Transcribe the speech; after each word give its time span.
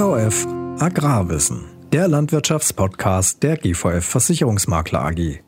GVF 0.00 0.46
Agrarwissen, 0.80 1.68
der 1.92 2.08
Landwirtschaftspodcast 2.08 3.42
der 3.42 3.58
GVF 3.58 4.02
Versicherungsmakler 4.02 5.04
AG. 5.04 5.42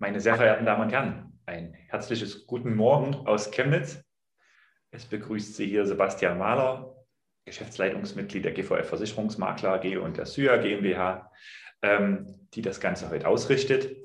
Meine 0.00 0.20
sehr 0.20 0.34
verehrten 0.34 0.66
Damen 0.66 0.82
und 0.82 0.90
Herren, 0.90 1.38
ein 1.46 1.72
herzliches 1.86 2.48
Guten 2.48 2.74
Morgen 2.74 3.14
aus 3.14 3.52
Chemnitz. 3.52 4.02
Es 4.90 5.04
begrüßt 5.04 5.54
Sie 5.54 5.66
hier 5.66 5.86
Sebastian 5.86 6.38
Mahler, 6.38 6.96
Geschäftsleitungsmitglied 7.44 8.44
der 8.44 8.50
GVF 8.50 8.88
Versicherungsmakler 8.88 9.74
AG 9.74 9.96
und 9.98 10.16
der 10.16 10.26
SYA 10.26 10.56
GmbH, 10.56 11.30
ähm, 11.82 12.48
die 12.54 12.62
das 12.62 12.80
Ganze 12.80 13.10
heute 13.10 13.28
ausrichtet. 13.28 13.96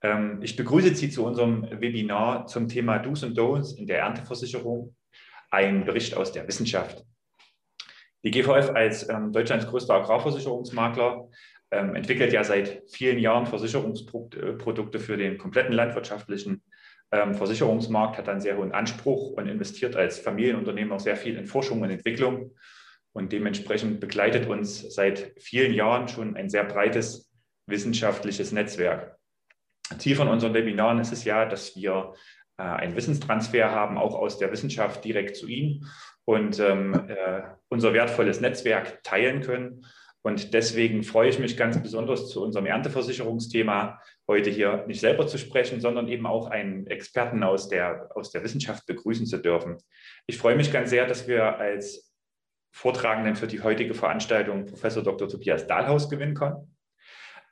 Ähm, 0.00 0.40
ich 0.40 0.56
begrüße 0.56 0.94
Sie 0.94 1.10
zu 1.10 1.26
unserem 1.26 1.64
Webinar 1.70 2.46
zum 2.46 2.66
Thema 2.66 2.98
Do's 2.98 3.24
und 3.24 3.38
Don'ts 3.38 3.76
in 3.76 3.86
der 3.86 3.98
Ernteversicherung, 3.98 4.96
ein 5.50 5.84
Bericht 5.84 6.16
aus 6.16 6.32
der 6.32 6.48
Wissenschaft. 6.48 7.04
Die 8.24 8.30
GVF 8.30 8.70
als 8.70 9.08
ähm, 9.08 9.32
Deutschlands 9.32 9.66
größter 9.66 9.94
Agrarversicherungsmakler 9.94 11.28
ähm, 11.72 11.94
entwickelt 11.94 12.32
ja 12.32 12.44
seit 12.44 12.82
vielen 12.90 13.18
Jahren 13.18 13.46
Versicherungsprodukte 13.46 15.00
für 15.00 15.16
den 15.16 15.38
kompletten 15.38 15.72
landwirtschaftlichen 15.72 16.62
ähm, 17.10 17.34
Versicherungsmarkt, 17.34 18.18
hat 18.18 18.28
einen 18.28 18.40
sehr 18.40 18.56
hohen 18.56 18.72
Anspruch 18.72 19.32
und 19.32 19.48
investiert 19.48 19.96
als 19.96 20.18
Familienunternehmen 20.18 20.92
auch 20.92 21.00
sehr 21.00 21.16
viel 21.16 21.36
in 21.36 21.46
Forschung 21.46 21.80
und 21.82 21.90
Entwicklung. 21.90 22.54
Und 23.12 23.32
dementsprechend 23.32 24.00
begleitet 24.00 24.48
uns 24.48 24.94
seit 24.94 25.34
vielen 25.38 25.74
Jahren 25.74 26.08
schon 26.08 26.36
ein 26.36 26.48
sehr 26.48 26.64
breites 26.64 27.30
wissenschaftliches 27.66 28.52
Netzwerk. 28.52 29.18
Ziel 29.98 30.16
von 30.16 30.28
unseren 30.28 30.54
Webinaren 30.54 30.98
ist 30.98 31.12
es 31.12 31.24
ja, 31.24 31.44
dass 31.44 31.76
wir 31.76 32.14
äh, 32.56 32.62
einen 32.62 32.96
Wissenstransfer 32.96 33.70
haben, 33.70 33.98
auch 33.98 34.14
aus 34.14 34.38
der 34.38 34.50
Wissenschaft 34.52 35.04
direkt 35.04 35.36
zu 35.36 35.46
Ihnen 35.46 35.86
und 36.24 36.58
ähm, 36.60 37.08
äh, 37.08 37.42
unser 37.68 37.92
wertvolles 37.92 38.40
Netzwerk 38.40 39.02
teilen 39.02 39.40
können. 39.40 39.84
Und 40.22 40.54
deswegen 40.54 41.02
freue 41.02 41.28
ich 41.28 41.40
mich 41.40 41.56
ganz 41.56 41.82
besonders 41.82 42.28
zu 42.28 42.42
unserem 42.42 42.66
Ernteversicherungsthema 42.66 44.00
heute 44.28 44.50
hier 44.50 44.84
nicht 44.86 45.00
selber 45.00 45.26
zu 45.26 45.36
sprechen, 45.36 45.80
sondern 45.80 46.06
eben 46.06 46.26
auch 46.26 46.48
einen 46.48 46.86
Experten 46.86 47.42
aus 47.42 47.68
der, 47.68 48.10
aus 48.14 48.30
der 48.30 48.44
Wissenschaft 48.44 48.86
begrüßen 48.86 49.26
zu 49.26 49.38
dürfen. 49.38 49.78
Ich 50.26 50.38
freue 50.38 50.54
mich 50.54 50.72
ganz 50.72 50.90
sehr, 50.90 51.06
dass 51.06 51.26
wir 51.26 51.58
als 51.58 52.12
Vortragenden 52.72 53.34
für 53.34 53.48
die 53.48 53.60
heutige 53.62 53.94
Veranstaltung 53.94 54.66
Professor 54.66 55.02
Dr. 55.02 55.28
Tobias 55.28 55.66
Dahlhaus 55.66 56.08
gewinnen 56.08 56.34
können. 56.34 56.76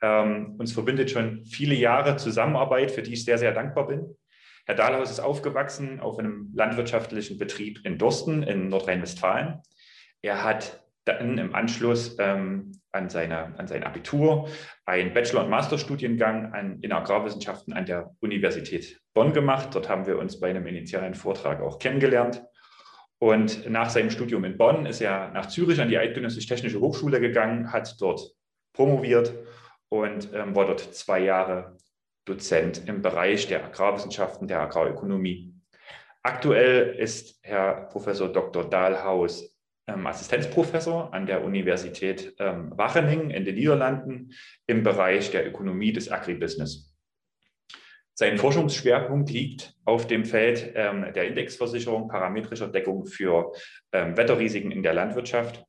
Ähm, 0.01 0.55
uns 0.57 0.71
verbindet 0.71 1.11
schon 1.11 1.45
viele 1.45 1.75
Jahre 1.75 2.15
Zusammenarbeit, 2.15 2.89
für 2.89 3.03
die 3.03 3.13
ich 3.13 3.23
sehr, 3.25 3.37
sehr 3.37 3.51
dankbar 3.51 3.87
bin. 3.87 4.15
Herr 4.71 4.77
Dahlhaus 4.77 5.11
ist 5.11 5.19
aufgewachsen 5.19 5.99
auf 5.99 6.17
einem 6.17 6.49
landwirtschaftlichen 6.53 7.37
Betrieb 7.37 7.81
in 7.83 7.97
Dorsten 7.97 8.41
in 8.41 8.69
Nordrhein-Westfalen. 8.69 9.59
Er 10.21 10.45
hat 10.45 10.81
dann 11.03 11.37
im 11.37 11.53
Anschluss 11.53 12.15
ähm, 12.19 12.71
an, 12.93 13.09
seine, 13.09 13.59
an 13.59 13.67
sein 13.67 13.83
Abitur 13.83 14.47
einen 14.85 15.13
Bachelor- 15.13 15.43
und 15.43 15.49
Masterstudiengang 15.49 16.53
an, 16.53 16.79
in 16.79 16.93
Agrarwissenschaften 16.93 17.73
an 17.73 17.85
der 17.85 18.15
Universität 18.21 19.01
Bonn 19.13 19.33
gemacht. 19.33 19.75
Dort 19.75 19.89
haben 19.89 20.07
wir 20.07 20.17
uns 20.17 20.39
bei 20.39 20.49
einem 20.49 20.65
initialen 20.65 21.15
Vortrag 21.15 21.59
auch 21.59 21.77
kennengelernt. 21.77 22.41
Und 23.19 23.69
nach 23.69 23.89
seinem 23.89 24.09
Studium 24.09 24.45
in 24.45 24.57
Bonn 24.57 24.85
ist 24.85 25.01
er 25.01 25.31
nach 25.31 25.47
Zürich 25.47 25.81
an 25.81 25.89
die 25.89 25.97
Eidgenössische 25.97 26.47
Technische 26.47 26.79
Hochschule 26.79 27.19
gegangen, 27.19 27.73
hat 27.73 27.97
dort 27.99 28.21
promoviert 28.71 29.33
und 29.89 30.29
ähm, 30.33 30.55
war 30.55 30.65
dort 30.65 30.79
zwei 30.79 31.19
Jahre 31.19 31.75
Dozent 32.25 32.87
im 32.87 33.01
Bereich 33.01 33.47
der 33.47 33.65
Agrarwissenschaften, 33.65 34.47
der 34.47 34.61
Agrarökonomie. 34.61 35.53
Aktuell 36.23 36.95
ist 36.95 37.39
Herr 37.41 37.87
Professor 37.87 38.31
Dr. 38.31 38.69
Dahlhaus 38.69 39.57
ähm, 39.87 40.05
Assistenzprofessor 40.05 41.13
an 41.13 41.25
der 41.25 41.43
Universität 41.43 42.35
ähm, 42.39 42.71
Wageningen 42.75 43.31
in 43.31 43.45
den 43.45 43.55
Niederlanden 43.55 44.31
im 44.67 44.83
Bereich 44.83 45.31
der 45.31 45.47
Ökonomie 45.47 45.93
des 45.93 46.11
Agribusiness. 46.11 46.95
Sein 48.13 48.37
Forschungsschwerpunkt 48.37 49.31
liegt 49.31 49.73
auf 49.83 50.05
dem 50.05 50.25
Feld 50.25 50.73
ähm, 50.75 51.11
der 51.13 51.27
Indexversicherung 51.27 52.07
parametrischer 52.07 52.67
Deckung 52.67 53.05
für 53.05 53.51
ähm, 53.91 54.15
Wetterrisiken 54.15 54.69
in 54.71 54.83
der 54.83 54.93
Landwirtschaft. 54.93 55.63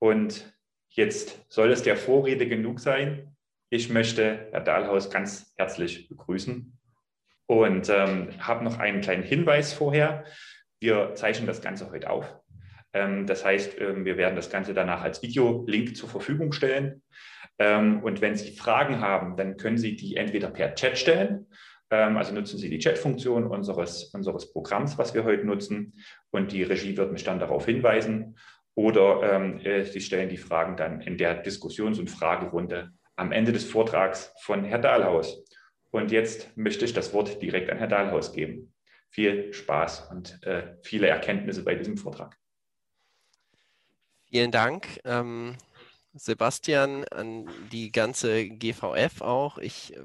Und 0.00 0.52
jetzt 0.88 1.44
soll 1.48 1.70
es 1.70 1.82
der 1.82 1.96
Vorrede 1.96 2.48
genug 2.48 2.80
sein. 2.80 3.33
Ich 3.74 3.90
möchte 3.90 4.46
Herr 4.52 4.60
Dahlhaus 4.60 5.10
ganz 5.10 5.52
herzlich 5.56 6.08
begrüßen 6.08 6.78
und 7.46 7.88
ähm, 7.88 8.28
habe 8.38 8.62
noch 8.62 8.78
einen 8.78 9.00
kleinen 9.00 9.24
Hinweis 9.24 9.72
vorher. 9.72 10.22
Wir 10.78 11.16
zeichnen 11.16 11.48
das 11.48 11.60
Ganze 11.60 11.90
heute 11.90 12.08
auf. 12.08 12.38
Ähm, 12.92 13.26
das 13.26 13.44
heißt, 13.44 13.80
ähm, 13.80 14.04
wir 14.04 14.16
werden 14.16 14.36
das 14.36 14.48
Ganze 14.48 14.74
danach 14.74 15.02
als 15.02 15.22
Videolink 15.22 15.96
zur 15.96 16.08
Verfügung 16.08 16.52
stellen. 16.52 17.02
Ähm, 17.58 18.00
und 18.04 18.20
wenn 18.20 18.36
Sie 18.36 18.52
Fragen 18.52 19.00
haben, 19.00 19.36
dann 19.36 19.56
können 19.56 19.76
Sie 19.76 19.96
die 19.96 20.14
entweder 20.14 20.50
per 20.50 20.76
Chat 20.76 20.96
stellen. 20.96 21.48
Ähm, 21.90 22.16
also 22.16 22.32
nutzen 22.32 22.58
Sie 22.58 22.70
die 22.70 22.78
Chat-Funktion 22.78 23.44
unseres, 23.44 24.04
unseres 24.14 24.52
Programms, 24.52 24.98
was 24.98 25.14
wir 25.14 25.24
heute 25.24 25.46
nutzen. 25.46 25.94
Und 26.30 26.52
die 26.52 26.62
Regie 26.62 26.96
wird 26.96 27.10
mich 27.10 27.24
dann 27.24 27.40
darauf 27.40 27.66
hinweisen. 27.66 28.38
Oder 28.76 29.32
ähm, 29.34 29.58
äh, 29.58 29.82
Sie 29.82 30.00
stellen 30.00 30.28
die 30.28 30.36
Fragen 30.36 30.76
dann 30.76 31.00
in 31.00 31.18
der 31.18 31.42
Diskussions- 31.42 31.98
und 31.98 32.08
Fragerunde 32.08 32.92
am 33.16 33.32
Ende 33.32 33.52
des 33.52 33.64
Vortrags 33.64 34.32
von 34.40 34.64
Herr 34.64 34.78
Dahlhaus. 34.78 35.44
Und 35.90 36.10
jetzt 36.10 36.56
möchte 36.56 36.84
ich 36.84 36.92
das 36.92 37.12
Wort 37.12 37.40
direkt 37.40 37.70
an 37.70 37.78
Herr 37.78 37.86
Dahlhaus 37.86 38.32
geben. 38.32 38.74
Viel 39.10 39.52
Spaß 39.52 40.10
und 40.10 40.42
äh, 40.44 40.76
viele 40.82 41.06
Erkenntnisse 41.06 41.62
bei 41.62 41.76
diesem 41.76 41.96
Vortrag. 41.96 42.36
Vielen 44.28 44.50
Dank, 44.50 45.00
ähm, 45.04 45.56
Sebastian, 46.14 47.04
an 47.04 47.48
die 47.70 47.92
ganze 47.92 48.48
GVF 48.48 49.20
auch. 49.20 49.58
Ich 49.58 49.96
äh, 49.96 50.00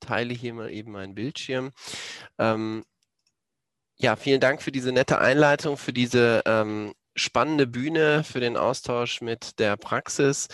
teile 0.00 0.34
hier 0.34 0.52
mal 0.52 0.70
eben 0.70 0.92
meinen 0.92 1.14
Bildschirm. 1.14 1.72
Ähm, 2.38 2.84
ja, 3.96 4.16
vielen 4.16 4.40
Dank 4.40 4.60
für 4.60 4.72
diese 4.72 4.92
nette 4.92 5.18
Einleitung, 5.18 5.78
für 5.78 5.92
diese 5.92 6.42
ähm, 6.44 6.92
spannende 7.14 7.66
Bühne, 7.66 8.24
für 8.24 8.40
den 8.40 8.56
Austausch 8.56 9.20
mit 9.20 9.58
der 9.58 9.76
Praxis. 9.76 10.48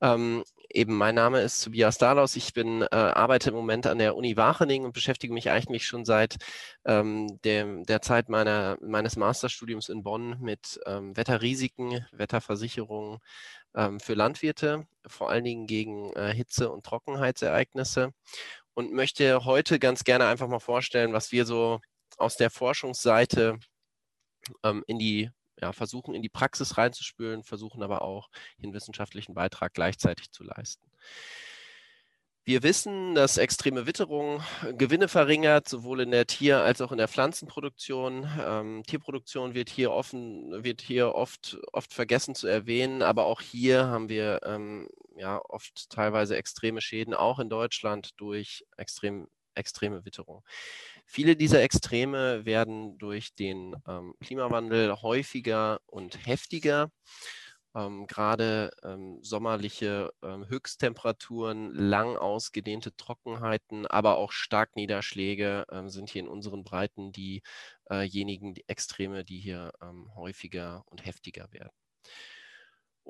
Ähm, 0.00 0.44
Eben, 0.72 0.96
mein 0.96 1.16
Name 1.16 1.40
ist 1.40 1.64
Tobias 1.64 1.98
Dahlaus. 1.98 2.36
Ich 2.36 2.52
bin, 2.52 2.82
äh, 2.82 2.86
arbeite 2.94 3.50
im 3.50 3.56
Moment 3.56 3.88
an 3.88 3.98
der 3.98 4.14
Uni 4.14 4.36
Wageningen 4.36 4.86
und 4.86 4.92
beschäftige 4.92 5.34
mich 5.34 5.50
eigentlich 5.50 5.84
schon 5.84 6.04
seit 6.04 6.36
ähm, 6.84 7.40
dem, 7.42 7.82
der 7.84 8.02
Zeit 8.02 8.28
meiner, 8.28 8.78
meines 8.80 9.16
Masterstudiums 9.16 9.88
in 9.88 10.04
Bonn 10.04 10.38
mit 10.40 10.78
ähm, 10.86 11.16
Wetterrisiken, 11.16 12.06
Wetterversicherungen 12.12 13.18
ähm, 13.74 13.98
für 13.98 14.14
Landwirte, 14.14 14.86
vor 15.06 15.30
allen 15.30 15.44
Dingen 15.44 15.66
gegen 15.66 16.12
äh, 16.12 16.32
Hitze- 16.32 16.70
und 16.70 16.86
Trockenheitsereignisse 16.86 18.12
und 18.74 18.92
möchte 18.92 19.44
heute 19.44 19.80
ganz 19.80 20.04
gerne 20.04 20.26
einfach 20.26 20.48
mal 20.48 20.60
vorstellen, 20.60 21.12
was 21.12 21.32
wir 21.32 21.46
so 21.46 21.80
aus 22.16 22.36
der 22.36 22.50
Forschungsseite 22.50 23.58
ähm, 24.64 24.84
in 24.86 24.98
die 25.00 25.30
ja, 25.60 25.72
versuchen 25.72 26.14
in 26.14 26.22
die 26.22 26.28
Praxis 26.28 26.76
reinzuspülen, 26.76 27.42
versuchen 27.42 27.82
aber 27.82 28.02
auch 28.02 28.28
den 28.58 28.72
wissenschaftlichen 28.72 29.34
Beitrag 29.34 29.74
gleichzeitig 29.74 30.30
zu 30.30 30.44
leisten. 30.44 30.90
Wir 32.44 32.62
wissen, 32.62 33.14
dass 33.14 33.36
extreme 33.36 33.86
Witterung 33.86 34.42
Gewinne 34.72 35.08
verringert, 35.08 35.68
sowohl 35.68 36.00
in 36.00 36.10
der 36.10 36.26
Tier- 36.26 36.62
als 36.62 36.80
auch 36.80 36.90
in 36.90 36.98
der 36.98 37.06
Pflanzenproduktion. 37.06 38.28
Ähm, 38.44 38.82
Tierproduktion 38.86 39.54
wird 39.54 39.68
hier, 39.68 39.92
offen, 39.92 40.64
wird 40.64 40.80
hier 40.80 41.14
oft, 41.14 41.58
oft 41.72 41.92
vergessen 41.92 42.34
zu 42.34 42.46
erwähnen, 42.46 43.02
aber 43.02 43.26
auch 43.26 43.42
hier 43.42 43.86
haben 43.86 44.08
wir 44.08 44.40
ähm, 44.44 44.88
ja, 45.16 45.40
oft 45.48 45.90
teilweise 45.90 46.36
extreme 46.36 46.80
Schäden, 46.80 47.14
auch 47.14 47.38
in 47.38 47.50
Deutschland 47.50 48.12
durch 48.16 48.64
extrem, 48.76 49.28
extreme 49.54 50.04
Witterung. 50.04 50.44
Viele 51.06 51.36
dieser 51.36 51.62
Extreme 51.62 52.44
werden 52.44 52.98
durch 52.98 53.34
den 53.34 53.76
ähm, 53.86 54.14
Klimawandel 54.20 55.02
häufiger 55.02 55.80
und 55.86 56.26
heftiger. 56.26 56.90
Ähm, 57.74 58.06
Gerade 58.06 58.70
ähm, 58.82 59.18
sommerliche 59.22 60.12
ähm, 60.22 60.48
Höchsttemperaturen, 60.48 61.72
lang 61.72 62.16
ausgedehnte 62.16 62.96
Trockenheiten, 62.96 63.86
aber 63.86 64.18
auch 64.18 64.32
Starkniederschläge 64.32 65.66
ähm, 65.70 65.88
sind 65.88 66.10
hier 66.10 66.22
in 66.22 66.28
unseren 66.28 66.64
Breiten 66.64 67.12
diejenigen 67.12 68.54
die 68.54 68.64
Extreme, 68.68 69.24
die 69.24 69.38
hier 69.38 69.72
ähm, 69.82 70.12
häufiger 70.16 70.84
und 70.86 71.04
heftiger 71.06 71.52
werden. 71.52 71.79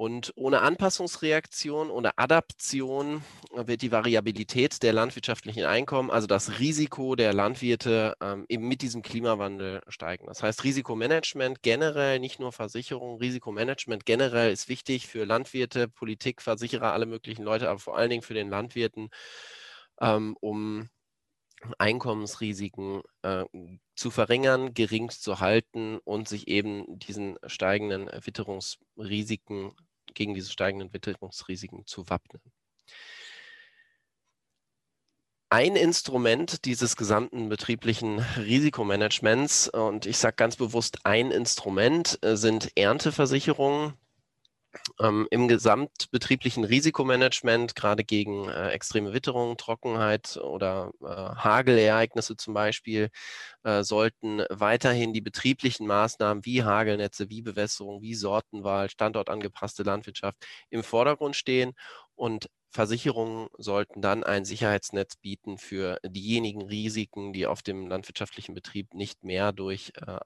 Und 0.01 0.33
ohne 0.35 0.63
Anpassungsreaktion, 0.63 1.91
ohne 1.91 2.17
Adaption 2.17 3.23
wird 3.53 3.83
die 3.83 3.93
Variabilität 3.93 4.83
der 4.83 4.95
landwirtschaftlichen 4.95 5.67
Einkommen, 5.67 6.11
also 6.11 6.27
das 6.27 6.59
Risiko 6.59 7.17
der 7.17 7.35
Landwirte, 7.35 8.17
ähm, 8.23 8.47
eben 8.49 8.67
mit 8.67 8.81
diesem 8.81 9.03
Klimawandel 9.03 9.83
steigen. 9.89 10.25
Das 10.25 10.43
heißt, 10.43 10.65
Risikomanagement 10.65 11.61
generell, 11.61 12.19
nicht 12.19 12.41
nur 12.41 12.51
Versicherung, 12.51 13.19
Risikomanagement 13.19 14.07
generell 14.07 14.51
ist 14.51 14.71
wichtig 14.71 15.07
für 15.07 15.27
Landwirte, 15.27 15.87
Politik, 15.87 16.41
Versicherer, 16.41 16.95
alle 16.95 17.05
möglichen 17.05 17.43
Leute, 17.43 17.69
aber 17.69 17.79
vor 17.79 17.99
allen 17.99 18.09
Dingen 18.09 18.23
für 18.23 18.33
den 18.33 18.49
Landwirten, 18.49 19.11
ähm, 20.01 20.35
um 20.41 20.89
Einkommensrisiken 21.77 23.03
äh, 23.21 23.45
zu 23.95 24.11
verringern, 24.11 24.73
gering 24.73 25.11
zu 25.11 25.41
halten 25.41 25.99
und 26.05 26.27
sich 26.27 26.49
eben 26.49 26.87
diesen 26.99 27.37
steigenden 27.47 28.09
Witterungsrisiken 28.25 29.75
gegen 30.15 30.35
diese 30.35 30.51
steigenden 30.51 30.93
Witterungsrisiken 30.93 31.87
zu 31.87 32.09
wappnen. 32.09 32.41
Ein 35.53 35.75
Instrument 35.75 36.65
dieses 36.65 36.95
gesamten 36.95 37.49
betrieblichen 37.49 38.21
Risikomanagements, 38.21 39.69
und 39.69 40.07
ich 40.07 40.17
sage 40.17 40.37
ganz 40.37 40.55
bewusst 40.55 41.05
ein 41.05 41.33
Instrument, 41.33 42.21
äh, 42.23 42.37
sind 42.37 42.71
Ernteversicherungen. 42.77 43.95
Ähm, 45.01 45.27
Im 45.31 45.49
gesamtbetrieblichen 45.49 46.65
Risikomanagement, 46.65 47.75
gerade 47.75 48.05
gegen 48.05 48.49
äh, 48.49 48.69
extreme 48.71 49.13
Witterung, 49.13 49.57
Trockenheit 49.57 50.37
oder 50.37 50.93
äh, 51.03 51.07
Hagelereignisse 51.07 52.37
zum 52.37 52.55
Beispiel, 52.55 53.11
äh, 53.65 53.83
sollten 53.83 54.43
weiterhin 54.51 55.13
die 55.13 55.21
betrieblichen 55.21 55.87
Maßnahmen 55.87 56.45
wie 56.45 56.63
Hagelnetze, 56.63 57.31
wie 57.31 57.43
Bewässerung, 57.43 58.03
wie 58.03 58.15
Sortenwahl, 58.15 58.91
standortangepasste 58.91 59.83
Landwirtschaft 59.83 60.37
im 60.71 60.83
Vordergrund 60.85 61.37
stehen. 61.37 61.73
Und 62.15 62.49
Versicherungen 62.71 63.49
sollten 63.59 64.01
dann 64.01 64.23
ein 64.23 64.45
Sicherheitsnetz 64.45 65.17
bieten 65.17 65.59
für 65.59 65.99
diejenigen 66.07 66.63
Risiken, 66.63 67.33
die 67.33 67.47
auf 67.47 67.63
dem 67.63 67.89
landwirtschaftlichen 67.89 68.55
Betrieb 68.55 68.95
nicht 68.95 69.25
mehr 69.25 69.53
durch, 69.53 69.93
äh, 69.97 70.21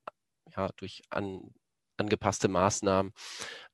ja, 0.54 0.68
durch 0.76 1.02
an, 1.08 1.54
angepasste 1.96 2.48
Maßnahmen 2.48 3.12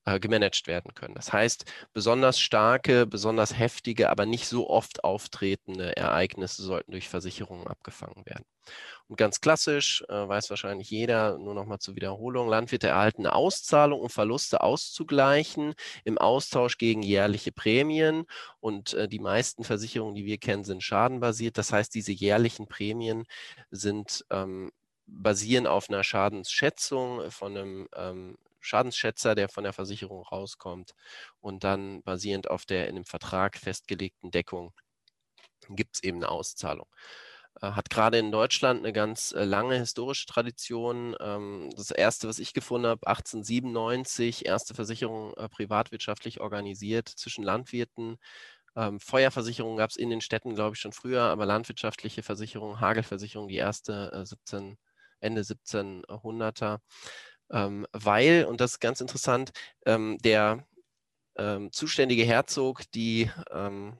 äh, 0.04 0.18
gemanagt 0.18 0.66
werden 0.66 0.94
können. 0.94 1.14
Das 1.14 1.32
heißt, 1.32 1.64
besonders 1.92 2.40
starke, 2.40 3.06
besonders 3.06 3.58
heftige, 3.58 4.10
aber 4.10 4.26
nicht 4.26 4.46
so 4.46 4.68
oft 4.68 5.04
auftretende 5.04 5.96
Ereignisse 5.96 6.62
sollten 6.62 6.92
durch 6.92 7.08
Versicherungen 7.08 7.66
abgefangen 7.66 8.24
werden. 8.26 8.44
Und 9.08 9.16
ganz 9.16 9.40
klassisch, 9.40 10.04
äh, 10.08 10.28
weiß 10.28 10.50
wahrscheinlich 10.50 10.90
jeder, 10.90 11.36
nur 11.38 11.54
nochmal 11.54 11.80
zur 11.80 11.96
Wiederholung, 11.96 12.48
Landwirte 12.48 12.88
erhalten 12.88 13.26
eine 13.26 13.34
Auszahlung, 13.34 14.00
um 14.00 14.08
Verluste 14.08 14.60
auszugleichen 14.62 15.74
im 16.04 16.16
Austausch 16.18 16.78
gegen 16.78 17.02
jährliche 17.02 17.52
Prämien. 17.52 18.24
Und 18.60 18.94
äh, 18.94 19.08
die 19.08 19.18
meisten 19.18 19.64
Versicherungen, 19.64 20.14
die 20.14 20.24
wir 20.24 20.38
kennen, 20.38 20.64
sind 20.64 20.82
schadenbasiert. 20.82 21.58
Das 21.58 21.72
heißt, 21.72 21.94
diese 21.94 22.12
jährlichen 22.12 22.68
Prämien 22.68 23.24
sind 23.70 24.24
ähm, 24.30 24.70
basieren 25.10 25.66
auf 25.66 25.88
einer 25.88 26.04
Schadensschätzung 26.04 27.30
von 27.30 27.56
einem 27.56 27.88
ähm, 27.94 28.38
Schadensschätzer, 28.60 29.34
der 29.34 29.48
von 29.48 29.64
der 29.64 29.72
Versicherung 29.72 30.22
rauskommt 30.22 30.94
und 31.40 31.64
dann 31.64 32.02
basierend 32.02 32.50
auf 32.50 32.66
der 32.66 32.88
in 32.88 32.96
dem 32.96 33.04
Vertrag 33.04 33.56
festgelegten 33.56 34.30
Deckung 34.30 34.72
gibt 35.68 35.96
es 35.96 36.02
eben 36.02 36.18
eine 36.18 36.28
Auszahlung. 36.28 36.86
Äh, 37.60 37.72
hat 37.72 37.90
gerade 37.90 38.18
in 38.18 38.32
Deutschland 38.32 38.80
eine 38.80 38.92
ganz 38.92 39.32
äh, 39.32 39.44
lange 39.44 39.76
historische 39.76 40.26
Tradition. 40.26 41.16
Ähm, 41.20 41.70
das 41.76 41.90
erste, 41.90 42.28
was 42.28 42.38
ich 42.38 42.52
gefunden 42.54 42.86
habe, 42.88 43.06
1897, 43.06 44.46
erste 44.46 44.74
Versicherung 44.74 45.34
äh, 45.34 45.48
privatwirtschaftlich 45.48 46.40
organisiert 46.40 47.08
zwischen 47.08 47.44
Landwirten. 47.44 48.18
Ähm, 48.76 49.00
Feuerversicherung 49.00 49.76
gab 49.76 49.90
es 49.90 49.96
in 49.96 50.10
den 50.10 50.20
Städten, 50.20 50.54
glaube 50.54 50.76
ich, 50.76 50.80
schon 50.80 50.92
früher, 50.92 51.22
aber 51.22 51.46
landwirtschaftliche 51.46 52.22
Versicherung, 52.22 52.80
Hagelversicherung, 52.80 53.48
die 53.48 53.56
erste 53.56 54.24
17, 54.24 54.78
Ende 55.20 55.42
1700er 55.42 56.80
ähm, 57.50 57.86
weil, 57.92 58.44
und 58.44 58.60
das 58.60 58.72
ist 58.72 58.80
ganz 58.80 59.00
interessant, 59.00 59.52
ähm, 59.86 60.18
der 60.22 60.66
ähm, 61.36 61.72
zuständige 61.72 62.24
Herzog 62.24 62.82
die 62.92 63.30
ähm, 63.50 63.98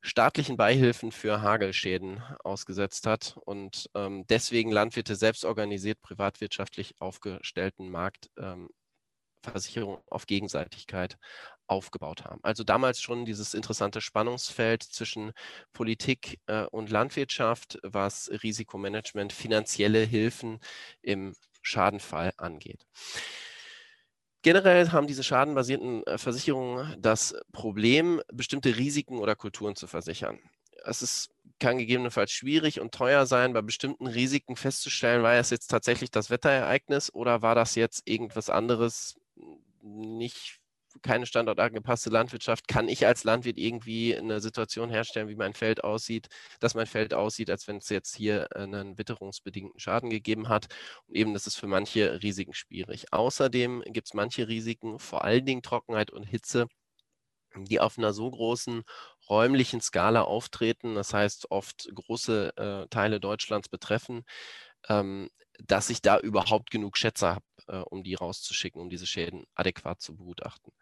staatlichen 0.00 0.56
Beihilfen 0.56 1.12
für 1.12 1.42
Hagelschäden 1.42 2.22
ausgesetzt 2.44 3.06
hat 3.06 3.36
und 3.44 3.90
ähm, 3.94 4.26
deswegen 4.28 4.70
Landwirte 4.70 5.16
selbst 5.16 5.44
organisiert 5.44 6.00
privatwirtschaftlich 6.00 6.94
aufgestellten 7.00 7.90
Marktversicherung 7.90 9.96
ähm, 9.96 10.02
auf 10.06 10.26
Gegenseitigkeit 10.26 11.18
aufgebaut 11.68 12.24
haben. 12.24 12.40
Also 12.42 12.64
damals 12.64 13.00
schon 13.00 13.24
dieses 13.24 13.54
interessante 13.54 14.00
Spannungsfeld 14.00 14.82
zwischen 14.82 15.32
Politik 15.72 16.40
äh, 16.46 16.64
und 16.66 16.90
Landwirtschaft, 16.90 17.78
was 17.82 18.30
Risikomanagement, 18.42 19.32
finanzielle 19.32 20.00
Hilfen 20.00 20.58
im 21.02 21.34
Schadenfall 21.62 22.32
angeht. 22.36 22.86
Generell 24.42 24.92
haben 24.92 25.06
diese 25.06 25.24
schadenbasierten 25.24 26.06
äh, 26.06 26.16
Versicherungen 26.16 26.96
das 27.00 27.34
Problem, 27.52 28.22
bestimmte 28.32 28.76
Risiken 28.76 29.18
oder 29.18 29.34
Kulturen 29.34 29.76
zu 29.76 29.86
versichern. 29.86 30.38
Es 30.84 31.02
ist, 31.02 31.30
kann 31.58 31.76
gegebenenfalls 31.76 32.30
schwierig 32.30 32.80
und 32.80 32.94
teuer 32.94 33.26
sein, 33.26 33.52
bei 33.52 33.62
bestimmten 33.62 34.06
Risiken 34.06 34.54
festzustellen, 34.54 35.24
war 35.24 35.34
es 35.34 35.50
jetzt 35.50 35.66
tatsächlich 35.68 36.10
das 36.12 36.30
Wetterereignis 36.30 37.12
oder 37.12 37.42
war 37.42 37.56
das 37.56 37.74
jetzt 37.74 38.08
irgendwas 38.08 38.48
anderes, 38.48 39.16
nicht 39.82 40.60
keine 41.02 41.26
standortangepasste 41.26 42.10
Landwirtschaft, 42.10 42.68
kann 42.68 42.88
ich 42.88 43.06
als 43.06 43.24
Landwirt 43.24 43.58
irgendwie 43.58 44.16
eine 44.16 44.40
Situation 44.40 44.90
herstellen, 44.90 45.28
wie 45.28 45.36
mein 45.36 45.54
Feld 45.54 45.84
aussieht, 45.84 46.28
dass 46.60 46.74
mein 46.74 46.86
Feld 46.86 47.14
aussieht, 47.14 47.50
als 47.50 47.68
wenn 47.68 47.78
es 47.78 47.88
jetzt 47.88 48.14
hier 48.16 48.54
einen 48.56 48.98
witterungsbedingten 48.98 49.78
Schaden 49.80 50.10
gegeben 50.10 50.48
hat. 50.48 50.66
Und 51.06 51.16
eben, 51.16 51.34
das 51.34 51.46
ist 51.46 51.56
für 51.56 51.66
manche 51.66 52.22
Risiken 52.22 52.54
schwierig. 52.54 53.12
Außerdem 53.12 53.82
gibt 53.86 54.08
es 54.08 54.14
manche 54.14 54.48
Risiken, 54.48 54.98
vor 54.98 55.24
allen 55.24 55.46
Dingen 55.46 55.62
Trockenheit 55.62 56.10
und 56.10 56.24
Hitze, 56.24 56.66
die 57.56 57.80
auf 57.80 57.98
einer 57.98 58.12
so 58.12 58.30
großen 58.30 58.82
räumlichen 59.28 59.80
Skala 59.80 60.22
auftreten, 60.22 60.94
das 60.94 61.12
heißt 61.14 61.50
oft 61.50 61.88
große 61.94 62.52
äh, 62.56 62.88
Teile 62.88 63.20
Deutschlands 63.20 63.68
betreffen, 63.68 64.24
ähm, 64.88 65.30
dass 65.66 65.90
ich 65.90 66.02
da 66.02 66.18
überhaupt 66.18 66.70
genug 66.70 66.96
Schätzer 66.96 67.34
habe, 67.36 67.44
äh, 67.66 67.78
um 67.78 68.02
die 68.02 68.14
rauszuschicken, 68.14 68.80
um 68.80 68.90
diese 68.90 69.06
Schäden 69.06 69.46
adäquat 69.54 70.00
zu 70.00 70.16
begutachten. 70.16 70.72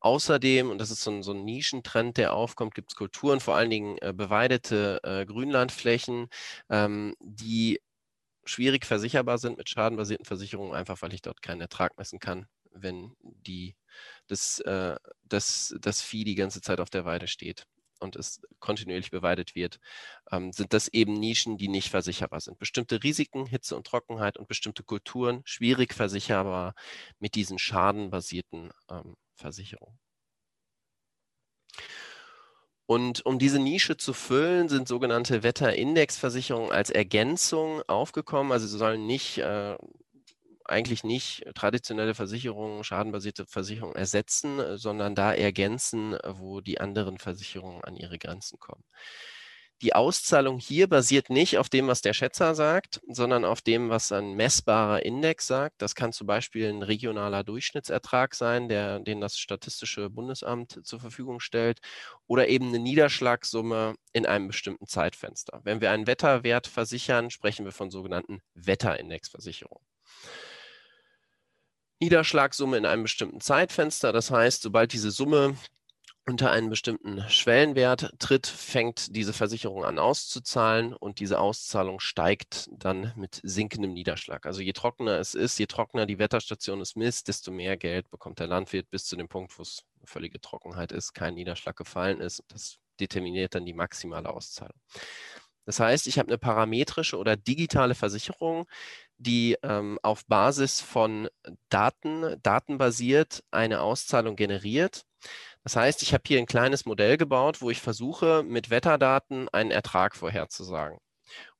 Außerdem, 0.00 0.70
und 0.70 0.78
das 0.78 0.90
ist 0.90 1.02
so 1.02 1.10
ein, 1.10 1.22
so 1.22 1.32
ein 1.32 1.44
Nischentrend, 1.44 2.16
der 2.16 2.34
aufkommt, 2.34 2.74
gibt 2.74 2.92
es 2.92 2.96
Kulturen, 2.96 3.40
vor 3.40 3.56
allen 3.56 3.70
Dingen 3.70 3.98
äh, 3.98 4.12
beweidete 4.14 5.00
äh, 5.02 5.26
Grünlandflächen, 5.26 6.28
ähm, 6.68 7.14
die 7.20 7.80
schwierig 8.44 8.86
versicherbar 8.86 9.38
sind 9.38 9.58
mit 9.58 9.68
schadenbasierten 9.68 10.26
Versicherungen, 10.26 10.74
einfach 10.74 11.02
weil 11.02 11.14
ich 11.14 11.22
dort 11.22 11.42
keinen 11.42 11.60
Ertrag 11.62 11.98
messen 11.98 12.20
kann, 12.20 12.46
wenn 12.72 13.16
die, 13.22 13.74
das, 14.28 14.60
äh, 14.60 14.96
das, 15.24 15.74
das 15.80 16.02
Vieh 16.02 16.24
die 16.24 16.34
ganze 16.36 16.60
Zeit 16.60 16.80
auf 16.80 16.90
der 16.90 17.04
Weide 17.04 17.26
steht 17.26 17.66
und 18.00 18.16
es 18.16 18.40
kontinuierlich 18.58 19.10
beweidet 19.10 19.54
wird, 19.54 19.78
ähm, 20.30 20.52
sind 20.52 20.72
das 20.72 20.88
eben 20.88 21.14
Nischen, 21.14 21.56
die 21.58 21.68
nicht 21.68 21.90
versicherbar 21.90 22.40
sind. 22.40 22.58
Bestimmte 22.58 23.02
Risiken, 23.02 23.46
Hitze 23.46 23.76
und 23.76 23.86
Trockenheit 23.86 24.36
und 24.36 24.48
bestimmte 24.48 24.82
Kulturen 24.82 25.42
schwierig 25.44 25.94
versicherbar 25.94 26.74
mit 27.18 27.34
diesen 27.34 27.58
schadenbasierten 27.58 28.70
ähm, 28.90 29.16
Versicherungen. 29.34 29.98
Und 32.86 33.26
um 33.26 33.40
diese 33.40 33.58
Nische 33.58 33.96
zu 33.96 34.12
füllen, 34.12 34.68
sind 34.68 34.86
sogenannte 34.86 35.42
Wetterindexversicherungen 35.42 36.70
als 36.70 36.90
Ergänzung 36.90 37.82
aufgekommen. 37.88 38.52
Also 38.52 38.68
sie 38.68 38.78
sollen 38.78 39.06
nicht 39.06 39.38
äh, 39.38 39.76
eigentlich 40.68 41.04
nicht 41.04 41.44
traditionelle 41.54 42.14
Versicherungen, 42.14 42.84
schadenbasierte 42.84 43.46
Versicherungen 43.46 43.96
ersetzen, 43.96 44.58
äh, 44.58 44.78
sondern 44.78 45.14
da 45.14 45.32
ergänzen, 45.32 46.14
äh, 46.14 46.38
wo 46.38 46.60
die 46.60 46.80
anderen 46.80 47.18
Versicherungen 47.18 47.84
an 47.84 47.96
ihre 47.96 48.18
Grenzen 48.18 48.58
kommen. 48.58 48.84
Die 49.82 49.94
Auszahlung 49.94 50.58
hier 50.58 50.88
basiert 50.88 51.28
nicht 51.28 51.58
auf 51.58 51.68
dem, 51.68 51.86
was 51.86 52.00
der 52.00 52.14
Schätzer 52.14 52.54
sagt, 52.54 53.02
sondern 53.08 53.44
auf 53.44 53.60
dem, 53.60 53.90
was 53.90 54.10
ein 54.10 54.32
messbarer 54.32 55.04
Index 55.04 55.46
sagt. 55.46 55.82
Das 55.82 55.94
kann 55.94 56.14
zum 56.14 56.26
Beispiel 56.26 56.70
ein 56.70 56.82
regionaler 56.82 57.44
Durchschnittsertrag 57.44 58.34
sein, 58.34 58.70
der, 58.70 59.00
den 59.00 59.20
das 59.20 59.38
Statistische 59.38 60.08
Bundesamt 60.08 60.80
zur 60.82 60.98
Verfügung 60.98 61.40
stellt, 61.40 61.80
oder 62.26 62.48
eben 62.48 62.68
eine 62.68 62.78
Niederschlagssumme 62.78 63.96
in 64.14 64.24
einem 64.24 64.46
bestimmten 64.46 64.86
Zeitfenster. 64.86 65.60
Wenn 65.64 65.82
wir 65.82 65.90
einen 65.90 66.06
Wetterwert 66.06 66.66
versichern, 66.66 67.28
sprechen 67.30 67.66
wir 67.66 67.72
von 67.72 67.90
sogenannten 67.90 68.40
Wetterindexversicherungen. 68.54 69.84
Niederschlagssumme 72.00 72.76
in 72.76 72.86
einem 72.86 73.04
bestimmten 73.04 73.40
Zeitfenster. 73.40 74.12
Das 74.12 74.30
heißt, 74.30 74.62
sobald 74.62 74.92
diese 74.92 75.10
Summe 75.10 75.56
unter 76.28 76.50
einen 76.50 76.68
bestimmten 76.68 77.22
Schwellenwert 77.30 78.12
tritt, 78.18 78.48
fängt 78.48 79.14
diese 79.14 79.32
Versicherung 79.32 79.84
an 79.84 80.00
auszuzahlen 80.00 80.92
und 80.92 81.20
diese 81.20 81.38
Auszahlung 81.38 82.00
steigt 82.00 82.68
dann 82.72 83.12
mit 83.16 83.40
sinkendem 83.44 83.92
Niederschlag. 83.92 84.44
Also 84.44 84.60
je 84.60 84.72
trockener 84.72 85.20
es 85.20 85.34
ist, 85.34 85.56
je 85.58 85.66
trockener 85.66 86.04
die 86.04 86.18
Wetterstation 86.18 86.80
es 86.80 86.96
misst, 86.96 87.28
desto 87.28 87.52
mehr 87.52 87.76
Geld 87.76 88.10
bekommt 88.10 88.40
der 88.40 88.48
Landwirt 88.48 88.90
bis 88.90 89.04
zu 89.04 89.14
dem 89.14 89.28
Punkt, 89.28 89.56
wo 89.56 89.62
es 89.62 89.84
völlige 90.04 90.40
Trockenheit 90.40 90.90
ist, 90.90 91.12
kein 91.12 91.34
Niederschlag 91.34 91.76
gefallen 91.76 92.20
ist. 92.20 92.42
Das 92.48 92.78
determiniert 92.98 93.54
dann 93.54 93.64
die 93.64 93.74
maximale 93.74 94.28
Auszahlung. 94.28 94.80
Das 95.64 95.80
heißt, 95.80 96.06
ich 96.06 96.18
habe 96.18 96.28
eine 96.28 96.38
parametrische 96.38 97.18
oder 97.18 97.36
digitale 97.36 97.94
Versicherung, 97.94 98.66
die 99.18 99.56
ähm, 99.62 99.98
auf 100.02 100.26
Basis 100.26 100.80
von 100.80 101.28
Daten, 101.68 102.36
datenbasiert 102.42 103.42
eine 103.50 103.80
Auszahlung 103.80 104.36
generiert. 104.36 105.04
Das 105.64 105.76
heißt, 105.76 106.02
ich 106.02 106.14
habe 106.14 106.22
hier 106.26 106.38
ein 106.38 106.46
kleines 106.46 106.86
Modell 106.86 107.16
gebaut, 107.16 107.60
wo 107.60 107.70
ich 107.70 107.80
versuche, 107.80 108.42
mit 108.44 108.70
Wetterdaten 108.70 109.48
einen 109.48 109.70
Ertrag 109.70 110.14
vorherzusagen. 110.14 110.98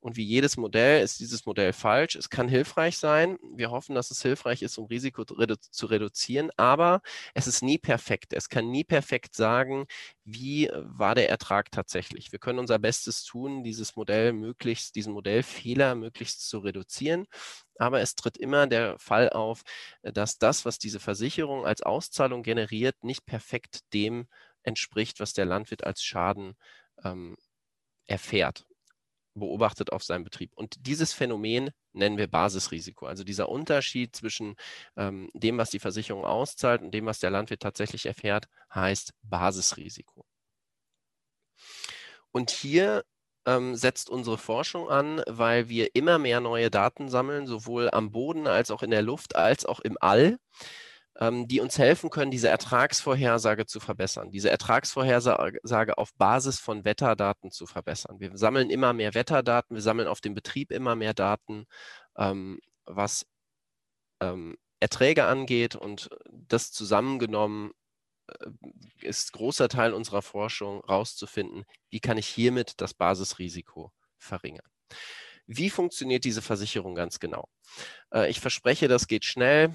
Und 0.07 0.17
wie 0.17 0.23
jedes 0.23 0.57
Modell 0.57 1.03
ist 1.03 1.19
dieses 1.19 1.47
Modell 1.47 1.73
falsch. 1.73 2.15
Es 2.15 2.31
kann 2.31 2.47
hilfreich 2.47 2.97
sein. 2.97 3.39
Wir 3.57 3.73
hoffen, 3.73 3.97
dass 3.97 4.13
es 4.13 4.23
hilfreich 4.23 4.63
ist, 4.63 4.79
um 4.79 4.87
Risiko 4.87 5.25
zu 5.25 5.87
reduzieren, 5.87 6.53
aber 6.57 7.03
es 7.35 7.49
ist 7.49 7.61
nie 7.61 7.77
perfekt. 7.77 8.33
Es 8.33 8.49
kann 8.49 8.71
nie 8.71 8.85
perfekt 8.85 9.35
sagen, 9.35 9.87
wie 10.23 10.71
war 10.75 11.17
der 11.17 11.29
Ertrag 11.29 11.73
tatsächlich. 11.73 12.31
Wir 12.31 12.39
können 12.39 12.61
unser 12.61 12.79
Bestes 12.79 13.25
tun, 13.25 13.65
dieses 13.65 13.97
Modell 13.97 14.33
möglichst, 14.33 14.95
diesen 14.95 15.13
Modellfehler 15.13 15.97
möglichst 15.97 16.49
zu 16.49 16.61
reduzieren. 16.61 17.27
Aber 17.77 18.01
es 18.01 18.15
tritt 18.15 18.37
immer 18.37 18.69
der 18.69 19.01
Fall 19.01 19.31
auf, 19.31 19.65
dass 20.03 20.39
das, 20.39 20.65
was 20.65 20.79
diese 20.79 21.01
Versicherung 21.01 21.67
als 21.67 21.83
Auszahlung 21.83 22.45
generiert, 22.45 23.03
nicht 23.03 23.27
perfekt 23.27 23.81
dem 23.93 24.29
entspricht, 24.63 25.19
was 25.19 25.33
der 25.33 25.47
Landwirt 25.47 25.83
als 25.83 26.01
Schaden 26.05 26.55
ähm, 27.03 27.37
erfährt 28.07 28.67
beobachtet 29.38 29.93
auf 29.93 30.02
seinem 30.02 30.25
Betrieb. 30.25 30.52
Und 30.55 30.75
dieses 30.87 31.12
Phänomen 31.12 31.71
nennen 31.93 32.19
wir 32.19 32.26
Basisrisiko. 32.28 33.07
Also 33.07 33.25
dieser 33.25 33.49
Unterschied 33.49 34.14
zwischen 34.14 34.57
ähm, 34.97 35.31
dem, 35.35 35.59
was 35.59 35.71
die 35.71 35.78
Versicherung 35.78 36.25
auszahlt 36.25 36.83
und 36.83 36.93
dem, 36.93 37.07
was 37.07 37.21
der 37.21 37.31
Landwirt 37.31 37.61
tatsächlich 37.61 38.07
erfährt, 38.07 38.47
heißt 38.75 39.12
Basisrisiko. 39.23 40.25
Und 42.33 42.50
hier 42.50 43.05
ähm, 43.47 43.76
setzt 43.76 44.11
unsere 44.11 44.38
Forschung 44.38 44.90
an, 44.90 45.23
weil 45.26 45.69
wir 45.69 45.95
immer 45.95 46.19
mehr 46.19 46.40
neue 46.40 46.71
Daten 46.71 47.09
sammeln, 47.09 47.47
sowohl 47.47 47.90
am 47.90 48.11
Boden 48.11 48.47
als 48.47 48.71
auch 48.71 48.83
in 48.83 48.90
der 48.90 49.02
Luft 49.02 49.37
als 49.37 49.64
auch 49.64 49.81
im 49.81 49.97
All. 50.00 50.38
Ähm, 51.19 51.49
die 51.49 51.61
uns 51.61 51.79
helfen 51.79 52.11
können, 52.11 52.31
diese 52.31 52.49
Ertragsvorhersage 52.49 53.65
zu 53.65 53.81
verbessern, 53.81 54.31
diese 54.31 54.51
Ertragsvorhersage 54.51 55.97
auf 55.97 56.13
Basis 56.15 56.61
von 56.61 56.85
Wetterdaten 56.85 57.51
zu 57.51 57.65
verbessern. 57.67 58.21
Wir 58.21 58.37
sammeln 58.37 58.69
immer 58.69 58.93
mehr 58.93 59.15
Wetterdaten, 59.15 59.75
wir 59.75 59.83
sammeln 59.83 60.09
auf 60.09 60.21
dem 60.21 60.35
Betrieb 60.35 60.71
immer 60.71 60.95
mehr 60.95 61.15
Daten, 61.15 61.65
ähm, 62.19 62.61
was 62.85 63.27
ähm, 64.21 64.59
Erträge 64.81 65.25
angeht 65.25 65.75
und 65.75 66.11
das 66.31 66.71
zusammengenommen 66.71 67.73
äh, 68.29 68.51
ist 69.01 69.33
großer 69.33 69.69
Teil 69.69 69.95
unserer 69.95 70.23
Forschung 70.23 70.83
herauszufinden, 70.87 71.65
wie 71.89 72.01
kann 72.01 72.19
ich 72.19 72.27
hiermit 72.29 72.81
das 72.81 72.93
Basisrisiko 72.93 73.91
verringern. 74.19 74.69
Wie 75.47 75.71
funktioniert 75.71 76.25
diese 76.25 76.43
Versicherung 76.43 76.95
ganz 76.95 77.21
genau? 77.21 77.49
Äh, 78.13 78.29
ich 78.31 78.41
verspreche, 78.41 78.89
das 78.89 79.07
geht 79.07 79.25
schnell 79.25 79.73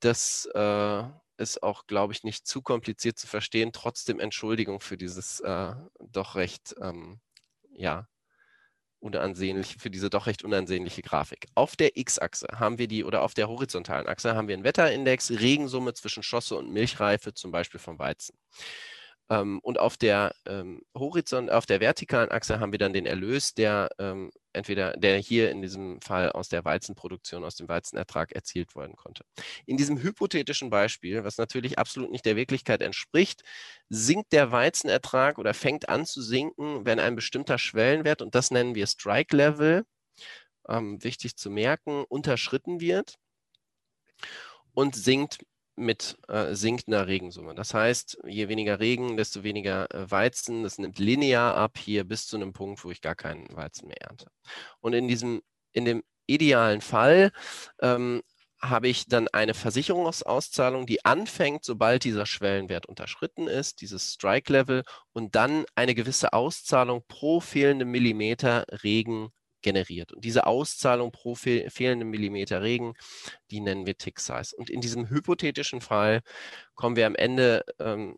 das 0.00 0.48
äh, 0.54 1.02
ist 1.38 1.62
auch, 1.62 1.86
glaube 1.86 2.12
ich, 2.12 2.24
nicht 2.24 2.46
zu 2.46 2.62
kompliziert 2.62 3.18
zu 3.18 3.26
verstehen. 3.26 3.72
Trotzdem 3.72 4.20
Entschuldigung 4.20 4.80
für 4.80 4.96
dieses 4.96 5.40
äh, 5.40 5.74
doch 6.00 6.34
recht, 6.34 6.74
ähm, 6.80 7.20
ja, 7.70 8.06
unansehnlich, 9.00 9.76
für 9.78 9.90
diese 9.90 10.10
doch 10.10 10.26
recht 10.26 10.44
unansehnliche 10.44 11.02
Grafik. 11.02 11.46
Auf 11.54 11.76
der 11.76 11.96
X-Achse 11.96 12.48
haben 12.54 12.78
wir 12.78 12.88
die, 12.88 13.04
oder 13.04 13.22
auf 13.22 13.34
der 13.34 13.48
horizontalen 13.48 14.08
Achse 14.08 14.34
haben 14.34 14.48
wir 14.48 14.54
einen 14.54 14.64
Wetterindex, 14.64 15.30
Regensumme 15.30 15.94
zwischen 15.94 16.22
Schosse 16.22 16.56
und 16.56 16.72
Milchreife, 16.72 17.32
zum 17.32 17.52
Beispiel 17.52 17.80
vom 17.80 17.98
Weizen. 17.98 18.36
Ähm, 19.30 19.60
und 19.62 19.78
auf 19.78 19.96
der 19.96 20.34
ähm, 20.46 20.82
Horizont, 20.94 21.50
auf 21.50 21.66
der 21.66 21.80
vertikalen 21.80 22.30
Achse 22.30 22.60
haben 22.60 22.72
wir 22.72 22.78
dann 22.78 22.92
den 22.92 23.06
Erlös, 23.06 23.54
der 23.54 23.90
ähm, 23.98 24.30
entweder 24.52 24.92
der 24.92 25.18
hier 25.18 25.50
in 25.50 25.62
diesem 25.62 26.00
Fall 26.00 26.30
aus 26.32 26.48
der 26.48 26.64
Weizenproduktion, 26.64 27.44
aus 27.44 27.56
dem 27.56 27.68
Weizenertrag 27.68 28.32
erzielt 28.32 28.74
werden 28.76 28.96
konnte. 28.96 29.24
In 29.66 29.76
diesem 29.76 29.98
hypothetischen 29.98 30.70
Beispiel, 30.70 31.24
was 31.24 31.38
natürlich 31.38 31.78
absolut 31.78 32.10
nicht 32.10 32.24
der 32.24 32.36
Wirklichkeit 32.36 32.82
entspricht, 32.82 33.42
sinkt 33.88 34.32
der 34.32 34.52
Weizenertrag 34.52 35.38
oder 35.38 35.54
fängt 35.54 35.88
an 35.88 36.06
zu 36.06 36.22
sinken, 36.22 36.84
wenn 36.86 37.00
ein 37.00 37.16
bestimmter 37.16 37.58
Schwellenwert, 37.58 38.22
und 38.22 38.34
das 38.34 38.50
nennen 38.50 38.74
wir 38.74 38.86
Strike 38.86 39.36
Level, 39.36 39.84
ähm, 40.68 41.02
wichtig 41.02 41.36
zu 41.36 41.50
merken, 41.50 42.04
unterschritten 42.08 42.80
wird 42.80 43.16
und 44.74 44.94
sinkt 44.94 45.38
mit 45.78 46.16
äh, 46.28 46.54
sinkender 46.54 47.06
Regensumme. 47.06 47.54
Das 47.54 47.74
heißt, 47.74 48.18
je 48.26 48.48
weniger 48.48 48.80
Regen, 48.80 49.16
desto 49.16 49.42
weniger 49.42 49.92
äh, 49.94 50.10
Weizen. 50.10 50.62
Das 50.62 50.78
nimmt 50.78 50.98
linear 50.98 51.54
ab 51.54 51.78
hier 51.78 52.04
bis 52.04 52.26
zu 52.26 52.36
einem 52.36 52.52
Punkt, 52.52 52.84
wo 52.84 52.90
ich 52.90 53.00
gar 53.00 53.14
keinen 53.14 53.46
Weizen 53.56 53.88
mehr 53.88 54.02
ernte. 54.02 54.26
Und 54.80 54.92
in 54.92 55.08
diesem, 55.08 55.42
in 55.72 55.84
dem 55.84 56.02
idealen 56.26 56.80
Fall 56.80 57.30
ähm, 57.80 58.22
habe 58.60 58.88
ich 58.88 59.06
dann 59.06 59.28
eine 59.28 59.54
Versicherungsauszahlung, 59.54 60.86
die 60.86 61.04
anfängt, 61.04 61.64
sobald 61.64 62.04
dieser 62.04 62.26
Schwellenwert 62.26 62.86
unterschritten 62.86 63.46
ist, 63.46 63.80
dieses 63.80 64.14
Strike-Level, 64.14 64.82
und 65.12 65.36
dann 65.36 65.64
eine 65.74 65.94
gewisse 65.94 66.32
Auszahlung 66.32 67.04
pro 67.06 67.40
fehlende 67.40 67.84
Millimeter 67.84 68.64
Regen 68.82 69.30
generiert. 69.62 70.12
Und 70.12 70.24
diese 70.24 70.46
Auszahlung 70.46 71.12
pro 71.12 71.34
fehl 71.34 71.68
fehlenden 71.70 72.08
Millimeter 72.10 72.62
Regen, 72.62 72.94
die 73.50 73.60
nennen 73.60 73.86
wir 73.86 73.96
Tick 73.96 74.20
Size. 74.20 74.54
Und 74.56 74.70
in 74.70 74.80
diesem 74.80 75.08
hypothetischen 75.08 75.80
Fall 75.80 76.20
kommen 76.74 76.96
wir 76.96 77.06
am 77.06 77.14
Ende 77.14 77.64
ähm, 77.78 78.16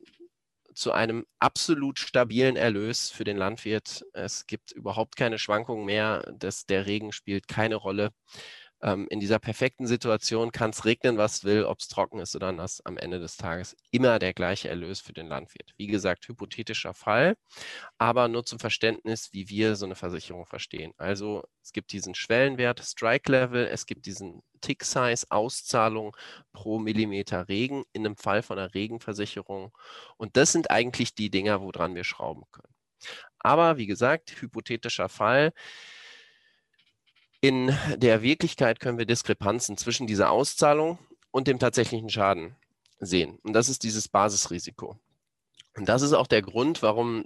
zu 0.75 0.93
einem 0.93 1.27
absolut 1.39 1.99
stabilen 1.99 2.57
Erlös 2.57 3.11
für 3.11 3.25
den 3.25 3.37
Landwirt. 3.37 4.05
Es 4.13 4.47
gibt 4.47 4.73
überhaupt 4.73 5.17
keine 5.17 5.39
Schwankungen 5.39 5.85
mehr. 5.85 6.33
Das, 6.39 6.67
der 6.67 6.87
Regen 6.87 7.13
spielt 7.13 7.49
keine 7.49 7.77
Rolle 7.77 8.13
ähm, 8.83 9.07
in 9.11 9.21
dieser 9.21 9.39
perfekten 9.39 9.87
Situation 9.87 10.53
kann 10.53 10.71
es 10.71 10.85
regnen, 10.85 11.19
was 11.19 11.45
will, 11.45 11.65
ob 11.65 11.79
es 11.81 11.89
trocken 11.89 12.21
ist 12.21 12.35
oder 12.37 12.53
nass, 12.53 12.81
am 12.85 12.97
Ende 12.97 13.19
des 13.21 13.37
Tages 13.37 13.77
immer 13.91 14.19
der 14.19 14.35
gleiche 14.35 14.69
Erlös 14.69 15.01
für 15.01 15.13
den 15.13 15.27
Landwirt. 15.27 15.73
Wie 15.77 15.87
gesagt, 15.87 16.27
hypothetischer 16.29 16.95
Fall, 16.95 17.37
aber 17.99 18.29
nur 18.29 18.45
zum 18.45 18.59
Verständnis, 18.59 19.31
wie 19.33 19.49
wir 19.49 19.77
so 19.77 19.87
eine 19.87 19.97
Versicherung 19.97 20.47
verstehen. 20.47 20.93
Also 20.97 21.45
es 21.63 21.73
gibt 21.73 21.93
diesen 21.93 22.15
Schwellenwert 22.15 22.81
Strike 22.81 23.31
Level, 23.31 23.67
es 23.67 23.87
gibt 23.87 24.07
diesen 24.07 24.43
Tick 24.61 24.85
Size 24.85 25.27
Auszahlung 25.31 26.17
pro 26.53 26.79
Millimeter 26.79 27.49
Regen 27.49 27.85
in 27.93 28.07
einem 28.07 28.17
Fall 28.17 28.43
von 28.43 28.59
einer 28.59 28.75
Regenversicherung. 28.75 29.73
Und 30.17 30.37
das 30.37 30.53
sind 30.53 30.71
eigentlich 30.71 31.15
die 31.15 31.31
Dinger, 31.31 31.61
woran 31.63 31.95
wir 31.95 32.05
schrauben 32.05 32.45
können. 32.51 32.75
Aber 33.39 33.79
wie 33.79 33.87
gesagt, 33.87 34.43
hypothetischer 34.43 35.09
Fall. 35.09 35.53
In 37.41 37.75
der 37.97 38.23
Wirklichkeit 38.23 38.81
können 38.81 38.99
wir 38.99 39.07
Diskrepanzen 39.07 39.77
zwischen 39.79 40.07
dieser 40.07 40.31
Auszahlung 40.31 40.99
und 41.31 41.49
dem 41.49 41.59
tatsächlichen 41.59 42.11
Schaden 42.11 42.55
sehen. 42.99 43.39
Und 43.43 43.55
das 43.55 43.69
ist 43.69 43.83
dieses 43.83 44.09
Basisrisiko. 44.09 44.99
Und 45.77 45.89
das 45.89 46.03
ist 46.03 46.13
auch 46.13 46.27
der 46.27 46.43
Grund, 46.43 46.83
warum 46.83 47.25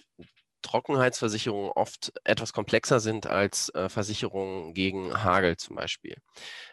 Trockenheitsversicherungen 0.74 1.70
oft 1.70 2.12
etwas 2.24 2.52
komplexer 2.52 2.98
sind 2.98 3.28
als 3.28 3.68
äh, 3.76 3.88
Versicherungen 3.88 4.74
gegen 4.74 5.22
Hagel 5.22 5.56
zum 5.56 5.76
Beispiel. 5.76 6.16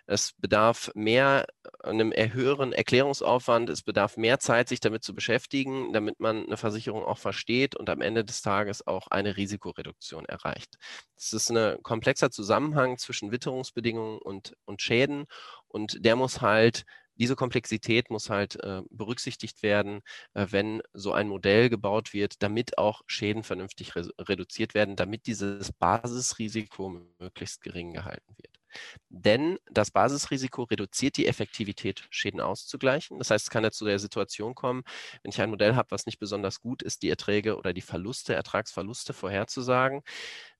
Es 0.07 0.33
bedarf 0.39 0.89
mehr 0.95 1.45
einem 1.83 2.11
höheren 2.11 2.73
Erklärungsaufwand, 2.73 3.69
es 3.69 3.83
bedarf 3.83 4.17
mehr 4.17 4.39
Zeit, 4.39 4.69
sich 4.69 4.79
damit 4.79 5.03
zu 5.03 5.13
beschäftigen, 5.13 5.93
damit 5.93 6.19
man 6.19 6.47
eine 6.47 6.57
Versicherung 6.57 7.03
auch 7.03 7.19
versteht 7.19 7.75
und 7.75 7.91
am 7.91 8.01
Ende 8.01 8.25
des 8.25 8.41
Tages 8.41 8.87
auch 8.87 9.05
eine 9.09 9.37
Risikoreduktion 9.37 10.25
erreicht. 10.25 10.77
Es 11.15 11.31
ist 11.31 11.51
ein 11.51 11.77
komplexer 11.83 12.31
Zusammenhang 12.31 12.97
zwischen 12.97 13.31
Witterungsbedingungen 13.31 14.17
und, 14.17 14.55
und 14.65 14.81
Schäden 14.81 15.25
und 15.67 16.03
der 16.03 16.15
muss 16.15 16.41
halt 16.41 16.85
diese 17.15 17.35
Komplexität 17.35 18.09
muss 18.09 18.29
halt 18.29 18.55
äh, 18.63 18.81
berücksichtigt 18.89 19.63
werden, 19.63 20.01
äh, 20.33 20.47
wenn 20.49 20.81
so 20.93 21.13
ein 21.13 21.27
Modell 21.27 21.69
gebaut 21.69 22.13
wird, 22.13 22.41
damit 22.43 22.77
auch 22.77 23.01
Schäden 23.07 23.43
vernünftig 23.43 23.95
re 23.95 24.09
reduziert 24.19 24.73
werden, 24.73 24.95
damit 24.95 25.27
dieses 25.27 25.71
Basisrisiko 25.73 27.01
möglichst 27.19 27.61
gering 27.61 27.93
gehalten 27.93 28.33
wird. 28.37 28.61
Denn 29.09 29.57
das 29.69 29.91
Basisrisiko 29.91 30.63
reduziert 30.63 31.17
die 31.17 31.27
Effektivität, 31.27 32.07
Schäden 32.09 32.39
auszugleichen. 32.41 33.17
Das 33.19 33.29
heißt, 33.29 33.45
es 33.45 33.49
kann 33.49 33.63
ja 33.63 33.71
zu 33.71 33.85
der 33.85 33.99
Situation 33.99 34.55
kommen, 34.55 34.83
wenn 35.23 35.31
ich 35.31 35.41
ein 35.41 35.49
Modell 35.49 35.75
habe, 35.75 35.91
was 35.91 36.05
nicht 36.05 36.19
besonders 36.19 36.61
gut 36.61 36.81
ist, 36.81 37.01
die 37.03 37.09
Erträge 37.09 37.57
oder 37.57 37.73
die 37.73 37.81
Verluste, 37.81 38.33
Ertragsverluste 38.33 39.13
vorherzusagen, 39.13 40.01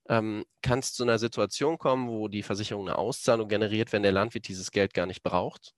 ähm, 0.09 0.45
kann 0.61 0.79
es 0.79 0.93
zu 0.93 1.03
einer 1.03 1.19
Situation 1.19 1.77
kommen, 1.77 2.09
wo 2.09 2.27
die 2.27 2.43
Versicherung 2.43 2.87
eine 2.87 2.97
Auszahlung 2.97 3.47
generiert, 3.49 3.93
wenn 3.93 4.03
der 4.03 4.11
Landwirt 4.11 4.47
dieses 4.47 4.71
Geld 4.71 4.93
gar 4.93 5.05
nicht 5.05 5.23
braucht 5.23 5.73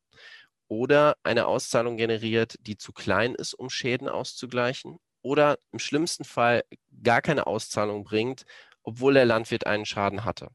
oder 0.74 1.18
eine 1.22 1.46
Auszahlung 1.46 1.98
generiert, 1.98 2.58
die 2.62 2.78
zu 2.78 2.94
klein 2.94 3.36
ist, 3.36 3.54
um 3.54 3.70
Schäden 3.70 4.10
auszugleichen 4.10 4.98
oder 5.22 5.60
im 5.72 5.78
schlimmsten 5.78 6.24
Fall 6.24 6.64
gar 7.04 7.22
keine 7.22 7.46
Auszahlung 7.46 8.04
bringt, 8.04 8.44
obwohl 8.82 9.14
der 9.14 9.26
Landwirt 9.26 9.68
einen 9.68 9.86
Schaden 9.86 10.26
hatte. 10.26 10.50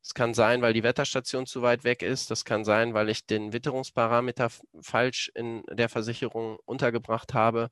Das 0.00 0.14
kann 0.14 0.32
sein, 0.32 0.62
weil 0.62 0.72
die 0.72 0.84
Wetterstation 0.84 1.44
zu 1.44 1.60
weit 1.60 1.84
weg 1.84 2.02
ist. 2.02 2.30
Das 2.30 2.46
kann 2.46 2.64
sein, 2.64 2.94
weil 2.94 3.10
ich 3.10 3.26
den 3.26 3.52
Witterungsparameter 3.52 4.48
falsch 4.80 5.30
in 5.34 5.62
der 5.70 5.90
Versicherung 5.90 6.58
untergebracht 6.64 7.34
habe. 7.34 7.68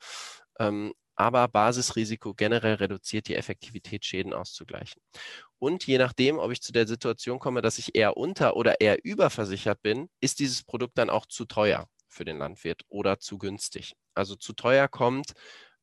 Ähm, 0.58 0.92
aber 1.16 1.48
Basisrisiko 1.48 2.34
generell 2.34 2.74
reduziert 2.74 3.28
die 3.28 3.34
Effektivität, 3.36 4.04
Schäden 4.04 4.32
auszugleichen. 4.32 5.02
Und 5.58 5.86
je 5.86 5.98
nachdem, 5.98 6.38
ob 6.38 6.52
ich 6.52 6.62
zu 6.62 6.72
der 6.72 6.86
Situation 6.86 7.38
komme, 7.38 7.62
dass 7.62 7.78
ich 7.78 7.94
eher 7.94 8.16
unter- 8.16 8.56
oder 8.56 8.80
eher 8.80 9.04
überversichert 9.04 9.82
bin, 9.82 10.08
ist 10.20 10.38
dieses 10.38 10.62
Produkt 10.62 10.98
dann 10.98 11.10
auch 11.10 11.26
zu 11.26 11.46
teuer 11.46 11.88
für 12.08 12.24
den 12.24 12.38
Landwirt 12.38 12.82
oder 12.88 13.18
zu 13.18 13.38
günstig. 13.38 13.94
Also 14.14 14.36
zu 14.36 14.52
teuer 14.52 14.88
kommt 14.88 15.32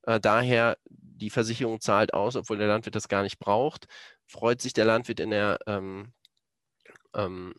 äh, 0.03 0.19
daher, 0.19 0.77
die 0.89 1.29
Versicherung 1.29 1.81
zahlt 1.81 2.13
aus, 2.13 2.35
obwohl 2.35 2.57
der 2.57 2.67
Landwirt 2.67 2.95
das 2.95 3.07
gar 3.07 3.23
nicht 3.23 3.39
braucht. 3.39 3.87
freut 4.27 4.61
sich 4.61 4.73
der 4.73 4.85
Landwirt 4.85 5.19
in 5.19 5.31
der 5.31 5.59
ähm, 5.67 6.13
ähm, 7.15 7.53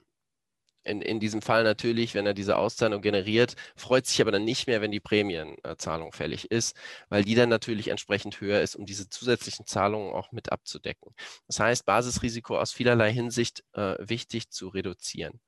in, 0.84 1.00
in 1.00 1.20
diesem 1.20 1.42
Fall 1.42 1.64
natürlich, 1.64 2.14
wenn 2.14 2.26
er 2.26 2.34
diese 2.34 2.56
Auszahlung 2.56 3.02
generiert, 3.02 3.56
freut 3.76 4.06
sich 4.06 4.20
aber 4.20 4.32
dann 4.32 4.44
nicht 4.44 4.66
mehr, 4.66 4.80
wenn 4.80 4.90
die 4.90 5.00
Prämienzahlung 5.00 6.12
fällig 6.12 6.50
ist, 6.50 6.76
weil 7.08 7.24
die 7.24 7.34
dann 7.34 7.48
natürlich 7.48 7.88
entsprechend 7.88 8.40
höher 8.40 8.60
ist, 8.60 8.76
um 8.76 8.86
diese 8.86 9.08
zusätzlichen 9.08 9.66
Zahlungen 9.66 10.12
auch 10.12 10.30
mit 10.32 10.52
abzudecken. 10.52 11.14
Das 11.46 11.60
heißt, 11.60 11.86
Basisrisiko 11.86 12.58
aus 12.58 12.72
vielerlei 12.72 13.12
Hinsicht 13.12 13.64
äh, 13.72 13.96
wichtig 13.98 14.50
zu 14.50 14.68
reduzieren. 14.68 15.40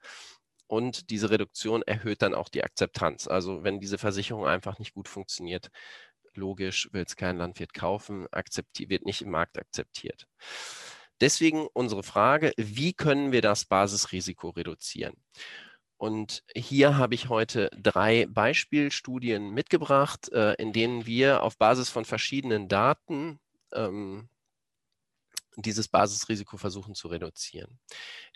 Und 0.68 1.10
diese 1.10 1.30
Reduktion 1.30 1.82
erhöht 1.82 2.22
dann 2.22 2.34
auch 2.34 2.48
die 2.48 2.64
Akzeptanz. 2.64 3.28
Also 3.28 3.62
wenn 3.62 3.78
diese 3.78 3.98
Versicherung 3.98 4.46
einfach 4.46 4.78
nicht 4.78 4.94
gut 4.94 5.08
funktioniert, 5.08 5.70
logisch 6.34 6.88
will 6.92 7.04
es 7.06 7.16
kein 7.16 7.38
Landwirt 7.38 7.72
kaufen, 7.72 8.26
wird 8.32 9.04
nicht 9.04 9.22
im 9.22 9.30
Markt 9.30 9.58
akzeptiert. 9.58 10.26
Deswegen 11.20 11.66
unsere 11.72 12.02
Frage, 12.02 12.52
wie 12.56 12.92
können 12.92 13.32
wir 13.32 13.42
das 13.42 13.64
Basisrisiko 13.64 14.50
reduzieren? 14.50 15.14
Und 15.98 16.44
hier 16.54 16.98
habe 16.98 17.14
ich 17.14 17.28
heute 17.30 17.70
drei 17.80 18.26
Beispielstudien 18.26 19.50
mitgebracht, 19.50 20.30
äh, 20.32 20.52
in 20.54 20.72
denen 20.72 21.06
wir 21.06 21.42
auf 21.42 21.56
Basis 21.56 21.88
von 21.88 22.04
verschiedenen 22.04 22.68
Daten 22.68 23.40
ähm, 23.72 24.28
dieses 25.56 25.88
Basisrisiko 25.88 26.58
versuchen 26.58 26.94
zu 26.94 27.08
reduzieren. 27.08 27.78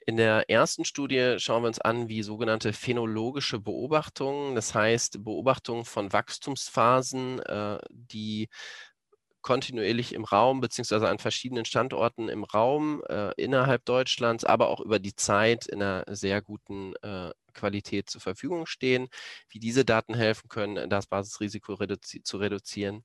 In 0.06 0.16
der 0.16 0.48
ersten 0.48 0.86
Studie 0.86 1.36
schauen 1.38 1.62
wir 1.62 1.68
uns 1.68 1.78
an, 1.80 2.08
wie 2.08 2.22
sogenannte 2.22 2.72
phänologische 2.72 3.58
Beobachtungen, 3.60 4.54
das 4.54 4.74
heißt 4.74 5.22
Beobachtungen 5.22 5.84
von 5.84 6.12
Wachstumsphasen, 6.12 7.40
äh, 7.40 7.78
die 7.90 8.48
kontinuierlich 9.42 10.14
im 10.14 10.24
Raum 10.24 10.60
beziehungsweise 10.60 11.08
an 11.08 11.18
verschiedenen 11.18 11.64
Standorten 11.64 12.28
im 12.28 12.44
Raum 12.44 13.02
äh, 13.08 13.32
innerhalb 13.36 13.84
Deutschlands, 13.84 14.44
aber 14.44 14.68
auch 14.68 14.80
über 14.80 14.98
die 14.98 15.14
Zeit 15.14 15.66
in 15.66 15.82
einer 15.82 16.04
sehr 16.08 16.42
guten 16.42 16.94
äh, 17.02 17.30
Qualität 17.52 18.08
zur 18.10 18.20
Verfügung 18.20 18.66
stehen, 18.66 19.08
wie 19.48 19.58
diese 19.58 19.84
Daten 19.84 20.14
helfen 20.14 20.48
können, 20.48 20.88
das 20.88 21.06
Basisrisiko 21.06 21.74
reduzi 21.74 22.22
zu 22.22 22.38
reduzieren. 22.38 23.04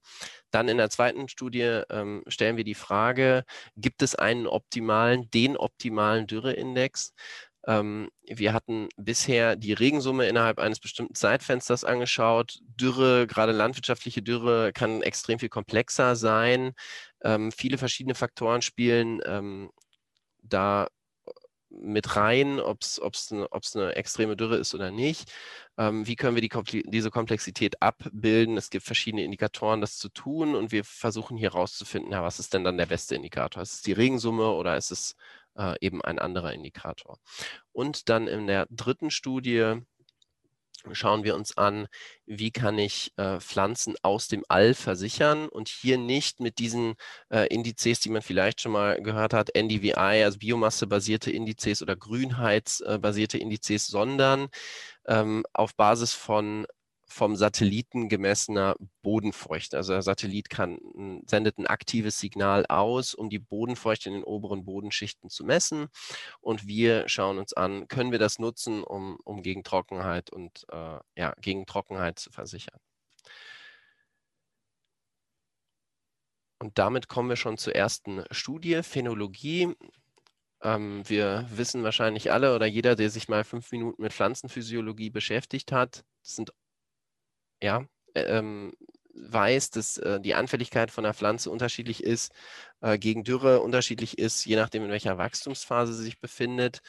Dann 0.52 0.68
in 0.68 0.78
der 0.78 0.90
zweiten 0.90 1.28
Studie 1.28 1.82
ähm, 1.90 2.24
stellen 2.28 2.58
wir 2.58 2.64
die 2.64 2.76
Frage, 2.76 3.44
gibt 3.76 4.02
es 4.02 4.16
einen 4.16 4.48
optimalen, 4.48 5.30
den 5.32 5.58
optimalen 5.58 6.28
Dürreindex? 6.28 7.14
Ähm, 7.68 8.10
wir 8.28 8.54
hatten 8.54 8.90
bisher 8.98 9.56
die 9.56 9.74
Regensumme 9.74 10.28
innerhalb 10.28 10.60
eines 10.60 10.80
bestimmten 10.80 11.16
Zeitfensters 11.16 11.84
angeschaut. 11.84 12.60
Dürre, 12.62 13.28
gerade 13.28 13.52
landwirtschaftliche 13.52 14.22
Dürre, 14.22 14.72
kann 14.74 15.02
extrem 15.02 15.40
viel 15.40 15.50
komplexer 15.50 16.16
sein. 16.16 16.74
Ähm, 17.24 17.52
viele 17.52 17.78
verschiedene 17.78 18.16
Faktoren 18.16 18.62
spielen 18.62 19.22
ähm, 19.26 19.72
da 20.44 20.88
mit 21.70 22.16
rein, 22.16 22.60
ob 22.60 22.82
es 22.82 23.32
eine, 23.32 23.96
extreme 23.96 24.38
Dürre 24.38 24.58
ist 24.58 24.74
oder 24.76 24.92
nicht. 24.92 25.32
Ähm, 25.78 26.08
wie 26.08 26.16
können 26.16 26.36
wir 26.36 26.42
die, 26.42 26.84
diese 26.86 27.12
Komplexität 27.12 27.82
abbilden? 27.82 28.58
Es 28.58 28.70
gibt 28.70 28.86
verschiedene 28.86 29.24
Indikatoren, 29.24 29.82
das 29.82 29.98
zu 29.98 30.10
tun 30.10 30.56
und 30.56 30.72
wir 30.72 30.84
versuchen 30.84 31.38
hier 31.38 31.52
herauszufinden, 31.52 32.12
ja, 32.12 32.24
was 32.24 32.40
ist 32.40 32.54
denn 32.54 32.64
dann 32.64 32.78
der 32.78 32.86
beste 32.86 33.16
Indikator? 33.16 33.62
Ist 33.62 33.74
es 33.74 33.82
die 33.82 33.94
Regensumme 33.94 34.52
oder 34.52 34.78
ist 34.78 34.92
es 34.92 35.16
äh, 35.58 35.76
eben 35.82 36.02
ein 36.02 36.20
anderer 36.20 36.54
Indikator. 36.54 37.20
Und 37.72 38.10
dann 38.10 38.28
in 38.28 38.48
der 38.48 38.68
dritten 38.70 39.12
Studie 39.12 39.82
schauen 40.92 41.24
wir 41.24 41.36
uns 41.36 41.58
an, 41.58 41.88
wie 42.26 42.52
kann 42.52 42.78
ich 42.78 43.12
äh, 43.18 43.40
Pflanzen 43.40 43.96
aus 44.02 44.28
dem 44.28 44.44
All 44.50 44.74
versichern 44.74 45.48
und 45.50 45.68
hier 45.68 45.98
nicht 45.98 46.40
mit 46.40 46.60
diesen 46.60 46.96
äh, 47.30 47.48
Indizes, 47.48 48.00
die 48.00 48.10
man 48.10 48.22
vielleicht 48.22 48.62
schon 48.62 48.74
mal 48.74 49.02
gehört 49.02 49.34
hat, 49.34 49.50
NDVI, 49.56 50.24
also 50.24 50.38
biomassebasierte 50.38 51.32
Indizes 51.32 51.82
oder 51.82 51.96
grünheitsbasierte 51.96 53.38
Indizes, 53.38 53.88
sondern 53.88 54.50
ähm, 55.08 55.44
auf 55.54 55.76
Basis 55.76 56.14
von 56.14 56.68
vom 57.16 57.38
Satelliten 57.38 58.10
gemessener 58.10 58.76
Bodenfeuchte. 59.02 59.78
Also 59.78 59.94
der 59.94 60.02
Satellit 60.02 60.50
kann, 60.50 60.80
sendet 61.26 61.58
ein 61.58 61.66
aktives 61.66 62.20
Signal 62.20 62.66
aus, 62.66 63.14
um 63.14 63.30
die 63.30 63.40
Bodenfeuchte 63.40 64.10
in 64.10 64.16
den 64.16 64.24
oberen 64.26 64.66
Bodenschichten 64.66 65.30
zu 65.30 65.46
messen. 65.46 65.88
Und 66.42 66.68
wir 66.68 67.08
schauen 67.08 67.38
uns 67.38 67.54
an, 67.54 67.88
können 67.88 68.12
wir 68.12 68.20
das 68.20 68.38
nutzen, 68.38 68.84
um, 68.84 69.18
um 69.24 69.44
gegen 69.44 69.64
Trockenheit 69.64 70.30
und 70.30 70.66
äh, 70.70 71.00
ja, 71.16 71.34
gegen 71.40 71.66
Trockenheit 71.66 72.20
zu 72.20 72.32
versichern. 72.32 72.80
Und 76.60 76.78
damit 76.78 77.08
kommen 77.08 77.30
wir 77.30 77.38
schon 77.38 77.58
zur 77.58 77.76
ersten 77.76 78.26
Studie, 78.32 78.84
Phänologie. 78.84 79.74
Ähm, 80.62 81.08
wir 81.08 81.48
wissen 81.50 81.84
wahrscheinlich 81.84 82.34
alle 82.34 82.54
oder 82.56 82.66
jeder, 82.66 82.98
der 82.98 83.10
sich 83.10 83.30
mal 83.30 83.46
fünf 83.46 83.72
Minuten 83.72 84.02
mit 84.02 84.12
Pflanzenphysiologie 84.12 85.12
beschäftigt 85.12 85.72
hat, 85.72 86.04
das 86.22 86.36
sind 86.36 86.52
ja, 87.62 87.86
ähm, 88.16 88.74
weiß, 89.16 89.72
dass 89.72 89.98
äh, 89.98 90.20
die 90.20 90.36
Anfälligkeit 90.36 90.92
von 90.92 91.04
der 91.04 91.14
Pflanze 91.14 91.50
unterschiedlich 91.50 92.04
ist, 92.04 92.32
äh, 92.82 92.98
gegen 92.98 93.24
Dürre 93.24 93.62
unterschiedlich 93.62 94.18
ist, 94.18 94.46
je 94.46 94.56
nachdem, 94.56 94.84
in 94.84 94.92
welcher 94.92 95.18
Wachstumsphase 95.18 95.94
sie 95.94 96.04
sich 96.04 96.20
befindet. 96.20 96.80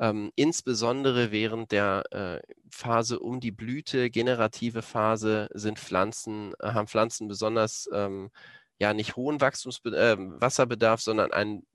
Ähm, 0.00 0.32
insbesondere 0.34 1.30
während 1.30 1.70
der 1.72 2.02
äh, 2.10 2.54
Phase 2.70 3.20
um 3.20 3.40
die 3.40 3.52
Blüte, 3.52 4.10
generative 4.10 4.82
Phase, 4.82 5.48
sind 5.54 5.78
Pflanzen, 5.78 6.52
äh, 6.60 6.72
haben 6.72 6.88
Pflanzen 6.88 7.28
besonders 7.28 7.88
ähm, 7.92 8.30
ja 8.78 8.92
nicht 8.92 9.16
hohen 9.16 9.40
Wachstumsbe 9.40 9.90
äh, 9.96 10.16
Wasserbedarf, 10.18 11.00
sondern 11.00 11.32
einen 11.32 11.66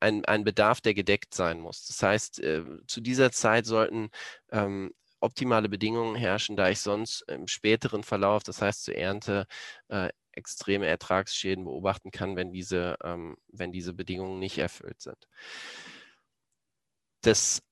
ein, 0.00 0.24
ein 0.24 0.44
Bedarf, 0.44 0.80
der 0.80 0.94
gedeckt 0.94 1.32
sein 1.34 1.60
muss. 1.60 1.86
Das 1.86 2.02
heißt, 2.02 2.40
äh, 2.40 2.64
zu 2.88 3.00
dieser 3.00 3.30
Zeit 3.30 3.66
sollten 3.66 4.10
ähm, 4.50 4.92
optimale 5.22 5.68
Bedingungen 5.68 6.16
herrschen, 6.16 6.56
da 6.56 6.68
ich 6.68 6.80
sonst 6.80 7.22
im 7.28 7.46
späteren 7.48 8.02
Verlauf, 8.02 8.42
das 8.42 8.60
heißt 8.60 8.84
zur 8.84 8.96
Ernte, 8.96 9.46
äh, 9.88 10.10
extreme 10.32 10.86
Ertragsschäden 10.86 11.64
beobachten 11.64 12.10
kann, 12.10 12.36
wenn 12.36 12.52
diese, 12.52 12.96
ähm, 13.04 13.36
wenn 13.48 13.72
diese 13.72 13.92
Bedingungen 13.92 14.38
nicht 14.38 14.58
erfüllt 14.58 15.00
sind. 15.00 15.28
Das, 17.22 17.62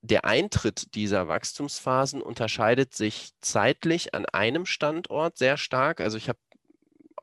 der 0.00 0.24
Eintritt 0.24 0.94
dieser 0.94 1.28
Wachstumsphasen 1.28 2.22
unterscheidet 2.22 2.94
sich 2.94 3.30
zeitlich 3.40 4.14
an 4.14 4.26
einem 4.26 4.66
Standort 4.66 5.38
sehr 5.38 5.56
stark. 5.56 6.00
Also 6.00 6.16
ich 6.16 6.28
habe 6.28 6.38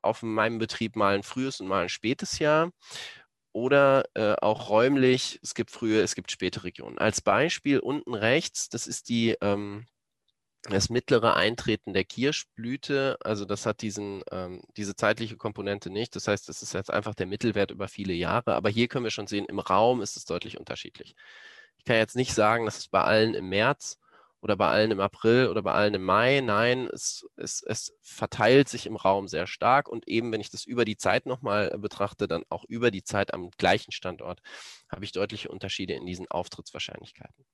auf 0.02 0.22
meinem 0.22 0.60
Betrieb 0.60 0.96
mal 0.96 1.16
ein 1.16 1.24
frühes 1.24 1.60
und 1.60 1.68
mal 1.68 1.84
ein 1.84 1.90
spätes 1.90 2.40
Jahr 2.40 2.72
oder 3.54 4.06
äh, 4.16 4.36
auch 4.42 4.70
räumlich, 4.70 5.40
es 5.44 5.54
gibt 5.54 5.72
frühe, 5.72 6.02
es 6.02 6.16
gibt 6.16 6.32
späte 6.32 6.64
Regionen. 6.64 6.98
Als 6.98 7.22
Beispiel 7.22 7.80
unten 7.80 8.14
rechts, 8.16 8.70
das 8.70 8.88
ist 8.88 9.10
die, 9.10 9.38
ähm, 9.42 9.86
das 10.64 10.90
mittlere 10.90 11.36
Eintreten 11.36 11.94
der 11.94 12.06
Kirschblüte, 12.06 13.18
also 13.24 13.46
das 13.46 13.66
hat 13.66 13.82
diesen, 13.82 14.24
ähm, 14.32 14.62
diese 14.78 14.96
zeitliche 14.96 15.38
Komponente 15.38 15.90
nicht. 15.90 16.16
Das 16.16 16.28
heißt, 16.28 16.48
das 16.50 16.64
ist 16.64 16.74
jetzt 16.74 16.92
einfach 16.92 17.16
der 17.16 17.28
Mittelwert 17.28 17.72
über 17.72 17.88
viele 17.88 18.14
Jahre. 18.14 18.56
Aber 18.56 18.70
hier 18.70 18.88
können 18.88 19.04
wir 19.04 19.12
schon 19.12 19.28
sehen, 19.28 19.46
im 19.46 19.60
Raum 19.60 20.02
ist 20.02 20.18
es 20.18 20.26
deutlich 20.26 20.58
unterschiedlich. 20.58 21.16
Ich 21.78 21.86
kann 21.86 21.98
jetzt 21.98 22.16
nicht 22.16 22.34
sagen, 22.34 22.66
dass 22.66 22.78
es 22.78 22.88
bei 22.88 23.04
allen 23.04 23.34
im 23.34 23.50
März 23.50 24.00
oder 24.44 24.58
bei 24.58 24.68
allen 24.68 24.92
im 24.92 25.00
April 25.00 25.48
oder 25.48 25.62
bei 25.62 25.72
allen 25.72 25.94
im 25.94 26.04
Mai. 26.04 26.42
Nein, 26.42 26.90
es, 26.92 27.26
es, 27.38 27.64
es 27.64 27.96
verteilt 28.02 28.68
sich 28.68 28.86
im 28.86 28.98
Raum 28.98 29.30
sehr 29.30 29.48
stark 29.48 29.88
und 29.88 30.06
eben, 30.06 30.34
wenn 30.34 30.42
ich 30.42 30.50
das 30.50 30.66
über 30.66 30.84
die 30.84 30.98
Zeit 30.98 31.26
nochmal 31.26 31.70
betrachte, 31.78 32.28
dann 32.28 32.44
auch 32.50 32.66
über 32.66 32.92
die 32.92 33.04
Zeit 33.04 33.34
am 33.34 33.52
gleichen 33.52 33.94
Standort, 33.94 34.42
habe 34.90 35.06
ich 35.06 35.14
deutliche 35.14 35.48
Unterschiede 35.48 35.94
in 35.94 36.06
diesen 36.06 36.28
Auftrittswahrscheinlichkeiten. 36.30 37.46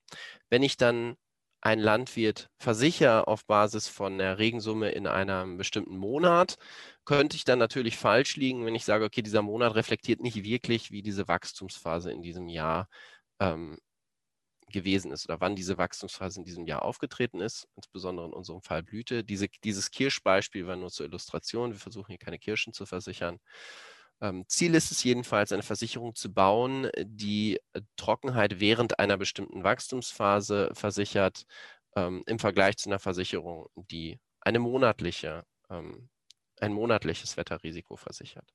Wenn 0.49 0.63
ich 0.63 0.78
dann 0.78 1.15
ein 1.62 1.80
Landwirt 1.80 2.49
versichere 2.58 3.28
auf 3.28 3.45
Basis 3.45 3.88
von 3.88 4.17
der 4.17 4.39
Regensumme 4.39 4.89
in 4.89 5.06
einem 5.06 5.58
bestimmten 5.58 5.97
Monat, 5.97 6.58
könnte 7.06 7.36
ich 7.36 7.43
dann 7.43 7.60
natürlich 7.60 7.97
falsch 7.97 8.36
liegen, 8.36 8.65
wenn 8.65 8.75
ich 8.75 8.86
sage, 8.86 9.06
okay, 9.06 9.21
dieser 9.21 9.43
Monat 9.43 9.75
reflektiert 9.75 10.21
nicht 10.21 10.43
wirklich, 10.43 10.89
wie 10.89 11.04
diese 11.04 11.28
Wachstumsphase 11.28 12.12
in 12.12 12.23
diesem 12.23 12.47
Jahr 12.47 12.88
ähm, 13.39 13.78
gewesen 14.71 15.12
ist 15.12 15.27
oder 15.27 15.41
wann 15.41 15.55
diese 15.55 15.77
Wachstumsphase 15.77 16.39
in 16.39 16.45
diesem 16.45 16.65
Jahr 16.65 16.84
aufgetreten 16.84 17.39
ist, 17.41 17.67
insbesondere 17.75 18.27
in 18.27 18.34
unserem 18.34 18.62
Fall 18.62 18.84
Blüte. 18.84 19.23
Diese, 19.23 19.47
dieses 19.63 19.91
Kirschbeispiel 19.91 20.67
war 20.67 20.75
nur 20.75 20.89
zur 20.89 21.05
Illustration. 21.05 21.71
Wir 21.71 21.79
versuchen 21.79 22.08
hier 22.10 22.17
keine 22.17 22.39
Kirschen 22.39 22.73
zu 22.73 22.86
versichern. 22.86 23.39
Ähm, 24.21 24.45
Ziel 24.47 24.75
ist 24.75 24.91
es 24.91 25.03
jedenfalls, 25.03 25.51
eine 25.51 25.63
Versicherung 25.63 26.15
zu 26.15 26.34
bauen, 26.34 26.89
die 27.01 27.60
Trockenheit 27.95 28.60
während 28.60 28.99
einer 28.99 29.17
bestimmten 29.17 29.63
Wachstumsphase 29.63 30.71
versichert, 30.73 31.45
ähm, 31.95 32.23
im 32.27 32.39
Vergleich 32.39 32.77
zu 32.77 32.89
einer 32.89 32.99
Versicherung, 32.99 33.67
die 33.75 34.19
eine 34.41 34.60
monatliche 34.60 35.45
ähm, 35.69 36.10
ein 36.61 36.73
monatliches 36.73 37.37
Wetterrisiko 37.37 37.95
versichert. 37.95 38.53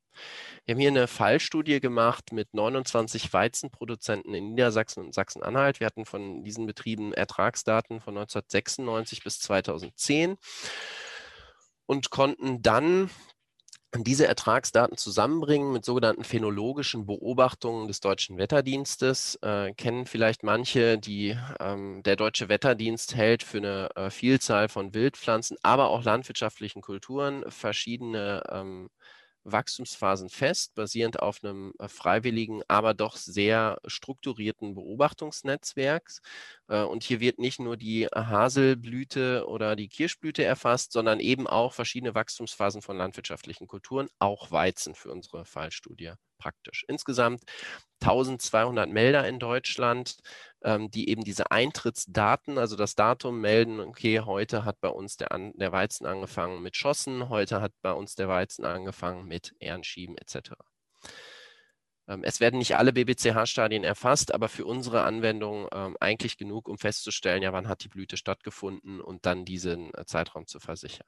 Wir 0.64 0.74
haben 0.74 0.80
hier 0.80 0.90
eine 0.90 1.06
Fallstudie 1.06 1.80
gemacht 1.80 2.32
mit 2.32 2.54
29 2.54 3.32
Weizenproduzenten 3.32 4.34
in 4.34 4.50
Niedersachsen 4.50 5.04
und 5.04 5.14
Sachsen-Anhalt. 5.14 5.80
Wir 5.80 5.86
hatten 5.86 6.04
von 6.04 6.44
diesen 6.44 6.66
Betrieben 6.66 7.12
Ertragsdaten 7.12 8.00
von 8.00 8.16
1996 8.16 9.24
bis 9.24 9.40
2010 9.40 10.36
und 11.86 12.10
konnten 12.10 12.62
dann 12.62 13.10
diese 14.02 14.26
Ertragsdaten 14.26 14.96
zusammenbringen 14.96 15.72
mit 15.72 15.84
sogenannten 15.84 16.24
phänologischen 16.24 17.06
Beobachtungen 17.06 17.86
des 17.86 18.00
Deutschen 18.00 18.38
Wetterdienstes. 18.38 19.36
Äh, 19.42 19.72
kennen 19.74 20.06
vielleicht 20.06 20.42
manche, 20.42 20.98
die 20.98 21.38
ähm, 21.60 22.02
der 22.02 22.16
Deutsche 22.16 22.48
Wetterdienst 22.48 23.14
hält 23.14 23.44
für 23.44 23.58
eine 23.58 23.90
äh, 23.94 24.10
Vielzahl 24.10 24.68
von 24.68 24.94
Wildpflanzen, 24.94 25.56
aber 25.62 25.90
auch 25.90 26.02
landwirtschaftlichen 26.02 26.82
Kulturen 26.82 27.44
verschiedene 27.48 28.42
ähm, 28.50 28.90
Wachstumsphasen 29.44 30.30
fest, 30.30 30.74
basierend 30.74 31.20
auf 31.20 31.44
einem 31.44 31.74
äh, 31.78 31.88
freiwilligen, 31.88 32.62
aber 32.66 32.94
doch 32.94 33.16
sehr 33.16 33.78
strukturierten 33.86 34.74
Beobachtungsnetzwerk. 34.74 36.10
Äh, 36.68 36.82
und 36.82 37.02
hier 37.04 37.20
wird 37.20 37.38
nicht 37.38 37.60
nur 37.60 37.76
die 37.76 38.06
Haselblüte 38.06 39.46
oder 39.46 39.76
die 39.76 39.88
Kirschblüte 39.88 40.44
erfasst, 40.44 40.92
sondern 40.92 41.20
eben 41.20 41.46
auch 41.46 41.72
verschiedene 41.72 42.14
Wachstumsphasen 42.14 42.82
von 42.82 42.96
landwirtschaftlichen 42.96 43.66
Kulturen, 43.66 44.08
auch 44.18 44.50
Weizen 44.50 44.94
für 44.94 45.10
unsere 45.10 45.44
Fallstudie 45.44 46.12
praktisch. 46.38 46.84
Insgesamt 46.88 47.42
1200 48.02 48.88
Melder 48.90 49.26
in 49.26 49.38
Deutschland, 49.38 50.16
ähm, 50.62 50.90
die 50.90 51.08
eben 51.08 51.24
diese 51.24 51.50
Eintrittsdaten, 51.50 52.58
also 52.58 52.76
das 52.76 52.94
Datum 52.94 53.40
melden, 53.40 53.80
okay, 53.80 54.20
heute 54.20 54.64
hat 54.64 54.80
bei 54.80 54.88
uns 54.88 55.16
der, 55.16 55.32
An 55.32 55.52
der 55.54 55.72
Weizen 55.72 56.06
angefangen 56.06 56.62
mit 56.62 56.76
Schossen, 56.76 57.28
heute 57.28 57.60
hat 57.60 57.72
bei 57.82 57.92
uns 57.92 58.14
der 58.14 58.28
Weizen 58.28 58.64
angefangen 58.64 59.26
mit 59.26 59.54
Ehrenschieben 59.58 60.16
etc. 60.18 60.52
Ähm, 62.08 62.22
es 62.24 62.40
werden 62.40 62.58
nicht 62.58 62.76
alle 62.76 62.92
BBCH-Stadien 62.92 63.84
erfasst, 63.84 64.34
aber 64.34 64.48
für 64.48 64.64
unsere 64.66 65.02
Anwendung 65.02 65.68
ähm, 65.72 65.96
eigentlich 66.00 66.36
genug, 66.36 66.68
um 66.68 66.78
festzustellen, 66.78 67.42
ja, 67.42 67.52
wann 67.52 67.68
hat 67.68 67.84
die 67.84 67.88
Blüte 67.88 68.16
stattgefunden 68.16 69.00
und 69.00 69.26
dann 69.26 69.44
diesen 69.44 69.92
äh, 69.94 70.04
Zeitraum 70.06 70.46
zu 70.46 70.60
versichern 70.60 71.06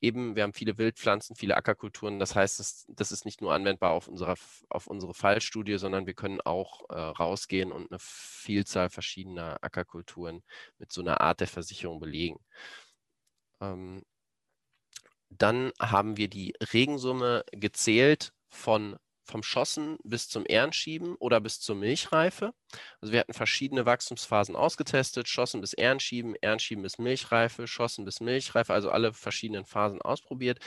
eben, 0.00 0.36
wir 0.36 0.42
haben 0.42 0.52
viele 0.52 0.78
Wildpflanzen, 0.78 1.36
viele 1.36 1.56
Ackerkulturen. 1.56 2.18
Das 2.18 2.34
heißt, 2.34 2.58
das, 2.58 2.86
das 2.88 3.12
ist 3.12 3.24
nicht 3.24 3.40
nur 3.40 3.54
anwendbar 3.54 3.92
auf, 3.92 4.08
unserer, 4.08 4.36
auf 4.68 4.86
unsere 4.86 5.14
Fallstudie, 5.14 5.78
sondern 5.78 6.06
wir 6.06 6.14
können 6.14 6.40
auch 6.42 6.88
äh, 6.90 6.94
rausgehen 6.94 7.72
und 7.72 7.90
eine 7.90 7.98
Vielzahl 7.98 8.90
verschiedener 8.90 9.58
Ackerkulturen 9.62 10.42
mit 10.78 10.92
so 10.92 11.00
einer 11.00 11.20
Art 11.20 11.40
der 11.40 11.48
Versicherung 11.48 12.00
belegen. 12.00 12.38
Ähm, 13.60 14.02
dann 15.30 15.72
haben 15.80 16.16
wir 16.16 16.28
die 16.28 16.54
Regensumme 16.72 17.44
gezählt 17.52 18.32
von 18.48 18.96
vom 19.26 19.42
Schossen 19.42 19.98
bis 20.04 20.28
zum 20.28 20.44
Ehrenschieben 20.46 21.16
oder 21.16 21.40
bis 21.40 21.60
zur 21.60 21.76
Milchreife. 21.76 22.52
Also 23.00 23.12
wir 23.12 23.20
hatten 23.20 23.34
verschiedene 23.34 23.86
Wachstumsphasen 23.86 24.56
ausgetestet, 24.56 25.28
Schossen 25.28 25.60
bis 25.60 25.72
Ehrenschieben, 25.72 26.34
Ehrenschieben 26.40 26.82
bis 26.82 26.98
Milchreife, 26.98 27.66
Schossen 27.66 28.04
bis 28.04 28.20
Milchreife, 28.20 28.72
also 28.72 28.90
alle 28.90 29.12
verschiedenen 29.12 29.66
Phasen 29.66 30.00
ausprobiert. 30.00 30.60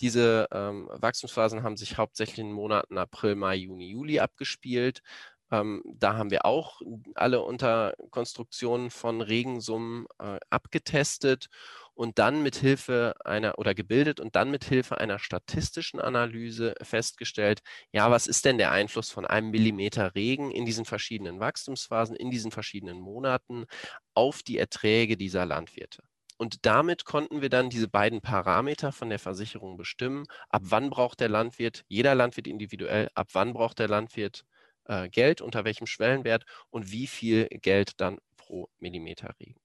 Diese 0.00 0.48
ähm, 0.52 0.88
Wachstumsphasen 0.92 1.62
haben 1.62 1.76
sich 1.76 1.98
hauptsächlich 1.98 2.38
in 2.38 2.48
den 2.48 2.54
Monaten 2.54 2.98
April, 2.98 3.36
Mai, 3.36 3.56
Juni, 3.56 3.88
Juli 3.90 4.18
abgespielt. 4.18 5.02
Ähm, 5.50 5.82
da 5.84 6.16
haben 6.16 6.30
wir 6.30 6.46
auch 6.46 6.80
alle 7.14 7.42
Unterkonstruktionen 7.42 8.90
von 8.90 9.20
Regensummen 9.20 10.06
äh, 10.18 10.38
abgetestet 10.50 11.48
und 11.94 12.18
dann 12.18 12.42
mit 12.42 12.56
Hilfe 12.56 13.14
einer 13.24 13.58
oder 13.58 13.74
gebildet 13.74 14.20
und 14.20 14.36
dann 14.36 14.50
mit 14.50 14.64
Hilfe 14.64 14.98
einer 14.98 15.18
statistischen 15.18 16.00
Analyse 16.00 16.74
festgestellt, 16.82 17.60
ja, 17.92 18.10
was 18.10 18.26
ist 18.26 18.44
denn 18.44 18.58
der 18.58 18.72
Einfluss 18.72 19.10
von 19.10 19.24
einem 19.24 19.50
Millimeter 19.50 20.14
Regen 20.14 20.50
in 20.50 20.66
diesen 20.66 20.84
verschiedenen 20.84 21.40
Wachstumsphasen, 21.40 22.16
in 22.16 22.30
diesen 22.30 22.50
verschiedenen 22.50 23.00
Monaten 23.00 23.66
auf 24.14 24.42
die 24.42 24.58
Erträge 24.58 25.16
dieser 25.16 25.46
Landwirte. 25.46 26.02
Und 26.36 26.66
damit 26.66 27.04
konnten 27.04 27.42
wir 27.42 27.48
dann 27.48 27.70
diese 27.70 27.88
beiden 27.88 28.20
Parameter 28.20 28.90
von 28.92 29.08
der 29.08 29.20
Versicherung 29.20 29.76
bestimmen. 29.76 30.26
Ab 30.48 30.62
wann 30.64 30.90
braucht 30.90 31.20
der 31.20 31.28
Landwirt, 31.28 31.84
jeder 31.88 32.14
Landwirt 32.14 32.48
individuell, 32.48 33.08
ab 33.14 33.28
wann 33.32 33.52
braucht 33.52 33.78
der 33.78 33.88
Landwirt 33.88 34.44
äh, 34.86 35.08
Geld, 35.08 35.40
unter 35.40 35.64
welchem 35.64 35.86
Schwellenwert 35.86 36.44
und 36.70 36.90
wie 36.90 37.06
viel 37.06 37.46
Geld 37.48 38.00
dann 38.00 38.18
pro 38.36 38.68
Millimeter 38.78 39.34
Regen. 39.40 39.60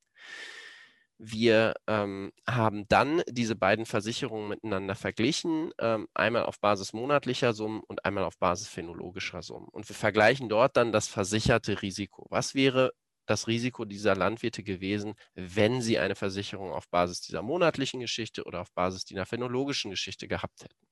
Wir 1.21 1.73
ähm, 1.86 2.32
haben 2.47 2.88
dann 2.88 3.21
diese 3.27 3.58
beiden 3.58 3.86
Versicherungen 3.86 4.47
miteinander 4.47 4.95
verglichen, 4.95 5.71
ähm, 5.77 6.08
einmal 6.13 6.45
auf 6.45 6.62
Basis 6.62 6.93
monatlicher 6.93 7.51
Summen 7.51 7.82
und 7.88 8.05
einmal 8.05 8.23
auf 8.23 8.38
Basis 8.38 8.69
phänologischer 8.69 9.41
Summen. 9.41 9.67
Und 9.67 9.89
wir 9.89 9.97
vergleichen 9.97 10.47
dort 10.47 10.77
dann 10.77 10.93
das 10.93 11.10
versicherte 11.10 11.82
Risiko. 11.82 12.25
Was 12.29 12.55
wäre 12.55 12.93
das 13.25 13.47
Risiko 13.47 13.84
dieser 13.84 14.15
Landwirte 14.15 14.63
gewesen, 14.63 15.13
wenn 15.36 15.82
sie 15.82 15.99
eine 15.99 16.15
Versicherung 16.15 16.71
auf 16.71 16.88
Basis 16.89 17.19
dieser 17.19 17.41
monatlichen 17.41 17.99
Geschichte 17.99 18.45
oder 18.45 18.62
auf 18.62 18.71
Basis 18.71 19.03
dieser 19.03 19.25
phänologischen 19.25 19.91
Geschichte 19.91 20.29
gehabt 20.29 20.63
hätten? 20.63 20.88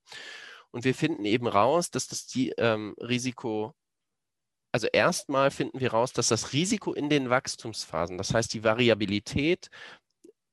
Und 0.72 0.84
wir 0.84 0.94
finden 0.94 1.24
eben 1.24 1.48
raus, 1.48 1.90
dass 1.90 2.08
das 2.08 2.28
die, 2.28 2.50
ähm, 2.58 2.96
Risiko 3.00 3.74
also 4.74 4.88
erstmal 4.88 5.50
finden 5.50 5.80
wir 5.80 5.92
raus, 5.92 6.14
dass 6.14 6.28
das 6.28 6.54
Risiko 6.54 6.94
in 6.94 7.10
den 7.10 7.30
Wachstumsphasen, 7.30 8.18
das 8.18 8.34
heißt 8.34 8.54
die 8.54 8.64
Variabilität 8.64 9.70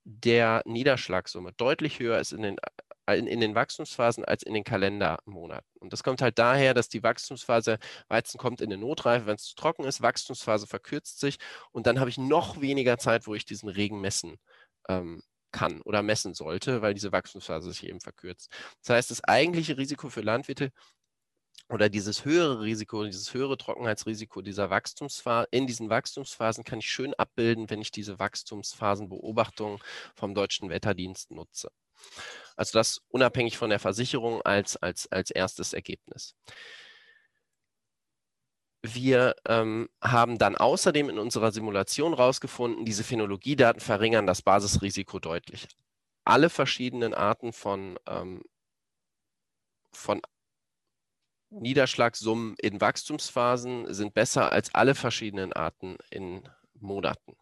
der 0.04 0.62
Niederschlagssumme 0.66 1.52
deutlich 1.52 1.98
höher 1.98 2.18
ist 2.18 2.32
in 2.32 2.42
den, 2.42 2.56
äh, 3.06 3.18
in, 3.18 3.26
in, 3.26 3.40
den 3.40 3.54
Wachstumsphasen 3.54 4.24
als 4.24 4.42
in 4.42 4.54
den 4.54 4.64
Kalendermonaten. 4.64 5.68
Und 5.80 5.92
das 5.92 6.02
kommt 6.02 6.22
halt 6.22 6.38
daher, 6.38 6.74
dass 6.74 6.88
die 6.88 7.02
Wachstumsphase, 7.02 7.78
Weizen 8.08 8.38
kommt 8.38 8.60
in 8.60 8.72
eine 8.72 8.80
Notreife, 8.80 9.26
wenn 9.26 9.36
es 9.36 9.44
zu 9.44 9.54
trocken 9.54 9.84
ist, 9.84 10.02
Wachstumsphase 10.02 10.66
verkürzt 10.66 11.20
sich 11.20 11.38
und 11.72 11.86
dann 11.86 12.00
habe 12.00 12.10
ich 12.10 12.18
noch 12.18 12.60
weniger 12.60 12.98
Zeit, 12.98 13.26
wo 13.26 13.34
ich 13.34 13.44
diesen 13.46 13.68
Regen 13.68 14.00
messen 14.00 14.36
ähm, 14.88 15.22
kann 15.52 15.80
oder 15.82 16.02
messen 16.02 16.34
sollte, 16.34 16.82
weil 16.82 16.94
diese 16.94 17.12
Wachstumsphase 17.12 17.70
sich 17.70 17.86
eben 17.86 18.00
verkürzt. 18.00 18.50
Das 18.82 18.96
heißt, 18.96 19.10
das 19.10 19.24
eigentliche 19.24 19.78
Risiko 19.78 20.10
für 20.10 20.20
Landwirte 20.20 20.70
oder 21.68 21.88
dieses 21.88 22.24
höhere 22.24 22.60
Risiko, 22.60 23.04
dieses 23.04 23.32
höhere 23.32 23.56
Trockenheitsrisiko 23.56 24.42
dieser 24.42 24.70
Wachstumsphasen, 24.70 25.48
in 25.50 25.66
diesen 25.66 25.88
Wachstumsphasen 25.88 26.64
kann 26.64 26.80
ich 26.80 26.90
schön 26.90 27.14
abbilden, 27.14 27.70
wenn 27.70 27.80
ich 27.80 27.90
diese 27.90 28.18
Wachstumsphasenbeobachtung 28.18 29.82
vom 30.14 30.34
Deutschen 30.34 30.68
Wetterdienst 30.68 31.30
nutze. 31.30 31.70
Also 32.56 32.78
das 32.78 33.00
unabhängig 33.08 33.56
von 33.56 33.70
der 33.70 33.78
Versicherung 33.78 34.42
als, 34.42 34.76
als, 34.76 35.10
als 35.10 35.30
erstes 35.30 35.72
Ergebnis. 35.72 36.34
Wir 38.82 39.34
ähm, 39.48 39.88
haben 40.02 40.36
dann 40.36 40.56
außerdem 40.56 41.08
in 41.08 41.18
unserer 41.18 41.52
Simulation 41.52 42.14
herausgefunden, 42.14 42.84
diese 42.84 43.02
Phänologiedaten 43.02 43.80
verringern 43.80 44.26
das 44.26 44.42
Basisrisiko 44.42 45.18
deutlich. 45.18 45.68
Alle 46.26 46.50
verschiedenen 46.50 47.14
Arten 47.14 47.54
von, 47.54 47.98
ähm, 48.06 48.42
von 49.92 50.20
Niederschlagssummen 51.50 52.54
in 52.60 52.80
Wachstumsphasen 52.80 53.92
sind 53.92 54.14
besser 54.14 54.52
als 54.52 54.74
alle 54.74 54.94
verschiedenen 54.94 55.52
Arten 55.52 55.96
in 56.10 56.48
Monaten. 56.74 57.36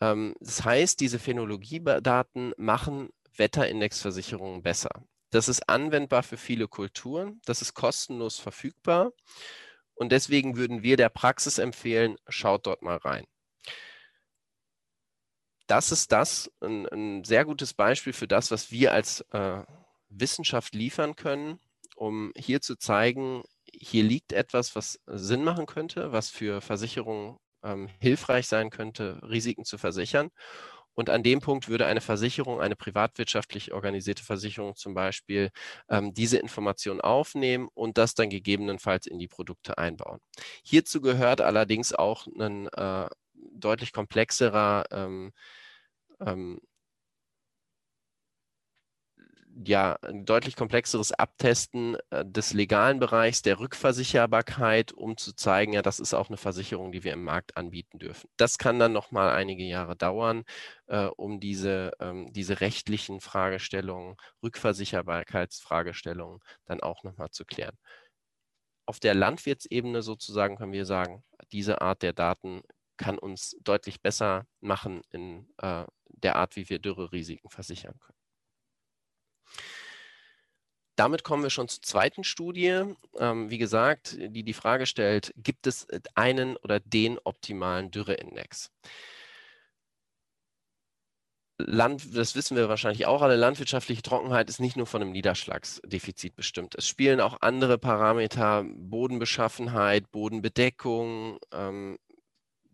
Ähm, 0.00 0.34
das 0.40 0.64
heißt, 0.64 1.00
diese 1.00 1.18
Phänologiedaten 1.18 2.54
machen 2.56 3.10
Wetterindexversicherungen 3.36 4.62
besser. 4.62 4.90
Das 5.30 5.48
ist 5.48 5.68
anwendbar 5.68 6.22
für 6.22 6.36
viele 6.36 6.68
Kulturen, 6.68 7.40
das 7.46 7.62
ist 7.62 7.74
kostenlos 7.74 8.38
verfügbar 8.38 9.12
und 9.94 10.12
deswegen 10.12 10.56
würden 10.56 10.82
wir 10.82 10.96
der 10.96 11.08
Praxis 11.08 11.58
empfehlen, 11.58 12.16
schaut 12.28 12.66
dort 12.66 12.82
mal 12.82 12.98
rein. 12.98 13.24
Das 15.66 15.90
ist 15.90 16.12
das, 16.12 16.50
ein, 16.60 16.86
ein 16.88 17.24
sehr 17.24 17.46
gutes 17.46 17.72
Beispiel 17.72 18.12
für 18.12 18.28
das, 18.28 18.50
was 18.50 18.70
wir 18.70 18.92
als 18.92 19.22
äh, 19.30 19.62
Wissenschaft 20.10 20.74
liefern 20.74 21.16
können 21.16 21.58
um 22.02 22.32
hier 22.36 22.60
zu 22.60 22.74
zeigen, 22.76 23.44
hier 23.72 24.02
liegt 24.02 24.32
etwas, 24.32 24.74
was 24.74 24.98
Sinn 25.06 25.44
machen 25.44 25.66
könnte, 25.66 26.10
was 26.10 26.30
für 26.30 26.60
Versicherungen 26.60 27.36
ähm, 27.62 27.88
hilfreich 28.00 28.48
sein 28.48 28.70
könnte, 28.70 29.20
Risiken 29.22 29.64
zu 29.64 29.78
versichern. 29.78 30.30
Und 30.94 31.10
an 31.10 31.22
dem 31.22 31.40
Punkt 31.40 31.68
würde 31.68 31.86
eine 31.86 32.00
Versicherung, 32.00 32.60
eine 32.60 32.74
privatwirtschaftlich 32.74 33.72
organisierte 33.72 34.24
Versicherung 34.24 34.74
zum 34.74 34.94
Beispiel, 34.94 35.50
ähm, 35.88 36.12
diese 36.12 36.38
Information 36.38 37.00
aufnehmen 37.00 37.68
und 37.72 37.98
das 37.98 38.14
dann 38.14 38.30
gegebenenfalls 38.30 39.06
in 39.06 39.20
die 39.20 39.28
Produkte 39.28 39.78
einbauen. 39.78 40.18
Hierzu 40.64 41.00
gehört 41.02 41.40
allerdings 41.40 41.92
auch 41.92 42.26
ein 42.26 42.66
äh, 42.66 43.08
deutlich 43.34 43.92
komplexerer 43.92 44.86
ähm, 44.90 45.30
ähm, 46.20 46.58
ja, 49.64 49.96
ein 50.02 50.24
deutlich 50.24 50.56
komplexeres 50.56 51.12
Abtesten 51.12 51.96
äh, 52.10 52.24
des 52.24 52.52
legalen 52.54 52.98
Bereichs 53.00 53.42
der 53.42 53.58
Rückversicherbarkeit, 53.60 54.92
um 54.92 55.16
zu 55.16 55.34
zeigen, 55.34 55.72
ja, 55.74 55.82
das 55.82 56.00
ist 56.00 56.14
auch 56.14 56.28
eine 56.28 56.36
Versicherung, 56.36 56.92
die 56.92 57.04
wir 57.04 57.12
im 57.12 57.24
Markt 57.24 57.56
anbieten 57.56 57.98
dürfen. 57.98 58.28
Das 58.36 58.58
kann 58.58 58.78
dann 58.78 58.92
noch 58.92 59.10
mal 59.10 59.30
einige 59.34 59.64
Jahre 59.64 59.96
dauern, 59.96 60.44
äh, 60.86 61.06
um 61.06 61.40
diese, 61.40 61.92
ähm, 62.00 62.32
diese 62.32 62.60
rechtlichen 62.60 63.20
Fragestellungen, 63.20 64.16
Rückversicherbarkeitsfragestellungen 64.42 66.40
dann 66.64 66.80
auch 66.80 67.04
noch 67.04 67.16
mal 67.16 67.30
zu 67.30 67.44
klären. 67.44 67.76
Auf 68.86 69.00
der 69.00 69.14
Landwirtsebene 69.14 70.02
sozusagen 70.02 70.56
können 70.56 70.72
wir 70.72 70.86
sagen, 70.86 71.24
diese 71.52 71.80
Art 71.80 72.02
der 72.02 72.12
Daten 72.12 72.62
kann 72.96 73.18
uns 73.18 73.56
deutlich 73.62 74.00
besser 74.02 74.46
machen 74.60 75.02
in 75.10 75.48
äh, 75.58 75.84
der 76.08 76.36
Art, 76.36 76.56
wie 76.56 76.68
wir 76.68 76.78
Dürrerisiken 76.78 77.50
versichern 77.50 77.98
können. 78.00 78.21
Damit 80.96 81.24
kommen 81.24 81.42
wir 81.42 81.50
schon 81.50 81.68
zur 81.68 81.82
zweiten 81.82 82.24
Studie. 82.24 82.84
Ähm, 83.18 83.50
wie 83.50 83.58
gesagt, 83.58 84.16
die 84.18 84.42
die 84.44 84.52
Frage 84.52 84.86
stellt, 84.86 85.32
gibt 85.36 85.66
es 85.66 85.86
einen 86.14 86.56
oder 86.58 86.80
den 86.80 87.18
optimalen 87.24 87.90
Dürreindex? 87.90 88.70
Land, 91.58 92.16
das 92.16 92.34
wissen 92.34 92.56
wir 92.56 92.68
wahrscheinlich 92.68 93.06
auch 93.06 93.22
alle, 93.22 93.36
landwirtschaftliche 93.36 94.02
Trockenheit 94.02 94.48
ist 94.48 94.60
nicht 94.60 94.76
nur 94.76 94.86
von 94.86 95.00
einem 95.00 95.12
Niederschlagsdefizit 95.12 96.34
bestimmt. 96.34 96.74
Es 96.76 96.88
spielen 96.88 97.20
auch 97.20 97.38
andere 97.40 97.78
Parameter, 97.78 98.64
Bodenbeschaffenheit, 98.66 100.10
Bodenbedeckung, 100.10 101.38
ähm, 101.52 101.98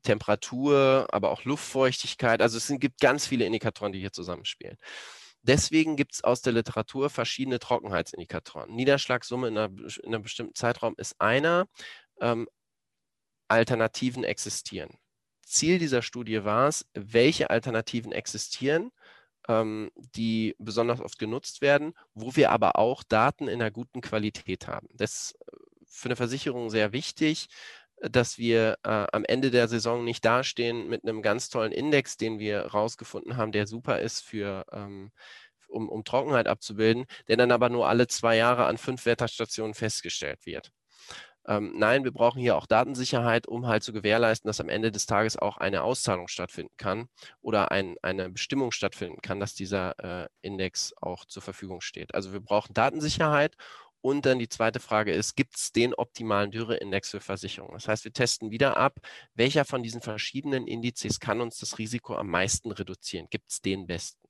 Temperatur, 0.02 1.06
aber 1.10 1.30
auch 1.30 1.44
Luftfeuchtigkeit. 1.44 2.40
Also 2.40 2.56
es 2.56 2.72
gibt 2.80 3.00
ganz 3.00 3.26
viele 3.26 3.44
Indikatoren, 3.44 3.92
die 3.92 4.00
hier 4.00 4.12
zusammenspielen. 4.12 4.76
Deswegen 5.48 5.96
gibt 5.96 6.12
es 6.14 6.22
aus 6.22 6.42
der 6.42 6.52
Literatur 6.52 7.08
verschiedene 7.08 7.58
Trockenheitsindikatoren. 7.58 8.70
Niederschlagssumme 8.74 9.48
in, 9.48 9.56
einer, 9.56 9.70
in 10.02 10.14
einem 10.14 10.22
bestimmten 10.22 10.54
Zeitraum 10.54 10.94
ist 10.98 11.18
einer. 11.18 11.66
Ähm, 12.20 12.48
Alternativen 13.48 14.24
existieren. 14.24 14.98
Ziel 15.42 15.78
dieser 15.78 16.02
Studie 16.02 16.44
war 16.44 16.68
es, 16.68 16.86
welche 16.92 17.48
Alternativen 17.48 18.12
existieren, 18.12 18.90
ähm, 19.48 19.90
die 19.96 20.54
besonders 20.58 21.00
oft 21.00 21.18
genutzt 21.18 21.62
werden, 21.62 21.94
wo 22.12 22.36
wir 22.36 22.50
aber 22.50 22.76
auch 22.76 23.02
Daten 23.02 23.48
in 23.48 23.62
einer 23.62 23.70
guten 23.70 24.02
Qualität 24.02 24.66
haben. 24.66 24.88
Das 24.92 25.32
ist 25.32 25.34
äh, 25.40 25.56
für 25.86 26.08
eine 26.08 26.16
Versicherung 26.16 26.68
sehr 26.68 26.92
wichtig, 26.92 27.48
dass 28.00 28.38
wir 28.38 28.78
äh, 28.84 29.06
am 29.12 29.24
Ende 29.24 29.50
der 29.50 29.68
Saison 29.68 30.04
nicht 30.04 30.24
dastehen 30.24 30.88
mit 30.88 31.04
einem 31.04 31.22
ganz 31.22 31.48
tollen 31.48 31.72
Index, 31.72 32.16
den 32.16 32.38
wir 32.38 32.66
rausgefunden 32.66 33.36
haben, 33.36 33.52
der 33.52 33.66
super 33.66 34.00
ist 34.00 34.22
für 34.22 34.64
ähm, 34.72 35.10
um, 35.68 35.88
um 35.88 36.04
Trockenheit 36.04 36.48
abzubilden, 36.48 37.06
der 37.28 37.36
dann 37.36 37.52
aber 37.52 37.68
nur 37.68 37.88
alle 37.88 38.06
zwei 38.06 38.36
Jahre 38.36 38.66
an 38.66 38.78
fünf 38.78 39.06
Wetterstationen 39.06 39.74
festgestellt 39.74 40.46
wird. 40.46 40.70
Ähm, 41.46 41.72
nein, 41.76 42.04
wir 42.04 42.12
brauchen 42.12 42.40
hier 42.40 42.56
auch 42.56 42.66
Datensicherheit, 42.66 43.48
um 43.48 43.66
halt 43.66 43.82
zu 43.82 43.94
gewährleisten, 43.94 44.48
dass 44.48 44.60
am 44.60 44.68
Ende 44.68 44.92
des 44.92 45.06
Tages 45.06 45.38
auch 45.38 45.56
eine 45.56 45.82
Auszahlung 45.82 46.28
stattfinden 46.28 46.74
kann 46.76 47.08
oder 47.40 47.70
ein, 47.70 47.96
eine 48.02 48.28
Bestimmung 48.28 48.70
stattfinden 48.70 49.22
kann, 49.22 49.40
dass 49.40 49.54
dieser 49.54 50.24
äh, 50.24 50.28
Index 50.42 50.92
auch 51.00 51.24
zur 51.24 51.42
Verfügung 51.42 51.80
steht. 51.80 52.14
Also 52.14 52.34
wir 52.34 52.40
brauchen 52.40 52.74
Datensicherheit 52.74 53.56
und 54.00 54.26
dann 54.26 54.38
die 54.38 54.48
zweite 54.48 54.80
Frage 54.80 55.12
ist, 55.12 55.34
gibt 55.34 55.56
es 55.56 55.72
den 55.72 55.94
optimalen 55.94 56.50
Dürreindex 56.50 57.10
für 57.10 57.20
Versicherungen? 57.20 57.74
Das 57.74 57.88
heißt, 57.88 58.04
wir 58.04 58.12
testen 58.12 58.50
wieder 58.50 58.76
ab, 58.76 59.00
welcher 59.34 59.64
von 59.64 59.82
diesen 59.82 60.00
verschiedenen 60.00 60.66
Indizes 60.66 61.20
kann 61.20 61.40
uns 61.40 61.58
das 61.58 61.78
Risiko 61.78 62.16
am 62.16 62.28
meisten 62.28 62.70
reduzieren? 62.70 63.26
Gibt 63.30 63.50
es 63.50 63.60
den 63.60 63.86
besten? 63.86 64.28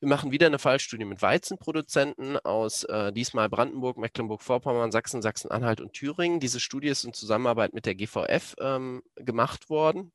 Wir 0.00 0.08
machen 0.08 0.32
wieder 0.32 0.46
eine 0.48 0.58
Fallstudie 0.58 1.04
mit 1.04 1.22
Weizenproduzenten 1.22 2.36
aus 2.38 2.82
äh, 2.82 3.12
diesmal 3.12 3.48
Brandenburg, 3.48 3.98
Mecklenburg-Vorpommern, 3.98 4.90
Sachsen, 4.90 5.22
Sachsen-Anhalt 5.22 5.80
und 5.80 5.92
Thüringen. 5.92 6.40
Diese 6.40 6.58
Studie 6.58 6.88
ist 6.88 7.04
in 7.04 7.12
Zusammenarbeit 7.12 7.72
mit 7.72 7.86
der 7.86 7.94
GVF 7.94 8.56
ähm, 8.58 9.04
gemacht 9.14 9.70
worden. 9.70 10.10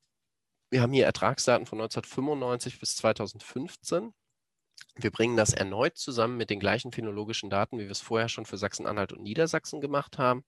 Wir 0.68 0.82
haben 0.82 0.92
hier 0.92 1.06
Ertragsdaten 1.06 1.64
von 1.64 1.80
1995 1.80 2.78
bis 2.78 2.96
2015. 2.96 4.12
Wir 5.00 5.10
bringen 5.12 5.36
das 5.36 5.52
erneut 5.52 5.96
zusammen 5.96 6.36
mit 6.36 6.50
den 6.50 6.58
gleichen 6.58 6.92
phänologischen 6.92 7.50
Daten, 7.50 7.78
wie 7.78 7.84
wir 7.84 7.92
es 7.92 8.00
vorher 8.00 8.28
schon 8.28 8.46
für 8.46 8.58
Sachsen-Anhalt 8.58 9.12
und 9.12 9.22
Niedersachsen 9.22 9.80
gemacht 9.80 10.18
haben. 10.18 10.44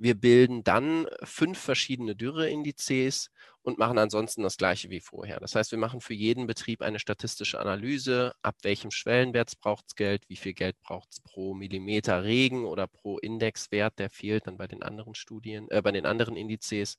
Wir 0.00 0.14
bilden 0.14 0.62
dann 0.62 1.06
fünf 1.24 1.58
verschiedene 1.58 2.14
Dürreindizes 2.14 3.30
und 3.62 3.78
machen 3.78 3.98
ansonsten 3.98 4.42
das 4.42 4.56
gleiche 4.56 4.90
wie 4.90 5.00
vorher. 5.00 5.40
Das 5.40 5.54
heißt, 5.54 5.72
wir 5.72 5.78
machen 5.78 6.00
für 6.00 6.14
jeden 6.14 6.46
Betrieb 6.46 6.82
eine 6.82 6.98
statistische 7.00 7.60
Analyse, 7.60 8.32
ab 8.42 8.56
welchem 8.62 8.90
Schwellenwert 8.92 9.58
braucht 9.60 9.86
es 9.88 9.94
Geld, 9.96 10.22
wie 10.28 10.36
viel 10.36 10.54
Geld 10.54 10.78
braucht 10.80 11.12
es 11.12 11.20
pro 11.20 11.54
Millimeter 11.54 12.22
Regen 12.24 12.64
oder 12.64 12.86
pro 12.86 13.18
Indexwert, 13.18 13.98
der 13.98 14.10
fehlt 14.10 14.46
dann 14.46 14.56
bei 14.56 14.68
den 14.68 14.82
anderen 14.82 15.14
Studien, 15.14 15.68
äh, 15.70 15.82
bei 15.82 15.92
den 15.92 16.06
anderen 16.06 16.36
Indizes 16.36 16.98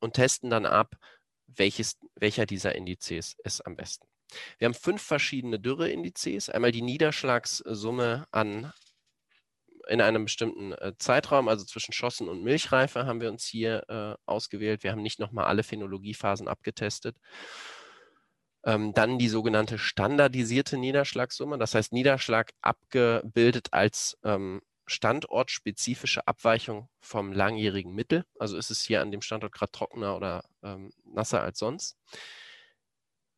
und 0.00 0.14
testen 0.14 0.50
dann 0.50 0.66
ab, 0.66 0.94
welches, 1.46 1.98
welcher 2.16 2.46
dieser 2.46 2.74
Indizes 2.74 3.36
ist 3.44 3.66
am 3.66 3.76
besten. 3.76 4.06
Wir 4.58 4.66
haben 4.66 4.74
fünf 4.74 5.02
verschiedene 5.02 5.58
Dürreindizes. 5.58 6.50
Einmal 6.50 6.72
die 6.72 6.82
Niederschlagssumme 6.82 8.26
an 8.30 8.72
in 9.88 10.00
einem 10.02 10.24
bestimmten 10.24 10.72
äh, 10.72 10.92
Zeitraum, 10.98 11.48
also 11.48 11.64
zwischen 11.64 11.92
Schossen 11.92 12.28
und 12.28 12.42
Milchreife, 12.42 13.06
haben 13.06 13.20
wir 13.20 13.30
uns 13.30 13.46
hier 13.46 13.84
äh, 13.88 14.14
ausgewählt. 14.26 14.82
Wir 14.82 14.92
haben 14.92 15.02
nicht 15.02 15.18
nochmal 15.18 15.46
alle 15.46 15.62
Phänologiephasen 15.62 16.46
abgetestet. 16.46 17.16
Ähm, 18.64 18.92
dann 18.92 19.18
die 19.18 19.28
sogenannte 19.28 19.78
standardisierte 19.78 20.76
Niederschlagssumme, 20.76 21.58
das 21.58 21.74
heißt 21.74 21.92
Niederschlag 21.92 22.52
abgebildet 22.60 23.68
als 23.72 24.18
ähm, 24.24 24.60
standortspezifische 24.86 26.26
Abweichung 26.26 26.88
vom 27.00 27.32
langjährigen 27.32 27.94
Mittel. 27.94 28.24
Also 28.38 28.56
ist 28.56 28.70
es 28.70 28.82
hier 28.82 29.00
an 29.00 29.10
dem 29.10 29.22
Standort 29.22 29.52
gerade 29.52 29.72
trockener 29.72 30.16
oder 30.16 30.44
ähm, 30.62 30.90
nasser 31.04 31.42
als 31.42 31.58
sonst. 31.58 31.96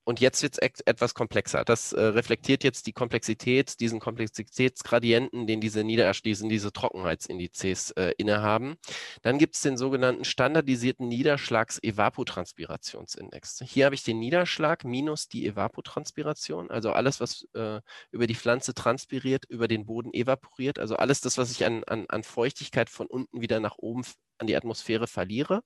Und 0.04 0.20
jetzt 0.20 0.42
wird 0.42 0.58
es 0.60 0.80
etwas 0.86 1.14
komplexer. 1.14 1.64
Das 1.64 1.92
äh, 1.92 2.00
reflektiert 2.00 2.64
jetzt 2.64 2.86
die 2.86 2.92
Komplexität, 2.92 3.78
diesen 3.80 4.00
Komplexitätsgradienten, 4.00 5.46
den 5.46 5.60
diese 5.60 5.84
Niederschließen, 5.84 6.48
diese 6.48 6.72
Trockenheitsindizes 6.72 7.90
äh, 7.92 8.12
innehaben. 8.16 8.76
Dann 9.22 9.38
gibt 9.38 9.54
es 9.56 9.62
den 9.62 9.76
sogenannten 9.76 10.24
standardisierten 10.24 11.06
Niederschlags-Evapotranspirationsindex. 11.08 13.62
Hier 13.66 13.84
habe 13.84 13.94
ich 13.94 14.02
den 14.02 14.18
Niederschlag 14.18 14.84
minus 14.84 15.28
die 15.28 15.46
Evapotranspiration, 15.46 16.70
also 16.70 16.92
alles, 16.92 17.20
was 17.20 17.46
äh, 17.54 17.80
über 18.10 18.26
die 18.26 18.34
Pflanze 18.34 18.72
transpiriert, 18.74 19.44
über 19.48 19.68
den 19.68 19.86
Boden 19.86 20.12
evaporiert, 20.14 20.78
also 20.78 20.96
alles 20.96 21.20
das, 21.20 21.36
was 21.38 21.50
ich 21.50 21.64
an, 21.66 21.84
an, 21.84 22.06
an 22.08 22.22
Feuchtigkeit 22.22 22.88
von 22.88 23.06
unten 23.06 23.40
wieder 23.40 23.58
nach 23.60 23.76
oben 23.76 24.04
an 24.38 24.46
die 24.46 24.56
Atmosphäre 24.56 25.06
verliere 25.06 25.60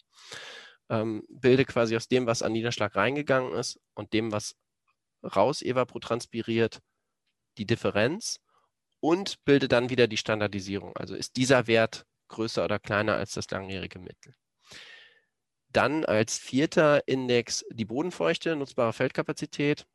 ähm, 0.89 1.25
bilde 1.29 1.65
quasi 1.65 1.97
aus 1.97 2.09
dem, 2.09 2.27
was 2.27 2.43
an 2.43 2.53
Niederschlag 2.53 2.95
reingegangen 2.95 3.53
ist 3.55 3.81
und 3.95 4.13
dem, 4.13 4.33
was 4.33 4.55
raus 5.23 5.63
evapotranspiriert, 5.63 6.81
die 7.59 7.67
Differenz 7.67 8.41
und 9.01 9.43
bilde 9.45 9.69
dann 9.69 9.91
wieder 9.91 10.07
die 10.07 10.17
Standardisierung. 10.17 10.97
Also 10.97 11.15
ist 11.15 11.37
dieser 11.37 11.67
Wert 11.67 12.07
größer 12.29 12.65
oder 12.65 12.79
kleiner 12.79 13.15
als 13.17 13.33
das 13.33 13.51
langjährige 13.51 13.99
Mittel. 13.99 14.35
Dann 15.69 16.05
als 16.05 16.39
vierter 16.39 17.07
Index 17.07 17.65
die 17.71 17.85
Bodenfeuchte, 17.85 18.55
nutzbare 18.57 18.93
Feldkapazität. 18.93 19.87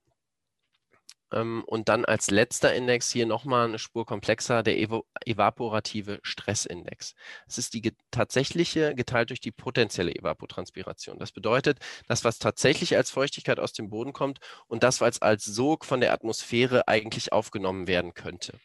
Ähm, 1.31 1.63
und 1.65 1.89
dann 1.89 2.05
als 2.05 2.31
letzter 2.31 2.73
Index 2.73 3.11
hier 3.11 3.25
nochmal 3.25 3.67
eine 3.67 3.79
Spur 3.79 4.05
komplexer, 4.05 4.63
der 4.63 4.77
ev 4.79 5.01
evaporative 5.25 6.19
Stressindex. 6.23 7.15
Das 7.45 7.57
ist 7.57 7.73
die 7.73 7.93
tatsächliche 8.11 8.95
geteilt 8.95 9.29
durch 9.29 9.39
die 9.39 9.51
potenzielle 9.51 10.13
Evapotranspiration. 10.15 11.19
Das 11.19 11.31
bedeutet, 11.31 11.79
das, 12.07 12.23
was 12.23 12.39
tatsächlich 12.39 12.95
als 12.95 13.11
Feuchtigkeit 13.11 13.59
aus 13.59 13.73
dem 13.73 13.89
Boden 13.89 14.13
kommt 14.13 14.39
und 14.67 14.83
das, 14.83 15.01
was 15.01 15.21
als 15.21 15.45
Sog 15.45 15.85
von 15.85 16.01
der 16.01 16.13
Atmosphäre 16.13 16.87
eigentlich 16.87 17.31
aufgenommen 17.33 17.87
werden 17.87 18.13
könnte. 18.13 18.59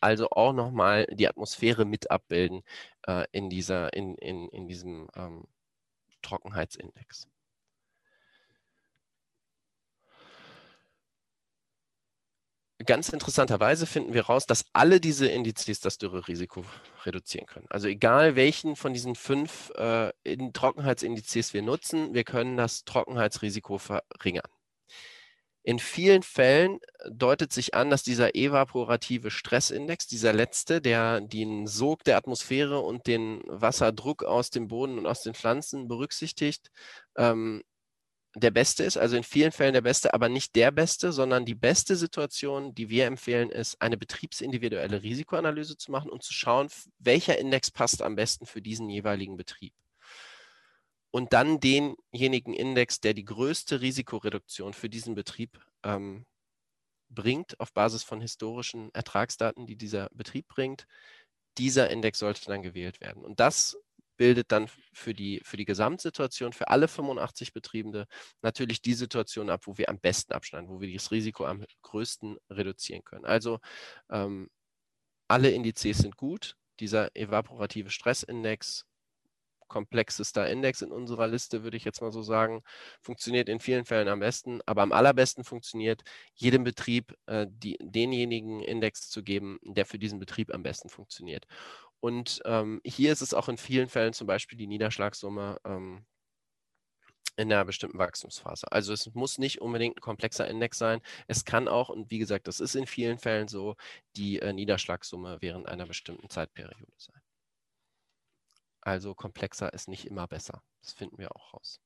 Also 0.00 0.30
auch 0.30 0.52
nochmal 0.52 1.06
die 1.10 1.28
Atmosphäre 1.28 1.84
mit 1.84 2.10
abbilden 2.10 2.62
äh, 3.06 3.24
in, 3.32 3.50
dieser, 3.50 3.92
in, 3.94 4.14
in, 4.16 4.48
in 4.48 4.68
diesem 4.68 5.08
ähm, 5.16 5.44
Trockenheitsindex. 6.22 7.26
Ganz 12.84 13.08
interessanterweise 13.08 13.86
finden 13.86 14.14
wir 14.14 14.26
raus, 14.26 14.46
dass 14.46 14.64
alle 14.72 15.00
diese 15.00 15.26
Indizes 15.26 15.80
das 15.80 15.98
Dürrerisiko 15.98 16.64
reduzieren 17.04 17.46
können. 17.46 17.66
Also 17.70 17.88
egal 17.88 18.36
welchen 18.36 18.76
von 18.76 18.92
diesen 18.92 19.14
fünf 19.14 19.70
äh, 19.70 20.12
Trockenheitsindizes 20.52 21.54
wir 21.54 21.62
nutzen, 21.62 22.14
wir 22.14 22.24
können 22.24 22.56
das 22.56 22.84
Trockenheitsrisiko 22.84 23.78
verringern. 23.78 24.48
In 25.64 25.78
vielen 25.78 26.22
Fällen 26.22 26.78
deutet 27.10 27.52
sich 27.52 27.74
an, 27.74 27.90
dass 27.90 28.02
dieser 28.02 28.34
evaporative 28.34 29.30
Stressindex, 29.30 30.06
dieser 30.06 30.32
letzte, 30.32 30.80
der 30.80 31.20
den 31.20 31.66
Sog 31.66 32.04
der 32.04 32.16
Atmosphäre 32.16 32.80
und 32.80 33.06
den 33.06 33.42
Wasserdruck 33.48 34.24
aus 34.24 34.48
dem 34.48 34.68
Boden 34.68 34.98
und 34.98 35.06
aus 35.06 35.22
den 35.22 35.34
Pflanzen 35.34 35.86
berücksichtigt, 35.86 36.70
ähm, 37.18 37.62
der 38.34 38.50
Beste 38.50 38.84
ist, 38.84 38.96
also 38.96 39.16
in 39.16 39.24
vielen 39.24 39.52
Fällen 39.52 39.72
der 39.72 39.80
Beste, 39.80 40.12
aber 40.14 40.28
nicht 40.28 40.54
der 40.54 40.70
Beste, 40.70 41.12
sondern 41.12 41.44
die 41.44 41.54
beste 41.54 41.96
Situation, 41.96 42.74
die 42.74 42.88
wir 42.88 43.06
empfehlen, 43.06 43.50
ist, 43.50 43.80
eine 43.80 43.96
betriebsindividuelle 43.96 45.02
Risikoanalyse 45.02 45.76
zu 45.76 45.90
machen 45.90 46.10
und 46.10 46.22
zu 46.22 46.32
schauen, 46.32 46.68
welcher 46.98 47.38
Index 47.38 47.70
passt 47.70 48.02
am 48.02 48.16
besten 48.16 48.46
für 48.46 48.60
diesen 48.60 48.90
jeweiligen 48.90 49.36
Betrieb. 49.36 49.72
Und 51.10 51.32
dann 51.32 51.58
denjenigen 51.58 52.52
Index, 52.52 53.00
der 53.00 53.14
die 53.14 53.24
größte 53.24 53.80
Risikoreduktion 53.80 54.74
für 54.74 54.90
diesen 54.90 55.14
Betrieb 55.14 55.58
ähm, 55.82 56.26
bringt, 57.08 57.58
auf 57.60 57.72
Basis 57.72 58.02
von 58.02 58.20
historischen 58.20 58.92
Ertragsdaten, 58.94 59.66
die 59.66 59.76
dieser 59.76 60.10
Betrieb 60.12 60.48
bringt, 60.48 60.86
dieser 61.56 61.90
Index 61.90 62.18
sollte 62.18 62.44
dann 62.44 62.62
gewählt 62.62 63.00
werden. 63.00 63.24
Und 63.24 63.40
das 63.40 63.78
bildet 64.18 64.52
dann 64.52 64.68
für 64.92 65.14
die, 65.14 65.40
für 65.44 65.56
die 65.56 65.64
Gesamtsituation, 65.64 66.52
für 66.52 66.68
alle 66.68 66.88
85 66.88 67.54
Betriebene 67.54 68.06
natürlich 68.42 68.82
die 68.82 68.92
Situation 68.92 69.48
ab, 69.48 69.62
wo 69.64 69.78
wir 69.78 69.88
am 69.88 69.98
besten 69.98 70.34
abschneiden, 70.34 70.68
wo 70.68 70.80
wir 70.82 70.92
das 70.92 71.10
Risiko 71.10 71.46
am 71.46 71.64
größten 71.80 72.36
reduzieren 72.50 73.04
können. 73.04 73.24
Also 73.24 73.60
ähm, 74.10 74.50
alle 75.28 75.50
Indizes 75.50 75.98
sind 75.98 76.16
gut. 76.16 76.56
Dieser 76.80 77.14
evaporative 77.16 77.90
Stressindex, 77.90 78.84
komplexester 79.68 80.48
Index 80.48 80.82
in 80.82 80.90
unserer 80.90 81.28
Liste, 81.28 81.62
würde 81.62 81.76
ich 81.76 81.84
jetzt 81.84 82.00
mal 82.00 82.10
so 82.10 82.22
sagen, 82.22 82.62
funktioniert 83.00 83.48
in 83.48 83.60
vielen 83.60 83.84
Fällen 83.84 84.08
am 84.08 84.20
besten, 84.20 84.60
aber 84.66 84.82
am 84.82 84.92
allerbesten 84.92 85.44
funktioniert, 85.44 86.02
jedem 86.34 86.64
Betrieb 86.64 87.14
äh, 87.26 87.46
die, 87.48 87.76
denjenigen 87.80 88.60
Index 88.62 89.10
zu 89.10 89.22
geben, 89.22 89.58
der 89.62 89.86
für 89.86 89.98
diesen 89.98 90.18
Betrieb 90.18 90.52
am 90.52 90.62
besten 90.62 90.88
funktioniert. 90.88 91.46
Und 92.00 92.40
ähm, 92.44 92.80
hier 92.84 93.12
ist 93.12 93.22
es 93.22 93.34
auch 93.34 93.48
in 93.48 93.58
vielen 93.58 93.88
Fällen 93.88 94.12
zum 94.12 94.26
Beispiel 94.26 94.56
die 94.56 94.66
Niederschlagssumme 94.66 95.58
ähm, 95.64 96.06
in 97.36 97.52
einer 97.52 97.64
bestimmten 97.64 97.98
Wachstumsphase. 97.98 98.70
Also 98.72 98.92
es 98.92 99.14
muss 99.14 99.38
nicht 99.38 99.60
unbedingt 99.60 99.96
ein 99.96 100.00
komplexer 100.00 100.48
Index 100.48 100.76
sein. 100.78 101.00
Es 101.28 101.44
kann 101.44 101.68
auch, 101.68 101.88
und 101.88 102.10
wie 102.10 102.18
gesagt, 102.18 102.48
das 102.48 102.58
ist 102.60 102.74
in 102.74 102.86
vielen 102.86 103.18
Fällen 103.18 103.46
so, 103.46 103.76
die 104.16 104.40
äh, 104.40 104.52
Niederschlagssumme 104.52 105.38
während 105.40 105.68
einer 105.68 105.86
bestimmten 105.86 106.28
Zeitperiode 106.28 106.92
sein. 106.96 107.20
Also 108.80 109.14
komplexer 109.14 109.72
ist 109.72 109.88
nicht 109.88 110.06
immer 110.06 110.26
besser. 110.26 110.62
Das 110.82 110.92
finden 110.92 111.18
wir 111.18 111.34
auch 111.34 111.54
raus. 111.54 111.80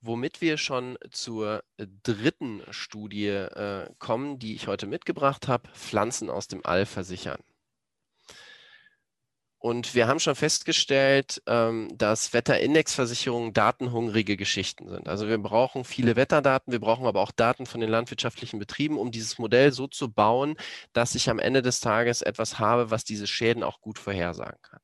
Womit 0.00 0.40
wir 0.40 0.58
schon 0.58 0.96
zur 1.10 1.64
dritten 1.76 2.62
Studie 2.70 3.26
äh, 3.26 3.90
kommen, 3.98 4.38
die 4.38 4.54
ich 4.54 4.68
heute 4.68 4.86
mitgebracht 4.86 5.48
habe, 5.48 5.68
Pflanzen 5.70 6.30
aus 6.30 6.46
dem 6.46 6.64
All 6.64 6.86
versichern. 6.86 7.42
Und 9.60 9.94
wir 9.94 10.06
haben 10.06 10.20
schon 10.20 10.36
festgestellt, 10.36 11.42
ähm, 11.46 11.88
dass 11.96 12.32
Wetterindexversicherungen 12.32 13.52
datenhungrige 13.52 14.36
Geschichten 14.36 14.88
sind. 14.88 15.08
Also 15.08 15.28
wir 15.28 15.38
brauchen 15.38 15.84
viele 15.84 16.14
Wetterdaten, 16.14 16.72
wir 16.72 16.80
brauchen 16.80 17.06
aber 17.06 17.20
auch 17.20 17.32
Daten 17.32 17.66
von 17.66 17.80
den 17.80 17.90
landwirtschaftlichen 17.90 18.60
Betrieben, 18.60 18.98
um 18.98 19.10
dieses 19.10 19.38
Modell 19.38 19.72
so 19.72 19.88
zu 19.88 20.12
bauen, 20.12 20.56
dass 20.92 21.16
ich 21.16 21.28
am 21.28 21.40
Ende 21.40 21.62
des 21.62 21.80
Tages 21.80 22.22
etwas 22.22 22.60
habe, 22.60 22.92
was 22.92 23.02
diese 23.04 23.26
Schäden 23.26 23.64
auch 23.64 23.80
gut 23.80 23.98
vorhersagen 23.98 24.60
kann. 24.62 24.80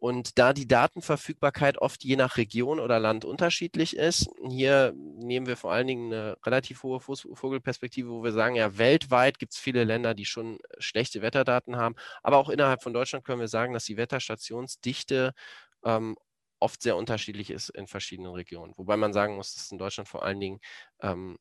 Und 0.00 0.38
da 0.38 0.54
die 0.54 0.66
Datenverfügbarkeit 0.66 1.76
oft 1.76 2.02
je 2.04 2.16
nach 2.16 2.38
Region 2.38 2.80
oder 2.80 2.98
Land 2.98 3.26
unterschiedlich 3.26 3.94
ist, 3.96 4.30
hier 4.48 4.94
nehmen 4.96 5.46
wir 5.46 5.58
vor 5.58 5.72
allen 5.72 5.86
Dingen 5.86 6.10
eine 6.10 6.38
relativ 6.44 6.82
hohe 6.82 7.00
Vogelperspektive, 7.00 8.08
wo 8.08 8.22
wir 8.22 8.32
sagen, 8.32 8.56
ja, 8.56 8.78
weltweit 8.78 9.38
gibt 9.38 9.52
es 9.52 9.58
viele 9.58 9.84
Länder, 9.84 10.14
die 10.14 10.24
schon 10.24 10.58
schlechte 10.78 11.20
Wetterdaten 11.20 11.76
haben. 11.76 11.96
Aber 12.22 12.38
auch 12.38 12.48
innerhalb 12.48 12.82
von 12.82 12.94
Deutschland 12.94 13.26
können 13.26 13.40
wir 13.40 13.48
sagen, 13.48 13.74
dass 13.74 13.84
die 13.84 13.98
Wetterstationsdichte 13.98 15.34
ähm, 15.84 16.16
oft 16.60 16.82
sehr 16.82 16.96
unterschiedlich 16.96 17.50
ist 17.50 17.68
in 17.68 17.86
verschiedenen 17.86 18.32
Regionen. 18.32 18.72
Wobei 18.78 18.96
man 18.96 19.12
sagen 19.12 19.36
muss, 19.36 19.54
dass 19.54 19.70
in 19.70 19.78
Deutschland 19.78 20.08
vor 20.08 20.24
allen 20.24 20.40
Dingen 20.40 20.60
ähm, 21.02 21.36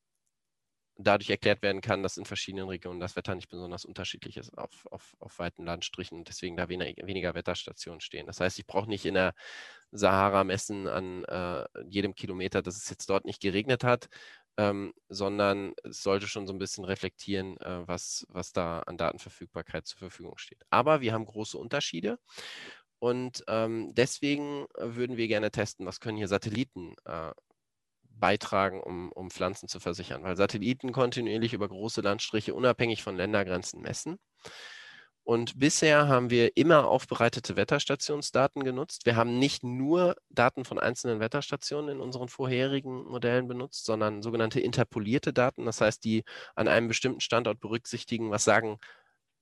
dadurch 1.02 1.30
erklärt 1.30 1.62
werden 1.62 1.82
kann, 1.82 2.04
dass 2.04 2.18
in 2.18 2.26
verschiedenen 2.26 2.68
Regionen 2.68 3.00
das 3.00 3.16
Wetter 3.16 3.34
nicht 3.34 3.50
besonders 3.50 3.86
unterschiedlich 3.86 4.36
ist 4.38 4.56
auf, 4.58 4.86
auf, 4.92 5.16
auf 5.20 5.40
weiten 5.40 5.66
Landstrichen 5.66 6.18
und 6.18 6.28
deswegen 6.28 6.58
da 6.58 6.68
weniger, 6.68 7.08
weniger 7.08 7.34
Wetterstationen 7.36 8.02
stehen. 8.02 8.28
Das 8.28 8.42
heißt, 8.42 8.60
ich 8.60 8.68
brauche 8.68 8.90
nicht 8.90 9.06
in 9.06 9.14
der 9.14 9.34
Sahara 9.92 10.44
messen 10.44 10.88
an 10.88 11.24
äh, 11.24 11.66
jedem 11.88 12.16
Kilometer, 12.16 12.62
dass 12.62 12.76
es 12.76 12.90
jetzt 12.90 13.10
dort 13.10 13.26
nicht 13.26 13.42
geregnet 13.42 13.84
hat, 13.84 14.10
ähm, 14.58 14.94
sondern 15.08 15.74
es 15.84 16.04
sollte 16.04 16.28
schon 16.28 16.46
so 16.46 16.52
ein 16.54 16.60
bisschen 16.60 16.84
reflektieren, 16.84 17.58
äh, 17.62 17.88
was, 17.88 18.28
was 18.30 18.52
da 18.52 18.82
an 18.82 18.98
Datenverfügbarkeit 18.98 19.88
zur 19.88 20.00
Verfügung 20.00 20.38
steht. 20.38 20.64
Aber 20.70 21.00
wir 21.00 21.14
haben 21.14 21.26
große 21.26 21.58
Unterschiede. 21.58 22.20
Und 23.00 23.46
ähm, 23.48 23.94
deswegen 23.96 24.68
würden 24.78 25.16
wir 25.16 25.30
gerne 25.30 25.52
testen, 25.52 25.86
was 25.86 26.02
können 26.02 26.18
hier 26.18 26.28
Satelliten 26.28 26.96
äh, 27.06 27.32
beitragen, 28.20 28.82
um, 28.82 29.12
um 29.12 29.32
Pflanzen 29.32 29.68
zu 29.68 29.80
versichern, 29.80 30.24
weil 30.24 30.36
Satelliten 30.36 30.92
kontinuierlich 30.92 31.54
über 31.54 31.68
große 31.68 32.02
Landstriche 32.02 32.54
unabhängig 32.54 33.04
von 33.04 33.16
Ländergrenzen 33.16 33.82
messen. 33.82 34.20
Und 35.24 35.60
bisher 35.60 36.08
haben 36.08 36.32
wir 36.32 36.58
immer 36.58 36.88
aufbereitete 36.88 37.56
Wetterstationsdaten 37.56 38.64
genutzt. 38.64 39.06
Wir 39.06 39.16
haben 39.16 39.38
nicht 39.38 39.64
nur 39.64 40.16
Daten 40.30 40.66
von 40.66 40.80
einzelnen 40.80 41.20
Wetterstationen 41.20 41.98
in 41.98 42.02
unseren 42.02 42.30
vorherigen 42.30 43.04
Modellen 43.04 43.48
benutzt, 43.48 43.86
sondern 43.86 44.24
sogenannte 44.24 44.60
interpolierte 44.60 45.32
Daten, 45.32 45.66
das 45.66 45.82
heißt, 45.82 46.04
die 46.04 46.24
an 46.56 46.68
einem 46.68 46.88
bestimmten 46.88 47.22
Standort 47.22 47.60
berücksichtigen, 47.60 48.32
was 48.32 48.44
sagen 48.44 48.80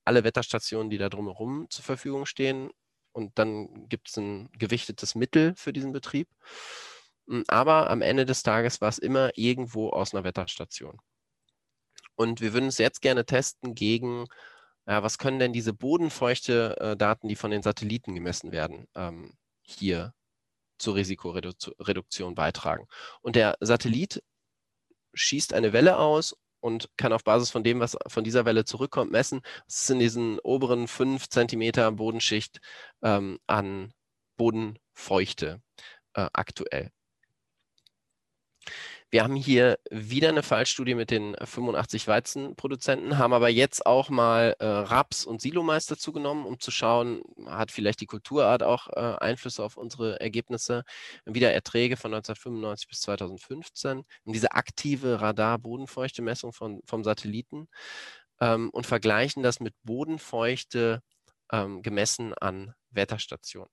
alle 0.04 0.24
Wetterstationen, 0.24 0.90
die 0.90 0.98
da 0.98 1.08
drumherum 1.08 1.66
zur 1.70 1.84
Verfügung 1.84 2.26
stehen. 2.26 2.70
Und 3.12 3.38
dann 3.38 3.88
gibt 3.88 4.10
es 4.10 4.18
ein 4.18 4.50
gewichtetes 4.52 5.14
Mittel 5.14 5.54
für 5.56 5.72
diesen 5.72 5.92
Betrieb. 5.92 6.28
Aber 7.48 7.90
am 7.90 8.02
Ende 8.02 8.24
des 8.26 8.42
Tages 8.42 8.80
war 8.80 8.88
es 8.88 8.98
immer 8.98 9.30
irgendwo 9.36 9.90
aus 9.90 10.14
einer 10.14 10.24
Wetterstation. 10.24 10.98
Und 12.16 12.40
wir 12.40 12.52
würden 12.52 12.68
es 12.68 12.78
jetzt 12.78 13.02
gerne 13.02 13.26
testen 13.26 13.74
gegen, 13.74 14.26
ja, 14.86 15.02
was 15.02 15.18
können 15.18 15.38
denn 15.38 15.52
diese 15.52 15.72
bodenfeuchte 15.72 16.96
äh, 16.98 17.16
die 17.28 17.36
von 17.36 17.50
den 17.50 17.62
Satelliten 17.62 18.14
gemessen 18.14 18.52
werden, 18.52 18.88
ähm, 18.94 19.34
hier 19.62 20.14
zur 20.78 20.94
Risikoreduktion 20.96 22.34
beitragen. 22.34 22.86
Und 23.20 23.36
der 23.36 23.56
Satellit 23.60 24.22
schießt 25.14 25.52
eine 25.52 25.72
Welle 25.72 25.98
aus 25.98 26.36
und 26.60 26.90
kann 26.96 27.12
auf 27.12 27.24
Basis 27.24 27.50
von 27.50 27.64
dem, 27.64 27.80
was 27.80 27.96
von 28.06 28.24
dieser 28.24 28.44
Welle 28.44 28.64
zurückkommt, 28.64 29.12
messen, 29.12 29.42
was 29.66 29.82
ist 29.82 29.90
in 29.90 29.98
diesen 30.00 30.38
oberen 30.40 30.88
5 30.88 31.28
cm 31.28 31.96
Bodenschicht 31.96 32.60
ähm, 33.02 33.38
an 33.46 33.92
Bodenfeuchte 34.36 35.62
äh, 36.14 36.28
aktuell. 36.32 36.90
Wir 39.10 39.24
haben 39.24 39.36
hier 39.36 39.78
wieder 39.90 40.28
eine 40.28 40.42
Fallstudie 40.42 40.94
mit 40.94 41.10
den 41.10 41.34
85 41.42 42.06
Weizenproduzenten, 42.08 43.16
haben 43.16 43.32
aber 43.32 43.48
jetzt 43.48 43.86
auch 43.86 44.10
mal 44.10 44.54
äh, 44.58 44.66
Raps 44.66 45.24
und 45.24 45.40
Silomais 45.40 45.86
dazu 45.86 46.12
genommen, 46.12 46.44
um 46.44 46.60
zu 46.60 46.70
schauen, 46.70 47.22
hat 47.46 47.72
vielleicht 47.72 48.02
die 48.02 48.06
Kulturart 48.06 48.62
auch 48.62 48.88
äh, 48.88 49.16
Einflüsse 49.18 49.64
auf 49.64 49.78
unsere 49.78 50.20
Ergebnisse. 50.20 50.82
Wieder 51.24 51.52
Erträge 51.54 51.96
von 51.96 52.12
1995 52.12 52.88
bis 52.88 53.00
2015 53.00 53.98
und 53.98 54.32
diese 54.34 54.52
aktive 54.52 55.22
Radar-Bodenfeuchte-Messung 55.22 56.52
vom 56.52 57.04
Satelliten 57.04 57.68
ähm, 58.40 58.68
und 58.70 58.86
vergleichen 58.86 59.42
das 59.42 59.58
mit 59.60 59.74
Bodenfeuchte 59.84 61.02
ähm, 61.50 61.80
gemessen 61.82 62.34
an 62.34 62.74
Wetterstationen. 62.90 63.70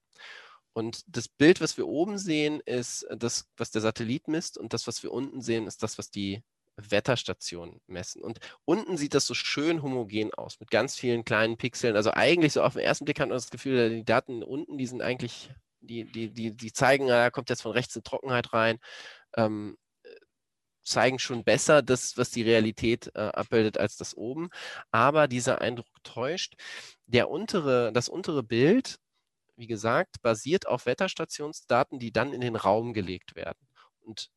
Und 0.75 1.05
das 1.07 1.29
Bild, 1.29 1.61
was 1.61 1.77
wir 1.77 1.87
oben 1.87 2.17
sehen, 2.17 2.59
ist 2.65 3.07
das, 3.09 3.47
was 3.55 3.71
der 3.71 3.81
Satellit 3.81 4.27
misst 4.27 4.57
und 4.57 4.73
das, 4.73 4.87
was 4.87 5.03
wir 5.03 5.13
unten 5.13 5.41
sehen, 5.41 5.67
ist 5.67 5.81
das, 5.83 5.97
was 5.97 6.11
die 6.11 6.43
Wetterstationen 6.75 7.79
messen. 7.87 8.21
Und 8.21 8.39
unten 8.65 8.97
sieht 8.97 9.13
das 9.13 9.25
so 9.25 9.33
schön 9.33 9.81
homogen 9.81 10.33
aus 10.33 10.59
mit 10.59 10.69
ganz 10.69 10.97
vielen 10.97 11.23
kleinen 11.23 11.55
Pixeln. 11.55 11.95
Also 11.95 12.11
eigentlich 12.11 12.51
so 12.51 12.61
auf 12.61 12.73
den 12.73 12.83
ersten 12.83 13.05
Blick 13.05 13.21
hat 13.21 13.29
man 13.29 13.37
das 13.37 13.51
Gefühl, 13.51 13.89
die 13.89 14.03
Daten 14.03 14.43
unten, 14.43 14.77
die 14.77 14.85
sind 14.85 15.01
eigentlich, 15.01 15.49
die, 15.79 16.03
die, 16.11 16.29
die, 16.33 16.51
die 16.51 16.73
zeigen, 16.73 17.07
da 17.07 17.29
kommt 17.29 17.49
jetzt 17.49 17.61
von 17.61 17.71
rechts 17.71 17.95
eine 17.95 18.03
Trockenheit 18.03 18.51
rein, 18.51 18.79
ähm, 19.37 19.77
zeigen 20.83 21.19
schon 21.19 21.45
besser 21.45 21.83
das, 21.83 22.17
was 22.17 22.31
die 22.31 22.43
Realität 22.43 23.11
äh, 23.15 23.21
abbildet, 23.21 23.77
als 23.77 23.95
das 23.95 24.13
oben. 24.13 24.49
Aber 24.91 25.29
dieser 25.29 25.61
Eindruck 25.61 25.87
täuscht. 26.03 26.55
Der 27.07 27.29
untere, 27.29 27.93
das 27.93 28.09
untere 28.09 28.43
Bild 28.43 28.99
wie 29.55 29.67
gesagt, 29.67 30.21
basiert 30.21 30.67
auf 30.67 30.85
Wetterstationsdaten, 30.85 31.99
die 31.99 32.11
dann 32.11 32.33
in 32.33 32.41
den 32.41 32.55
Raum 32.55 32.93
gelegt 32.93 33.35
werden. 33.35 33.59
Und 34.01 34.29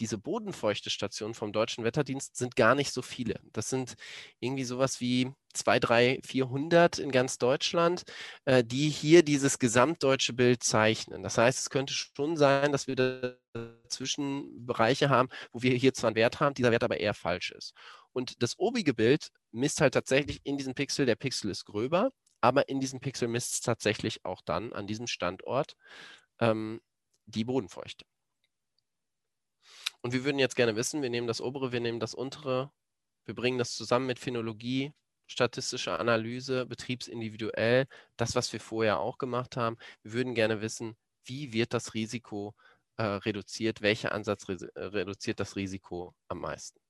diese 0.00 0.18
Bodenfeuchtestationen 0.18 1.34
vom 1.34 1.52
Deutschen 1.52 1.84
Wetterdienst 1.84 2.36
sind 2.36 2.56
gar 2.56 2.74
nicht 2.74 2.92
so 2.92 3.02
viele. 3.02 3.40
Das 3.52 3.70
sind 3.70 3.94
irgendwie 4.40 4.64
sowas 4.64 5.00
wie 5.00 5.32
2, 5.54 5.80
3, 5.80 6.20
400 6.22 6.98
in 6.98 7.10
ganz 7.10 7.38
Deutschland, 7.38 8.02
äh, 8.44 8.62
die 8.62 8.90
hier 8.90 9.22
dieses 9.22 9.58
gesamtdeutsche 9.58 10.34
Bild 10.34 10.62
zeichnen. 10.62 11.22
Das 11.22 11.38
heißt, 11.38 11.58
es 11.58 11.70
könnte 11.70 11.94
schon 11.94 12.36
sein, 12.36 12.72
dass 12.72 12.86
wir 12.86 13.38
dazwischen 13.54 14.66
Bereiche 14.66 15.08
haben, 15.08 15.28
wo 15.52 15.62
wir 15.62 15.74
hier 15.74 15.94
zwar 15.94 16.08
einen 16.08 16.16
Wert 16.16 16.40
haben, 16.40 16.54
dieser 16.54 16.72
Wert 16.72 16.84
aber 16.84 17.00
eher 17.00 17.14
falsch 17.14 17.52
ist. 17.52 17.72
Und 18.12 18.42
das 18.42 18.58
obige 18.58 18.94
Bild 18.94 19.30
misst 19.50 19.80
halt 19.80 19.94
tatsächlich 19.94 20.40
in 20.44 20.58
diesem 20.58 20.74
Pixel, 20.74 21.06
der 21.06 21.16
Pixel 21.16 21.50
ist 21.50 21.64
gröber 21.64 22.10
aber 22.40 22.68
in 22.68 22.80
diesem 22.80 23.00
Pixel 23.00 23.28
misst 23.28 23.54
es 23.54 23.60
tatsächlich 23.60 24.24
auch 24.24 24.42
dann 24.42 24.72
an 24.72 24.86
diesem 24.86 25.06
Standort 25.06 25.76
ähm, 26.40 26.80
die 27.26 27.44
Bodenfeuchte. 27.44 28.04
Und 30.02 30.12
wir 30.12 30.24
würden 30.24 30.38
jetzt 30.38 30.56
gerne 30.56 30.76
wissen, 30.76 31.02
wir 31.02 31.10
nehmen 31.10 31.26
das 31.26 31.40
obere, 31.40 31.72
wir 31.72 31.80
nehmen 31.80 32.00
das 32.00 32.14
untere, 32.14 32.70
wir 33.24 33.34
bringen 33.34 33.58
das 33.58 33.74
zusammen 33.74 34.06
mit 34.06 34.18
Phänologie, 34.18 34.92
statistische 35.26 35.98
Analyse, 35.98 36.66
betriebsindividuell, 36.66 37.86
das, 38.16 38.34
was 38.36 38.52
wir 38.52 38.60
vorher 38.60 39.00
auch 39.00 39.18
gemacht 39.18 39.56
haben. 39.56 39.76
Wir 40.02 40.12
würden 40.12 40.34
gerne 40.34 40.60
wissen, 40.60 40.96
wie 41.24 41.52
wird 41.52 41.74
das 41.74 41.94
Risiko 41.94 42.54
äh, 42.96 43.02
reduziert, 43.02 43.82
welcher 43.82 44.12
Ansatz 44.12 44.48
re 44.48 44.56
reduziert 44.76 45.40
das 45.40 45.56
Risiko 45.56 46.14
am 46.28 46.40
meisten. 46.40 46.85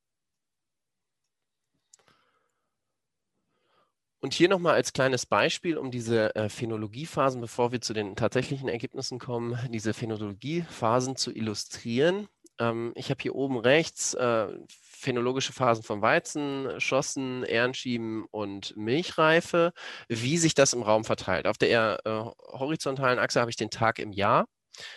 Und 4.20 4.34
hier 4.34 4.48
nochmal 4.48 4.74
als 4.74 4.92
kleines 4.92 5.26
Beispiel, 5.26 5.76
um 5.76 5.90
diese 5.90 6.34
äh, 6.34 6.48
Phänologiephasen, 6.48 7.40
bevor 7.40 7.70
wir 7.72 7.80
zu 7.80 7.92
den 7.92 8.16
tatsächlichen 8.16 8.68
Ergebnissen 8.68 9.18
kommen, 9.18 9.58
diese 9.70 9.92
Phänologiephasen 9.94 11.16
zu 11.16 11.32
illustrieren. 11.32 12.26
Ähm, 12.58 12.92
ich 12.96 13.10
habe 13.10 13.22
hier 13.22 13.34
oben 13.34 13.58
rechts 13.58 14.14
äh, 14.14 14.48
phänologische 14.68 15.52
Phasen 15.52 15.84
von 15.84 16.00
Weizen, 16.02 16.80
Schossen, 16.80 17.44
Ehrenschieben 17.44 18.24
und 18.30 18.74
Milchreife, 18.76 19.72
wie 20.08 20.38
sich 20.38 20.54
das 20.54 20.72
im 20.72 20.82
Raum 20.82 21.04
verteilt. 21.04 21.46
Auf 21.46 21.58
der 21.58 22.00
äh, 22.04 22.10
horizontalen 22.58 23.18
Achse 23.18 23.40
habe 23.40 23.50
ich 23.50 23.56
den 23.56 23.70
Tag 23.70 23.98
im 23.98 24.12
Jahr. 24.12 24.46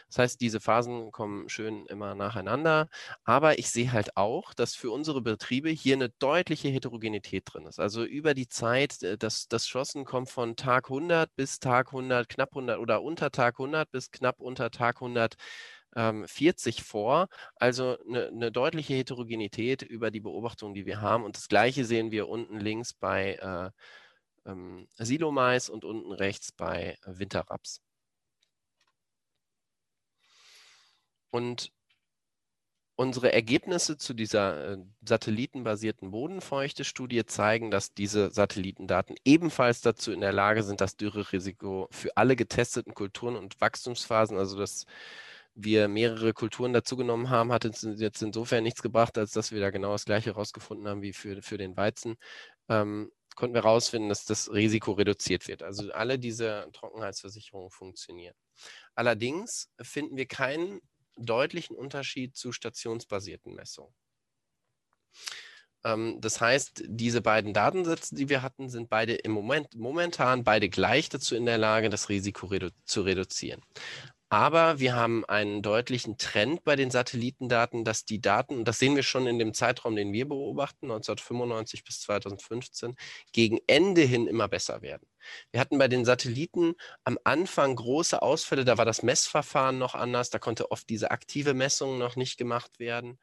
Das 0.08 0.20
heißt, 0.20 0.42
diese 0.42 0.60
Phasen 0.60 1.12
kommen 1.12 1.50
schön 1.50 1.86
immer 1.88 2.16
nacheinander. 2.16 2.90
Aber 3.24 3.60
ich 3.60 3.70
sehe 3.70 3.92
halt 3.92 4.18
auch, 4.18 4.54
dass 4.54 4.76
für 4.76 4.92
unsere 4.92 5.22
Betriebe 5.22 5.70
hier 5.70 5.96
eine 5.96 6.10
deutliche 6.10 6.70
Heterogenität 6.70 7.44
drin 7.46 7.66
ist. 7.66 7.80
Also 7.80 8.04
über 8.04 8.34
die 8.34 8.48
Zeit, 8.48 9.02
äh, 9.04 9.18
das, 9.18 9.48
das 9.48 9.68
Schossen 9.68 10.06
kommt 10.06 10.30
von 10.30 10.56
Tag 10.56 10.90
100 10.90 11.36
bis 11.36 11.60
Tag 11.60 11.88
100, 11.88 12.30
knapp 12.30 12.50
100 12.52 12.80
oder 12.80 13.02
unter 13.02 13.32
Tag 13.32 13.60
100 13.60 13.92
bis 13.92 14.12
knapp 14.12 14.40
unter 14.40 14.72
Tag 14.72 14.98
100 14.98 15.36
40 15.96 16.78
ähm, 16.78 16.84
vor. 16.86 17.28
Also 17.56 17.98
eine, 18.08 18.28
eine, 18.28 18.52
deutliche 18.52 18.94
Heterogenität 18.94 19.82
über 19.82 20.12
die 20.12 20.20
Beobachtungen, 20.20 20.74
die 20.76 20.86
wir 20.86 21.02
haben. 21.02 21.24
Und 21.24 21.36
das 21.36 21.48
Gleiche 21.48 21.86
sehen 21.86 22.12
wir 22.12 22.30
unten 22.30 22.60
links 22.60 22.94
bei 22.94 23.36
äh, 23.36 23.72
ähm, 24.50 24.88
Silomais 24.98 25.70
und 25.70 25.86
unten 25.86 26.12
rechts 26.12 26.52
bei 26.52 26.98
Winterraps. 27.06 27.82
Und 31.32 31.72
unsere 33.00 33.32
Ergebnisse 33.32 33.98
zu 33.98 34.14
dieser 34.14 34.74
äh, 34.74 34.78
satellitenbasierten 35.08 36.12
Bodenfeuchte-Studie 36.12 37.26
zeigen, 37.26 37.72
dass 37.72 37.94
diese 37.94 38.30
Satellitendaten 38.30 39.16
ebenfalls 39.24 39.80
dazu 39.80 40.12
in 40.12 40.20
der 40.20 40.34
Lage 40.34 40.64
sind, 40.64 40.82
das 40.82 40.98
Dürrerisiko 40.98 41.88
für 41.92 42.18
alle 42.18 42.36
getesteten 42.36 42.94
Kulturen 42.94 43.38
und 43.38 43.62
Wachstumsphasen, 43.62 44.38
also 44.38 44.58
das 44.58 44.86
wir 45.56 45.88
mehrere 45.88 46.34
Kulturen 46.34 46.74
dazugenommen 46.74 47.30
haben, 47.30 47.54
hat 47.54 47.64
es 47.64 47.88
jetzt 47.98 48.22
insofern 48.22 48.64
nichts 48.64 48.82
gebracht, 48.82 49.18
als 49.18 49.32
dass 49.32 49.54
wir 49.54 49.62
da 49.62 49.70
genau 49.70 49.94
das 49.94 50.06
Gleiche 50.06 50.32
herausgefunden 50.32 50.88
haben 50.88 51.02
wie 51.02 51.14
für, 51.14 51.42
für 51.42 51.58
den 51.58 51.78
Weizen. 51.78 52.18
Ähm, 52.68 53.12
konnten 53.36 53.56
wir 53.56 53.64
herausfinden, 53.64 54.10
dass 54.10 54.26
das 54.26 54.52
Risiko 54.52 54.92
reduziert 54.92 55.48
wird. 55.48 55.64
Also 55.64 55.90
alle 55.94 56.20
diese 56.20 56.68
Trockenheitsversicherungen 56.74 57.70
funktionieren. 57.70 58.36
Allerdings 58.94 59.70
finden 59.82 60.18
wir 60.18 60.26
keinen 60.26 60.82
deutlichen 61.26 61.76
Unterschied 61.76 62.36
zu 62.36 62.52
stationsbasierten 62.52 63.54
Messungen. 63.54 63.94
Ähm, 65.84 66.20
das 66.20 66.42
heißt, 66.42 66.84
diese 66.88 67.22
beiden 67.22 67.54
Datensätze, 67.54 68.16
die 68.16 68.30
wir 68.30 68.42
hatten, 68.42 68.70
sind 68.70 68.90
beide 68.90 69.16
im 69.16 69.32
Moment 69.32 69.76
momentan 69.76 70.44
beide 70.44 70.70
gleich 70.70 71.10
dazu 71.10 71.36
in 71.36 71.46
der 71.46 71.58
Lage, 71.58 71.90
das 71.90 72.10
Risiko 72.10 72.48
redu 72.48 72.70
zu 72.86 73.02
reduzieren. 73.02 73.62
Aber 74.32 74.80
wir 74.80 74.96
haben 74.96 75.26
einen 75.26 75.64
deutlichen 75.64 76.18
Trend 76.20 76.64
bei 76.64 76.76
den 76.76 76.92
Satellitendaten, 76.92 77.84
dass 77.84 78.06
die 78.06 78.22
Daten, 78.22 78.58
und 78.58 78.68
das 78.68 78.78
sehen 78.78 78.96
wir 78.96 79.02
schon 79.02 79.26
in 79.26 79.40
dem 79.40 79.56
Zeitraum, 79.56 79.96
den 79.96 80.14
wir 80.14 80.28
beobachten, 80.28 80.86
1995 80.86 81.84
bis 81.84 82.02
2015, 82.02 82.96
gegen 83.34 83.58
Ende 83.66 84.02
hin 84.02 84.28
immer 84.28 84.48
besser 84.48 84.84
werden. 84.84 85.08
Wir 85.52 85.60
hatten 85.60 85.80
bei 85.80 85.88
den 85.88 86.06
Satelliten 86.06 86.76
am 87.04 87.18
Anfang 87.24 87.76
große 87.76 88.22
Ausfälle, 88.22 88.66
da 88.66 88.78
war 88.78 88.86
das 88.86 89.02
Messverfahren 89.02 89.80
noch 89.80 89.96
anders, 89.96 90.30
da 90.30 90.38
konnte 90.38 90.70
oft 90.70 90.88
diese 90.90 91.10
aktive 91.10 91.56
Messung 91.56 91.98
noch 91.98 92.16
nicht 92.16 92.38
gemacht 92.38 92.80
werden. 92.80 93.18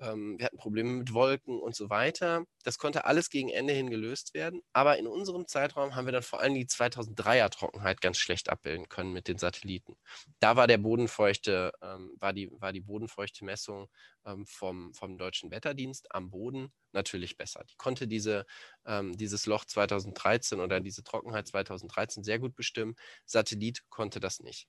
Ähm, 0.00 0.38
wir 0.38 0.46
hatten 0.46 0.58
Probleme 0.58 0.90
mit 0.90 1.12
Wolken 1.12 1.58
und 1.60 1.74
so 1.74 1.90
weiter. 1.90 2.44
Das 2.62 2.78
konnte 2.78 3.04
alles 3.04 3.30
gegen 3.30 3.48
Ende 3.48 3.72
hin 3.72 3.90
gelöst 3.90 4.34
werden. 4.34 4.62
Aber 4.72 4.98
in 4.98 5.06
unserem 5.06 5.46
Zeitraum 5.46 5.94
haben 5.94 6.06
wir 6.06 6.12
dann 6.12 6.22
vor 6.22 6.40
allem 6.40 6.54
die 6.54 6.66
2003er 6.66 7.50
Trockenheit 7.50 8.00
ganz 8.00 8.18
schlecht 8.18 8.48
abbilden 8.48 8.88
können 8.88 9.12
mit 9.12 9.28
den 9.28 9.38
Satelliten. 9.38 9.96
Da 10.40 10.56
war 10.56 10.66
der 10.66 10.78
bodenfeuchte, 10.78 11.72
ähm, 11.82 12.12
war, 12.18 12.32
die, 12.32 12.50
war 12.52 12.72
die 12.72 12.80
bodenfeuchte 12.80 13.44
Messung 13.44 13.88
ähm, 14.24 14.46
vom, 14.46 14.94
vom 14.94 15.18
Deutschen 15.18 15.50
Wetterdienst 15.50 16.14
am 16.14 16.30
Boden 16.30 16.72
natürlich 16.92 17.36
besser. 17.36 17.64
Die 17.70 17.76
konnte 17.76 18.06
diese, 18.06 18.46
ähm, 18.86 19.16
dieses 19.16 19.46
Loch 19.46 19.64
2013 19.64 20.60
oder 20.60 20.80
diese 20.80 21.02
Trockenheit 21.02 21.48
2013 21.48 22.22
sehr 22.22 22.38
gut 22.38 22.54
bestimmen. 22.54 22.94
Satellit 23.24 23.88
konnte 23.90 24.20
das 24.20 24.40
nicht. 24.40 24.68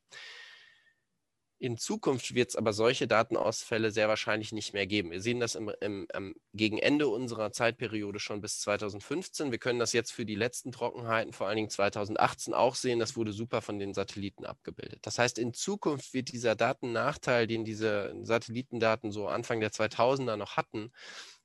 In 1.62 1.78
Zukunft 1.78 2.34
wird 2.36 2.49
es 2.49 2.55
aber 2.55 2.72
solche 2.72 3.05
Datenausfälle 3.05 3.91
sehr 3.91 4.07
wahrscheinlich 4.07 4.53
nicht 4.53 4.74
mehr 4.74 4.88
geben. 4.88 5.12
Wir 5.12 5.22
sehen 5.22 5.41
das 5.41 5.55
im, 5.55 5.70
im, 5.82 6.07
im, 6.14 6.36
gegen 6.53 6.78
Ende 6.78 7.10
unserer 7.10 7.51
Zeitperiode 7.51 8.20
schon 8.20 8.39
bis 8.39 8.62
2015. 8.62 9.51
Wir 9.51 9.60
können 9.60 9.78
das 9.78 9.91
jetzt 9.91 10.12
für 10.12 10.26
die 10.26 10.36
letzten 10.36 10.72
Trockenheiten, 10.72 11.34
vor 11.34 11.47
allen 11.47 11.57
Dingen 11.57 11.70
2018, 11.70 12.53
auch 12.53 12.76
sehen. 12.76 12.99
Das 12.99 13.18
wurde 13.18 13.34
super 13.34 13.62
von 13.62 13.78
den 13.78 13.93
Satelliten 13.93 14.45
abgebildet. 14.45 14.99
Das 15.01 15.20
heißt, 15.20 15.38
in 15.38 15.53
Zukunft 15.53 16.14
wird 16.14 16.32
dieser 16.32 16.55
Datennachteil, 16.55 17.45
den 17.45 17.66
diese 17.66 18.16
Satellitendaten 18.24 19.12
so 19.12 19.28
Anfang 19.28 19.60
der 19.60 19.72
2000er 19.72 20.38
noch 20.38 20.55
hatten, 20.55 20.93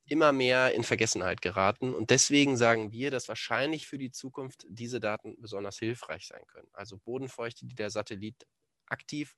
immer 0.07 0.31
mehr 0.31 0.75
in 0.75 0.85
Vergessenheit 0.85 1.43
geraten. 1.43 1.93
Und 1.93 2.11
deswegen 2.11 2.57
sagen 2.57 2.93
wir, 2.93 3.11
dass 3.11 3.27
wahrscheinlich 3.27 3.89
für 3.89 3.99
die 3.99 4.13
Zukunft 4.13 4.65
diese 4.69 5.01
Daten 5.01 5.35
besonders 5.41 5.79
hilfreich 5.79 6.29
sein 6.29 6.47
können. 6.47 6.69
Also 6.73 6.99
Bodenfeuchte, 6.99 7.67
die 7.67 7.75
der 7.75 7.91
Satellit 7.91 8.47
aktiv 8.87 9.35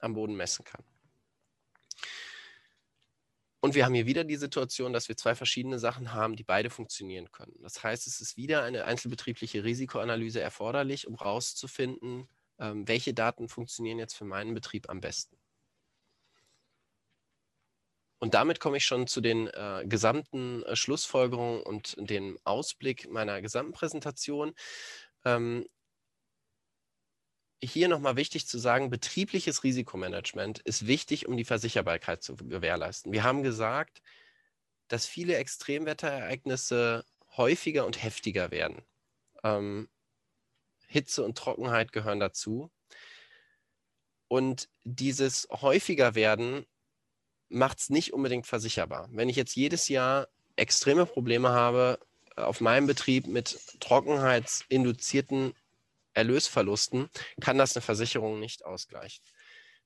am 0.00 0.14
Boden 0.14 0.34
messen 0.34 0.64
kann. 0.64 0.84
Und 3.62 3.74
wir 3.74 3.84
haben 3.84 3.94
hier 3.94 4.06
wieder 4.06 4.24
die 4.24 4.36
Situation, 4.36 4.94
dass 4.94 5.08
wir 5.08 5.16
zwei 5.18 5.34
verschiedene 5.34 5.78
Sachen 5.78 6.14
haben, 6.14 6.34
die 6.34 6.44
beide 6.44 6.70
funktionieren 6.70 7.30
können. 7.30 7.56
Das 7.60 7.82
heißt, 7.82 8.06
es 8.06 8.20
ist 8.20 8.36
wieder 8.38 8.62
eine 8.62 8.84
einzelbetriebliche 8.84 9.64
Risikoanalyse 9.64 10.40
erforderlich, 10.40 11.06
um 11.06 11.18
herauszufinden, 11.18 12.26
ähm, 12.58 12.88
welche 12.88 13.12
Daten 13.12 13.48
funktionieren 13.48 13.98
jetzt 13.98 14.14
für 14.14 14.24
meinen 14.24 14.54
Betrieb 14.54 14.88
am 14.88 15.02
besten. 15.02 15.36
Und 18.18 18.34
damit 18.34 18.60
komme 18.60 18.76
ich 18.76 18.84
schon 18.84 19.06
zu 19.06 19.20
den 19.20 19.48
äh, 19.48 19.84
gesamten 19.86 20.62
äh, 20.62 20.76
Schlussfolgerungen 20.76 21.62
und 21.62 21.96
dem 21.98 22.38
Ausblick 22.44 23.10
meiner 23.10 23.40
gesamten 23.42 23.72
Präsentation. 23.72 24.52
Ähm, 25.24 25.66
hier 27.62 27.88
nochmal 27.88 28.16
wichtig 28.16 28.46
zu 28.46 28.58
sagen, 28.58 28.90
betriebliches 28.90 29.64
Risikomanagement 29.64 30.60
ist 30.60 30.86
wichtig, 30.86 31.28
um 31.28 31.36
die 31.36 31.44
Versicherbarkeit 31.44 32.22
zu 32.22 32.36
gewährleisten. 32.36 33.12
Wir 33.12 33.22
haben 33.22 33.42
gesagt, 33.42 34.02
dass 34.88 35.06
viele 35.06 35.36
Extremwetterereignisse 35.36 37.04
häufiger 37.36 37.86
und 37.86 38.02
heftiger 38.02 38.50
werden. 38.50 38.82
Ähm, 39.44 39.88
Hitze 40.86 41.22
und 41.24 41.38
Trockenheit 41.38 41.92
gehören 41.92 42.18
dazu. 42.18 42.70
Und 44.26 44.68
dieses 44.84 45.48
häufiger 45.50 46.14
werden 46.14 46.66
macht 47.48 47.80
es 47.80 47.90
nicht 47.90 48.12
unbedingt 48.12 48.46
versicherbar. 48.46 49.08
Wenn 49.12 49.28
ich 49.28 49.36
jetzt 49.36 49.54
jedes 49.54 49.88
Jahr 49.88 50.28
extreme 50.56 51.06
Probleme 51.06 51.50
habe 51.50 51.98
auf 52.36 52.60
meinem 52.60 52.86
Betrieb 52.86 53.26
mit 53.26 53.60
trockenheitsinduzierten 53.80 55.54
Erlösverlusten 56.20 57.08
kann 57.40 57.58
das 57.58 57.74
eine 57.74 57.82
Versicherung 57.82 58.40
nicht 58.40 58.64
ausgleichen. 58.64 59.24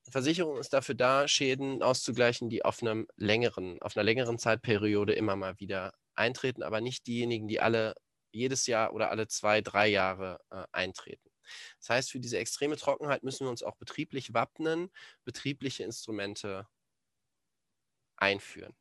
Eine 0.04 0.12
Versicherung 0.12 0.58
ist 0.58 0.72
dafür 0.72 0.94
da, 0.94 1.28
Schäden 1.28 1.82
auszugleichen, 1.82 2.50
die 2.50 2.64
auf, 2.64 2.82
einem 2.82 3.06
längeren, 3.16 3.80
auf 3.80 3.96
einer 3.96 4.04
längeren 4.04 4.38
Zeitperiode 4.38 5.14
immer 5.14 5.36
mal 5.36 5.58
wieder 5.60 5.94
eintreten, 6.14 6.62
aber 6.62 6.80
nicht 6.80 7.06
diejenigen, 7.06 7.48
die 7.48 7.60
alle 7.60 7.94
jedes 8.32 8.66
Jahr 8.66 8.92
oder 8.92 9.10
alle 9.10 9.28
zwei, 9.28 9.60
drei 9.60 9.86
Jahre 9.86 10.40
äh, 10.50 10.64
eintreten. 10.72 11.30
Das 11.78 11.90
heißt, 11.90 12.10
für 12.10 12.20
diese 12.20 12.38
extreme 12.38 12.76
Trockenheit 12.76 13.22
müssen 13.22 13.46
wir 13.46 13.50
uns 13.50 13.62
auch 13.62 13.76
betrieblich 13.76 14.34
wappnen, 14.34 14.90
betriebliche 15.24 15.84
Instrumente 15.84 16.66
einführen. 18.16 18.74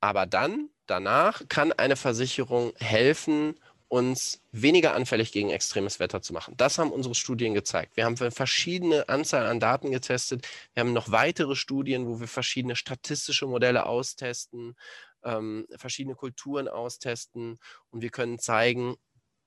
Aber 0.00 0.26
dann, 0.26 0.70
danach, 0.86 1.48
kann 1.48 1.72
eine 1.72 1.96
Versicherung 1.96 2.72
helfen, 2.76 3.58
uns 3.88 4.42
weniger 4.50 4.94
anfällig 4.94 5.30
gegen 5.32 5.50
extremes 5.50 6.00
Wetter 6.00 6.20
zu 6.20 6.32
machen. 6.32 6.56
Das 6.56 6.78
haben 6.78 6.90
unsere 6.90 7.14
Studien 7.14 7.54
gezeigt. 7.54 7.96
Wir 7.96 8.04
haben 8.04 8.16
verschiedene 8.16 9.08
Anzahl 9.08 9.46
an 9.46 9.60
Daten 9.60 9.90
getestet. 9.90 10.46
Wir 10.74 10.80
haben 10.80 10.92
noch 10.92 11.10
weitere 11.12 11.54
Studien, 11.54 12.06
wo 12.06 12.18
wir 12.18 12.28
verschiedene 12.28 12.74
statistische 12.74 13.46
Modelle 13.46 13.86
austesten, 13.86 14.76
ähm, 15.22 15.66
verschiedene 15.76 16.16
Kulturen 16.16 16.68
austesten 16.68 17.58
und 17.90 18.02
wir 18.02 18.10
können 18.10 18.38
zeigen, 18.38 18.96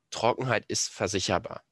Trockenheit 0.10 0.66
ist 0.68 0.90
versicherbar. 0.90 1.64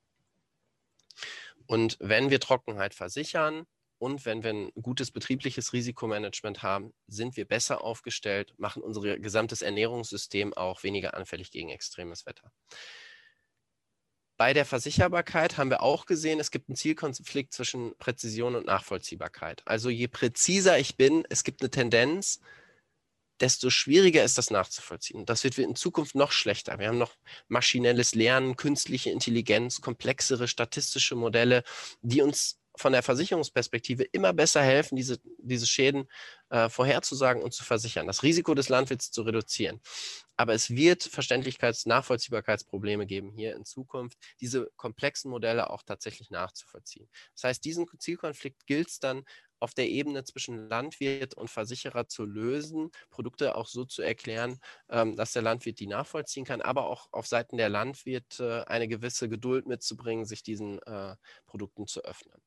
Und 1.65 1.97
wenn 1.99 2.29
wir 2.29 2.39
Trockenheit 2.39 2.93
versichern, 2.93 3.65
und 3.99 4.25
wenn 4.25 4.43
wir 4.43 4.51
ein 4.51 4.71
gutes 4.81 5.11
betriebliches 5.11 5.73
Risikomanagement 5.73 6.61
haben, 6.63 6.93
sind 7.07 7.35
wir 7.37 7.45
besser 7.45 7.83
aufgestellt, 7.83 8.53
machen 8.57 8.83
unser 8.83 9.17
gesamtes 9.17 9.61
Ernährungssystem 9.61 10.53
auch 10.53 10.83
weniger 10.83 11.15
anfällig 11.15 11.51
gegen 11.51 11.69
extremes 11.69 12.25
Wetter. 12.25 12.51
Bei 14.37 14.53
der 14.53 14.65
Versicherbarkeit 14.65 15.57
haben 15.57 15.71
wir 15.71 15.81
auch 15.81 16.05
gesehen, 16.05 16.39
es 16.39 16.51
gibt 16.51 16.69
einen 16.69 16.75
Zielkonflikt 16.75 17.53
zwischen 17.53 17.97
Präzision 17.97 18.55
und 18.55 18.67
Nachvollziehbarkeit. 18.67 19.63
Also 19.65 19.89
je 19.89 20.07
präziser 20.07 20.77
ich 20.77 20.95
bin, 20.95 21.25
es 21.29 21.43
gibt 21.43 21.61
eine 21.61 21.71
Tendenz, 21.71 22.39
desto 23.39 23.71
schwieriger 23.71 24.23
ist 24.23 24.37
das 24.37 24.51
nachzuvollziehen. 24.51 25.25
Das 25.25 25.43
wird 25.43 25.57
in 25.57 25.75
Zukunft 25.75 26.13
noch 26.15 26.31
schlechter. 26.31 26.77
Wir 26.77 26.87
haben 26.87 26.97
noch 26.97 27.15
maschinelles 27.47 28.13
Lernen, 28.13 28.55
künstliche 28.57 29.09
Intelligenz, 29.09 29.81
komplexere 29.81 30.47
statistische 30.47 31.15
Modelle, 31.15 31.63
die 32.01 32.21
uns 32.21 32.59
von 32.77 32.93
der 32.93 33.03
Versicherungsperspektive 33.03 34.03
immer 34.03 34.33
besser 34.33 34.61
helfen, 34.61 34.95
diese, 34.95 35.19
diese 35.37 35.67
Schäden 35.67 36.07
äh, 36.49 36.69
vorherzusagen 36.69 37.43
und 37.43 37.53
zu 37.53 37.63
versichern, 37.63 38.07
das 38.07 38.23
Risiko 38.23 38.53
des 38.53 38.69
Landwirts 38.69 39.11
zu 39.11 39.23
reduzieren. 39.23 39.81
Aber 40.37 40.53
es 40.53 40.69
wird 40.69 41.01
Verständlichkeits-, 41.01 41.87
Nachvollziehbarkeitsprobleme 41.87 43.07
geben 43.07 43.31
hier 43.31 43.55
in 43.55 43.65
Zukunft, 43.65 44.17
diese 44.39 44.69
komplexen 44.75 45.31
Modelle 45.31 45.69
auch 45.71 45.81
tatsächlich 45.83 46.29
nachzuvollziehen. 46.29 47.09
Das 47.33 47.45
heißt, 47.45 47.65
diesen 47.65 47.87
Zielkonflikt 47.97 48.67
gilt 48.67 48.89
es 48.89 48.99
dann 48.99 49.25
auf 49.59 49.73
der 49.73 49.89
Ebene 49.89 50.23
zwischen 50.23 50.69
Landwirt 50.69 51.33
und 51.33 51.49
Versicherer 51.49 52.07
zu 52.07 52.25
lösen, 52.25 52.91
Produkte 53.09 53.55
auch 53.55 53.67
so 53.67 53.85
zu 53.85 54.01
erklären, 54.03 54.59
ähm, 54.89 55.15
dass 55.15 55.33
der 55.33 55.41
Landwirt 55.41 55.79
die 55.79 55.87
nachvollziehen 55.87 56.45
kann, 56.45 56.61
aber 56.61 56.85
auch 56.85 57.07
auf 57.11 57.27
Seiten 57.27 57.57
der 57.57 57.69
Landwirte 57.69 58.67
eine 58.67 58.87
gewisse 58.87 59.29
Geduld 59.29 59.65
mitzubringen, 59.65 60.25
sich 60.25 60.43
diesen 60.43 60.79
äh, 60.83 61.15
Produkten 61.47 61.87
zu 61.87 62.03
öffnen. 62.03 62.39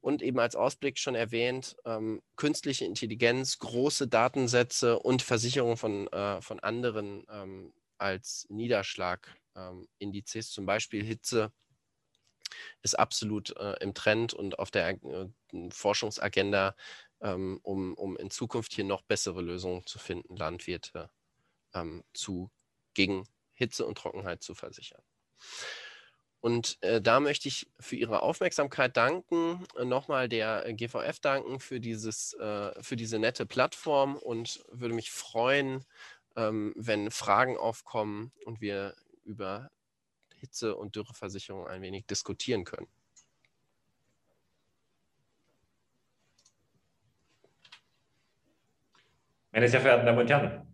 Und 0.00 0.22
eben 0.22 0.38
als 0.38 0.54
Ausblick 0.54 0.98
schon 0.98 1.16
erwähnt, 1.16 1.76
ähm, 1.84 2.22
künstliche 2.36 2.84
Intelligenz, 2.84 3.58
große 3.58 4.08
Datensätze 4.08 4.98
und 4.98 5.22
Versicherung 5.22 5.76
von, 5.76 6.06
äh, 6.08 6.40
von 6.40 6.60
anderen 6.60 7.26
ähm, 7.28 7.72
als 7.98 8.46
Niederschlagindizes, 8.48 10.50
zum 10.50 10.66
Beispiel 10.66 11.02
Hitze, 11.02 11.52
ist 12.82 12.98
absolut 12.98 13.56
äh, 13.56 13.74
im 13.80 13.94
Trend 13.94 14.34
und 14.34 14.58
auf 14.58 14.70
der 14.70 14.90
äh, 14.90 15.28
Forschungsagenda, 15.70 16.76
ähm, 17.20 17.60
um, 17.62 17.94
um 17.94 18.16
in 18.16 18.30
Zukunft 18.30 18.72
hier 18.72 18.84
noch 18.84 19.02
bessere 19.02 19.42
Lösungen 19.42 19.84
zu 19.86 19.98
finden, 19.98 20.36
Landwirte 20.36 21.10
ähm, 21.74 22.04
zu, 22.12 22.50
gegen 22.94 23.26
Hitze 23.54 23.86
und 23.86 23.98
Trockenheit 23.98 24.42
zu 24.42 24.54
versichern. 24.54 25.02
Und 26.40 26.78
äh, 26.82 27.00
da 27.00 27.18
möchte 27.20 27.48
ich 27.48 27.68
für 27.80 27.96
Ihre 27.96 28.22
Aufmerksamkeit 28.22 28.96
danken, 28.96 29.66
äh, 29.76 29.84
nochmal 29.84 30.28
der 30.28 30.72
GVF 30.72 31.18
danken 31.20 31.60
für, 31.60 31.80
dieses, 31.80 32.34
äh, 32.34 32.70
für 32.82 32.96
diese 32.96 33.18
nette 33.18 33.46
Plattform 33.46 34.16
und 34.16 34.64
würde 34.70 34.94
mich 34.94 35.10
freuen, 35.10 35.84
ähm, 36.36 36.72
wenn 36.76 37.10
Fragen 37.10 37.56
aufkommen 37.56 38.32
und 38.44 38.60
wir 38.60 38.94
über 39.24 39.70
Hitze- 40.36 40.76
und 40.76 40.94
Dürreversicherung 40.94 41.66
ein 41.66 41.82
wenig 41.82 42.06
diskutieren 42.06 42.64
können. 42.64 42.88
Meine 49.50 49.68
sehr 49.68 49.80
verehrten 49.80 50.04
Damen 50.04 50.18
und 50.18 50.28
Herren, 50.28 50.66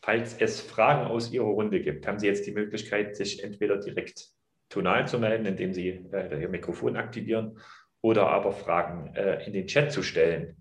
falls 0.00 0.34
es 0.34 0.60
Fragen 0.60 1.08
aus 1.08 1.32
Ihrer 1.32 1.46
Runde 1.46 1.82
gibt, 1.82 2.06
haben 2.06 2.20
Sie 2.20 2.28
jetzt 2.28 2.46
die 2.46 2.52
Möglichkeit, 2.52 3.16
sich 3.16 3.42
entweder 3.42 3.78
direkt 3.78 4.30
tonal 4.72 5.06
zu 5.06 5.18
melden, 5.18 5.46
indem 5.46 5.72
Sie 5.72 5.88
äh, 6.12 6.40
Ihr 6.40 6.48
Mikrofon 6.48 6.96
aktivieren 6.96 7.58
oder 8.00 8.28
aber 8.28 8.52
Fragen 8.52 9.14
äh, 9.14 9.44
in 9.46 9.52
den 9.52 9.66
Chat 9.66 9.92
zu 9.92 10.02
stellen. 10.02 10.56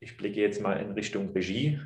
Ich 0.00 0.16
blicke 0.16 0.40
jetzt 0.40 0.60
mal 0.60 0.74
in 0.74 0.92
Richtung 0.92 1.30
Regie. 1.32 1.80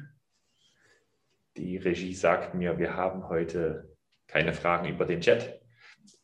Die 1.56 1.76
Regie 1.76 2.14
sagt 2.14 2.54
mir, 2.54 2.78
wir 2.78 2.96
haben 2.96 3.28
heute 3.28 3.94
keine 4.26 4.54
Fragen 4.54 4.88
über 4.88 5.04
den 5.04 5.20
Chat. 5.20 5.60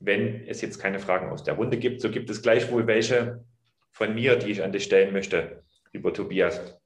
Wenn 0.00 0.46
es 0.46 0.62
jetzt 0.62 0.78
keine 0.78 0.98
Fragen 0.98 1.30
aus 1.30 1.44
der 1.44 1.54
Runde 1.54 1.76
gibt, 1.76 2.00
so 2.00 2.10
gibt 2.10 2.30
es 2.30 2.42
gleichwohl 2.42 2.86
welche 2.86 3.44
von 3.90 4.14
mir, 4.14 4.36
die 4.36 4.50
ich 4.50 4.62
an 4.62 4.72
dich 4.72 4.84
stellen 4.84 5.12
möchte, 5.12 5.62
lieber 5.92 6.12
Tobias. 6.12 6.80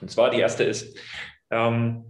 Und 0.00 0.10
zwar 0.10 0.30
die 0.30 0.38
erste 0.38 0.64
ist, 0.64 0.96
ähm, 1.50 2.07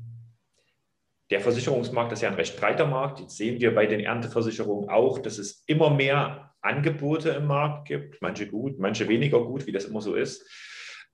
der 1.31 1.41
Versicherungsmarkt 1.41 2.13
ist 2.13 2.23
ja 2.23 2.29
ein 2.29 2.35
recht 2.35 2.59
breiter 2.59 2.87
Markt. 2.87 3.21
Jetzt 3.21 3.37
sehen 3.37 3.61
wir 3.61 3.75
bei 3.75 3.87
den 3.87 4.01
Ernteversicherungen 4.01 4.89
auch, 4.89 5.19
dass 5.19 5.39
es 5.39 5.63
immer 5.67 5.91
mehr 5.91 6.55
Angebote 6.61 7.31
im 7.31 7.47
Markt 7.47 7.89
gibt, 7.89 8.21
manche 8.23 8.47
gut, 8.47 8.79
manche 8.79 9.09
weniger 9.09 9.45
gut, 9.45 9.67
wie 9.67 9.73
das 9.73 9.85
immer 9.85 10.01
so 10.01 10.15
ist. 10.15 10.49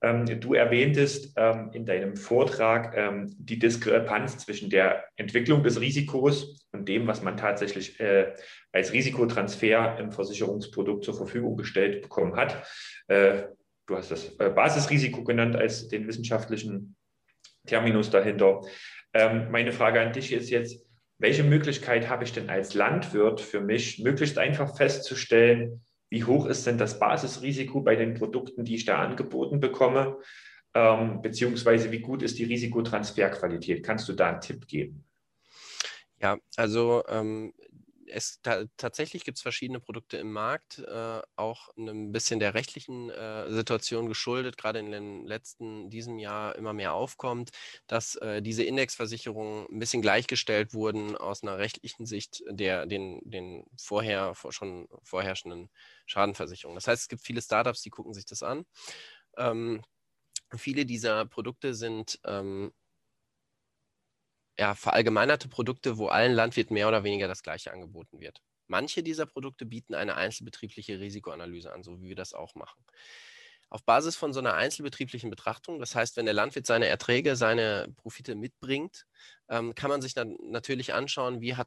Ähm, 0.02 0.40
du 0.40 0.54
erwähntest 0.54 1.32
ähm, 1.36 1.70
in 1.72 1.86
deinem 1.86 2.16
Vortrag 2.16 2.94
ähm, 2.96 3.34
die 3.38 3.58
Diskrepanz 3.58 4.38
zwischen 4.38 4.70
der 4.70 5.04
Entwicklung 5.16 5.62
des 5.62 5.80
Risikos 5.80 6.66
und 6.72 6.88
dem, 6.88 7.06
was 7.06 7.22
man 7.22 7.36
tatsächlich 7.36 7.98
äh, 8.00 8.34
als 8.72 8.92
Risikotransfer 8.92 9.98
im 9.98 10.12
Versicherungsprodukt 10.12 11.04
zur 11.04 11.14
Verfügung 11.14 11.56
gestellt 11.56 12.02
bekommen 12.02 12.36
hat. 12.36 12.66
Äh, 13.08 13.44
du 13.86 13.96
hast 13.96 14.10
das 14.10 14.36
äh, 14.38 14.50
Basisrisiko 14.50 15.24
genannt 15.24 15.56
als 15.56 15.88
den 15.88 16.06
wissenschaftlichen 16.06 16.96
Terminus 17.66 18.10
dahinter. 18.10 18.60
Meine 19.14 19.72
Frage 19.72 20.00
an 20.00 20.12
dich 20.12 20.32
ist 20.32 20.50
jetzt, 20.50 20.84
welche 21.18 21.44
Möglichkeit 21.44 22.08
habe 22.08 22.24
ich 22.24 22.32
denn 22.32 22.50
als 22.50 22.74
Landwirt 22.74 23.40
für 23.40 23.60
mich, 23.60 24.00
möglichst 24.00 24.38
einfach 24.38 24.76
festzustellen, 24.76 25.84
wie 26.10 26.24
hoch 26.24 26.46
ist 26.46 26.66
denn 26.66 26.78
das 26.78 26.98
Basisrisiko 26.98 27.80
bei 27.80 27.96
den 27.96 28.14
Produkten, 28.14 28.64
die 28.64 28.74
ich 28.74 28.84
da 28.84 28.98
angeboten 28.98 29.60
bekomme, 29.60 30.18
ähm, 30.74 31.22
beziehungsweise 31.22 31.92
wie 31.92 32.00
gut 32.00 32.22
ist 32.22 32.38
die 32.38 32.44
Risikotransferqualität? 32.44 33.84
Kannst 33.84 34.08
du 34.08 34.12
da 34.12 34.30
einen 34.30 34.40
Tipp 34.40 34.66
geben? 34.66 35.04
Ja, 36.20 36.38
also 36.56 37.02
ähm, 37.08 37.52
es 38.14 38.40
ta 38.42 38.64
tatsächlich 38.76 39.24
gibt 39.24 39.38
es 39.38 39.42
verschiedene 39.42 39.80
Produkte 39.80 40.16
im 40.18 40.32
Markt, 40.32 40.78
äh, 40.78 41.22
auch 41.36 41.68
ein 41.76 42.12
bisschen 42.12 42.38
der 42.38 42.54
rechtlichen 42.54 43.10
äh, 43.10 43.50
Situation 43.50 44.06
geschuldet, 44.08 44.56
gerade 44.56 44.78
in 44.78 44.92
den 44.92 45.26
letzten, 45.26 45.90
diesem 45.90 46.18
Jahr 46.18 46.54
immer 46.56 46.72
mehr 46.72 46.94
aufkommt, 46.94 47.50
dass 47.86 48.14
äh, 48.16 48.40
diese 48.40 48.62
Indexversicherungen 48.62 49.66
ein 49.70 49.78
bisschen 49.78 50.02
gleichgestellt 50.02 50.74
wurden 50.74 51.16
aus 51.16 51.42
einer 51.42 51.58
rechtlichen 51.58 52.06
Sicht 52.06 52.42
der 52.48 52.86
den, 52.86 53.20
den 53.24 53.64
vorher 53.76 54.34
schon 54.50 54.88
vorherrschenden 55.02 55.70
Schadenversicherungen. 56.06 56.76
Das 56.76 56.86
heißt, 56.86 57.02
es 57.02 57.08
gibt 57.08 57.22
viele 57.22 57.42
Startups, 57.42 57.82
die 57.82 57.90
gucken 57.90 58.14
sich 58.14 58.26
das 58.26 58.42
an. 58.42 58.64
Ähm, 59.36 59.82
viele 60.56 60.86
dieser 60.86 61.26
Produkte 61.26 61.74
sind 61.74 62.20
ähm, 62.24 62.72
ja, 64.58 64.74
verallgemeinerte 64.74 65.48
Produkte, 65.48 65.98
wo 65.98 66.08
allen 66.08 66.32
Landwirten 66.32 66.74
mehr 66.74 66.88
oder 66.88 67.04
weniger 67.04 67.28
das 67.28 67.42
Gleiche 67.42 67.72
angeboten 67.72 68.20
wird. 68.20 68.42
Manche 68.66 69.02
dieser 69.02 69.26
Produkte 69.26 69.66
bieten 69.66 69.94
eine 69.94 70.16
einzelbetriebliche 70.16 70.98
Risikoanalyse 71.00 71.72
an, 71.72 71.82
so 71.82 72.00
wie 72.00 72.08
wir 72.08 72.16
das 72.16 72.32
auch 72.32 72.54
machen 72.54 72.84
auf 73.74 73.84
Basis 73.84 74.14
von 74.14 74.32
so 74.32 74.38
einer 74.38 74.54
einzelbetrieblichen 74.54 75.30
Betrachtung, 75.30 75.80
das 75.80 75.96
heißt, 75.96 76.16
wenn 76.16 76.26
der 76.26 76.34
Landwirt 76.34 76.64
seine 76.64 76.86
Erträge, 76.86 77.34
seine 77.34 77.92
Profite 77.96 78.36
mitbringt, 78.36 79.04
ähm, 79.48 79.74
kann 79.74 79.90
man 79.90 80.00
sich 80.00 80.14
dann 80.14 80.36
natürlich 80.42 80.94
anschauen, 80.94 81.40
wie 81.40 81.56
hat, 81.56 81.66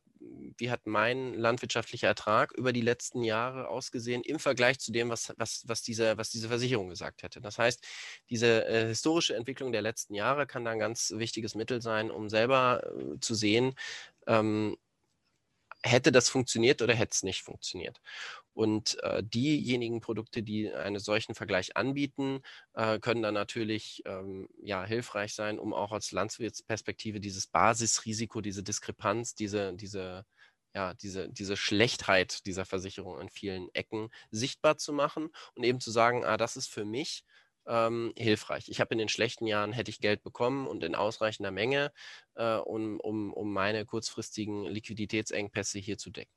wie 0.58 0.72
hat 0.72 0.86
mein 0.86 1.34
landwirtschaftlicher 1.34 2.08
Ertrag 2.08 2.52
über 2.54 2.74
die 2.74 2.82
letzten 2.82 3.24
Jahre 3.24 3.68
ausgesehen 3.68 4.22
im 4.24 4.40
Vergleich 4.40 4.80
zu 4.80 4.92
dem, 4.92 5.10
was, 5.10 5.34
was, 5.38 5.64
was, 5.68 5.82
diese, 5.82 6.18
was 6.18 6.30
diese 6.30 6.48
Versicherung 6.48 6.90
gesagt 6.90 7.24
hätte. 7.24 7.42
Das 7.42 7.58
heißt, 7.58 7.86
diese 8.30 8.66
äh, 8.66 8.88
historische 8.88 9.36
Entwicklung 9.36 9.72
der 9.72 9.82
letzten 9.82 10.14
Jahre 10.14 10.48
kann 10.48 10.66
da 10.66 10.72
ein 10.72 10.80
ganz 10.80 11.14
wichtiges 11.16 11.56
Mittel 11.56 11.82
sein, 11.82 12.12
um 12.12 12.30
selber 12.30 12.84
äh, 12.84 13.20
zu 13.20 13.36
sehen, 13.36 13.76
ähm, 14.28 14.78
hätte 15.88 16.12
das 16.12 16.30
funktioniert 16.30 16.82
oder 16.82 16.94
hätte 16.94 17.14
es 17.14 17.24
nicht 17.24 17.44
funktioniert. 17.44 18.00
Und 18.54 18.98
äh, 19.04 19.24
diejenigen 19.24 20.02
Produkte, 20.02 20.44
die 20.44 20.72
einen 20.74 21.00
solchen 21.00 21.36
Vergleich 21.36 21.78
anbieten, 21.78 22.42
äh, 22.74 23.00
können 23.00 23.22
dann 23.22 23.34
natürlich 23.36 24.02
ähm, 24.06 24.50
ja, 24.64 24.84
hilfreich 24.86 25.34
sein, 25.36 25.60
um 25.60 25.74
auch 25.74 25.92
aus 25.92 26.12
Landwirtsperspektive 26.12 27.20
dieses 27.20 27.48
Basisrisiko, 27.48 28.42
diese 28.42 28.64
Diskrepanz, 28.64 29.36
diese, 29.36 29.74
diese, 29.76 30.26
ja, 30.74 30.94
diese, 30.96 31.30
diese 31.30 31.58
Schlechtheit 31.58 32.46
dieser 32.46 32.66
Versicherung 32.66 33.20
an 33.20 33.30
vielen 33.30 33.70
Ecken 33.74 34.10
sichtbar 34.32 34.78
zu 34.78 34.94
machen 34.94 35.30
und 35.56 35.64
eben 35.64 35.80
zu 35.80 35.92
sagen, 35.92 36.26
ah, 36.26 36.38
das 36.38 36.56
ist 36.58 36.68
für 36.68 36.86
mich 36.86 37.24
ähm, 37.68 38.14
hilfreich. 38.18 38.70
Ich 38.70 38.80
habe 38.80 38.94
in 38.94 38.98
den 38.98 39.10
schlechten 39.10 39.48
Jahren 39.48 39.74
hätte 39.74 39.92
ich 39.92 40.00
Geld 40.00 40.24
bekommen 40.24 40.68
und 40.68 40.84
in 40.84 40.96
ausreichender 40.96 41.52
Menge, 41.52 41.92
äh, 42.36 42.56
um, 42.56 43.00
um, 43.00 43.34
um 43.34 43.54
meine 43.54 43.86
kurzfristigen 43.86 44.66
Liquiditätsengpässe 44.66 45.80
hier 45.80 45.98
zu 45.98 46.10
decken. 46.10 46.32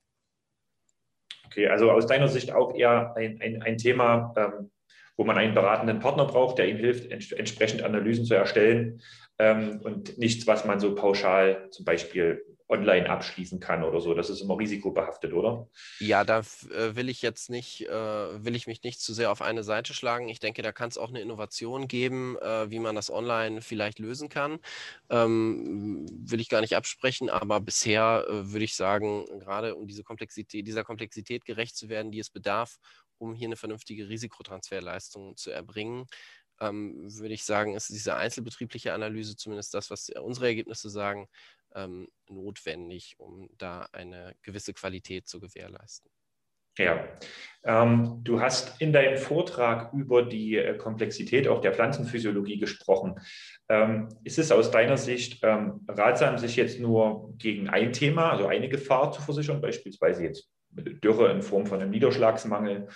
Okay, 1.46 1.68
also 1.68 1.90
aus 1.90 2.06
deiner 2.06 2.28
Sicht 2.28 2.52
auch 2.52 2.74
eher 2.74 3.14
ein, 3.16 3.40
ein, 3.40 3.62
ein 3.62 3.76
Thema, 3.76 4.32
ähm, 4.36 4.70
wo 5.16 5.24
man 5.24 5.36
einen 5.36 5.54
beratenden 5.54 5.98
Partner 5.98 6.24
braucht, 6.24 6.58
der 6.58 6.68
ihm 6.68 6.76
hilft, 6.76 7.10
ents 7.10 7.32
entsprechend 7.32 7.82
Analysen 7.82 8.24
zu 8.24 8.34
erstellen 8.34 9.02
ähm, 9.38 9.80
und 9.82 10.16
nichts, 10.16 10.46
was 10.46 10.64
man 10.64 10.80
so 10.80 10.94
pauschal 10.94 11.68
zum 11.70 11.84
Beispiel 11.84 12.44
online 12.70 13.10
abschließen 13.10 13.58
kann 13.58 13.82
oder 13.82 14.00
so. 14.00 14.14
Das 14.14 14.30
ist 14.30 14.40
immer 14.40 14.58
risikobehaftet, 14.58 15.32
oder? 15.32 15.68
Ja, 15.98 16.24
da 16.24 16.38
äh, 16.38 16.94
will 16.94 17.08
ich 17.08 17.20
jetzt 17.20 17.50
nicht, 17.50 17.88
äh, 17.88 18.44
will 18.44 18.54
ich 18.54 18.66
mich 18.66 18.82
nicht 18.84 19.00
zu 19.00 19.12
sehr 19.12 19.32
auf 19.32 19.42
eine 19.42 19.64
Seite 19.64 19.92
schlagen. 19.92 20.28
Ich 20.28 20.38
denke, 20.38 20.62
da 20.62 20.70
kann 20.70 20.88
es 20.88 20.96
auch 20.96 21.08
eine 21.08 21.20
Innovation 21.20 21.88
geben, 21.88 22.38
äh, 22.38 22.70
wie 22.70 22.78
man 22.78 22.94
das 22.94 23.10
online 23.10 23.60
vielleicht 23.60 23.98
lösen 23.98 24.28
kann. 24.28 24.60
Ähm, 25.10 26.06
will 26.08 26.40
ich 26.40 26.48
gar 26.48 26.60
nicht 26.60 26.76
absprechen, 26.76 27.28
aber 27.28 27.60
bisher 27.60 28.24
würde 28.28 28.64
ich 28.64 28.76
sagen, 28.76 29.24
gerade 29.40 29.74
um 29.74 29.88
diese 29.88 30.04
Komplexität, 30.04 30.66
dieser 30.66 30.84
Komplexität 30.84 31.44
gerecht 31.44 31.76
zu 31.76 31.88
werden, 31.88 32.12
die 32.12 32.20
es 32.20 32.30
bedarf, 32.30 32.78
um 33.18 33.34
hier 33.34 33.48
eine 33.48 33.56
vernünftige 33.56 34.08
Risikotransferleistung 34.08 35.36
zu 35.36 35.50
erbringen, 35.50 36.06
ähm, 36.60 37.10
würde 37.18 37.34
ich 37.34 37.44
sagen, 37.44 37.74
ist 37.74 37.88
diese 37.88 38.16
einzelbetriebliche 38.16 38.92
Analyse 38.92 39.36
zumindest 39.36 39.74
das, 39.74 39.90
was 39.90 40.10
unsere 40.10 40.46
Ergebnisse 40.46 40.90
sagen, 40.90 41.28
ähm, 41.74 42.08
notwendig, 42.28 43.14
um 43.18 43.48
da 43.58 43.88
eine 43.92 44.34
gewisse 44.42 44.74
Qualität 44.74 45.28
zu 45.28 45.40
gewährleisten. 45.40 46.10
Ja, 46.78 47.04
ähm, 47.64 48.20
du 48.22 48.40
hast 48.40 48.80
in 48.80 48.92
deinem 48.92 49.18
Vortrag 49.18 49.92
über 49.92 50.22
die 50.22 50.56
äh, 50.56 50.76
Komplexität 50.78 51.48
auch 51.48 51.60
der 51.60 51.74
Pflanzenphysiologie 51.74 52.58
gesprochen. 52.58 53.20
Ähm, 53.68 54.08
ist 54.24 54.38
es 54.38 54.52
aus 54.52 54.70
deiner 54.70 54.96
Sicht 54.96 55.40
ähm, 55.42 55.84
ratsam, 55.88 56.38
sich 56.38 56.56
jetzt 56.56 56.80
nur 56.80 57.34
gegen 57.36 57.68
ein 57.68 57.92
Thema, 57.92 58.30
also 58.30 58.46
eine 58.46 58.68
Gefahr 58.68 59.12
zu 59.12 59.20
versichern, 59.20 59.60
beispielsweise 59.60 60.24
jetzt 60.24 60.48
Dürre 60.70 61.32
in 61.32 61.42
Form 61.42 61.66
von 61.66 61.80
einem 61.80 61.90
Niederschlagsmangel 61.90 62.88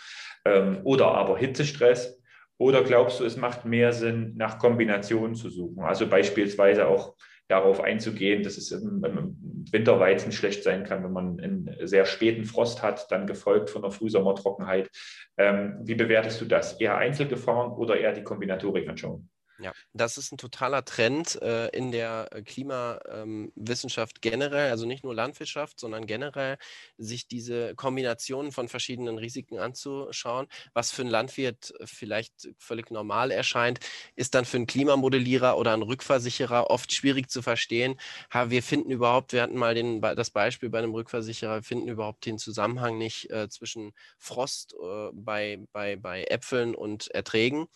ähm, 0.45 0.81
oder 0.85 1.09
aber 1.09 1.37
Hitzestress? 1.37 2.21
Oder 2.57 2.85
glaubst 2.85 3.19
du, 3.19 3.25
es 3.25 3.37
macht 3.37 3.65
mehr 3.65 3.93
Sinn, 3.93 4.35
nach 4.37 4.59
Kombinationen 4.59 5.35
zu 5.35 5.51
suchen? 5.51 5.83
Also 5.83 6.09
beispielsweise 6.09 6.87
auch 6.87 7.17
darauf 7.49 7.81
einzugehen, 7.81 8.43
dass 8.43 8.57
es 8.57 8.71
im, 8.71 9.05
im 9.05 9.37
Winterweizen 9.71 10.33
schlecht 10.33 10.63
sein 10.63 10.85
kann, 10.85 11.05
wenn 11.05 11.13
man 11.13 11.41
einen 11.41 11.77
sehr 11.83 12.07
späten 12.07 12.45
Frost 12.45 12.83
hat, 12.83 13.11
dann 13.11 13.27
gefolgt 13.27 13.71
von 13.71 13.85
einer 13.85 13.93
Frühsommertrockenheit. 13.93 14.91
Ähm, 15.37 15.79
wie 15.83 15.95
bewertest 15.95 16.41
du 16.41 16.45
das? 16.47 16.81
Eher 16.81 16.97
Einzelgefahren 16.97 17.73
oder 17.73 17.99
eher 17.99 18.13
die 18.13 18.23
Kombinatorik 18.23 18.89
anschauen? 18.89 19.29
Ja, 19.59 19.75
das 19.93 20.19
ist 20.19 20.33
ein 20.33 20.39
totaler 20.39 20.85
Trend 20.85 21.41
äh, 21.41 21.69
in 21.69 21.93
der 21.93 22.29
äh, 22.33 22.43
Klimawissenschaft 22.43 24.17
ähm, 24.17 24.21
generell, 24.31 24.71
also 24.71 24.87
nicht 24.87 25.05
nur 25.05 25.15
Landwirtschaft, 25.15 25.79
sondern 25.79 26.07
generell, 26.07 26.57
sich 26.99 27.29
diese 27.29 27.75
Kombinationen 27.77 28.51
von 28.51 28.69
verschiedenen 28.69 29.17
Risiken 29.19 29.59
anzuschauen. 29.59 30.47
Was 30.73 30.91
für 30.91 31.03
einen 31.03 31.11
Landwirt 31.11 31.73
vielleicht 31.85 32.49
völlig 32.59 32.91
normal 32.91 33.31
erscheint, 33.31 33.79
ist 34.17 34.35
dann 34.35 34.45
für 34.45 34.57
einen 34.57 34.67
Klimamodellierer 34.67 35.57
oder 35.57 35.73
einen 35.73 35.83
Rückversicherer 35.83 36.71
oft 36.71 36.93
schwierig 36.93 37.31
zu 37.31 37.41
verstehen. 37.41 38.01
Ha, 38.33 38.51
wir 38.51 38.63
finden 38.63 38.91
überhaupt, 38.91 39.33
wir 39.33 39.43
hatten 39.43 39.57
mal 39.57 39.75
den, 39.75 40.01
das 40.01 40.31
Beispiel 40.31 40.71
bei 40.71 40.79
einem 40.79 40.93
Rückversicherer, 40.95 41.63
finden 41.63 41.89
überhaupt 41.89 42.27
den 42.27 42.39
Zusammenhang 42.39 42.99
nicht 42.99 43.31
äh, 43.31 43.49
zwischen 43.49 43.93
Frost 44.19 44.75
äh, 44.83 45.11
bei, 45.13 45.59
bei, 45.73 45.95
bei 45.97 46.25
Äpfeln 46.25 46.75
und 46.75 47.09
Erträgen. 47.13 47.67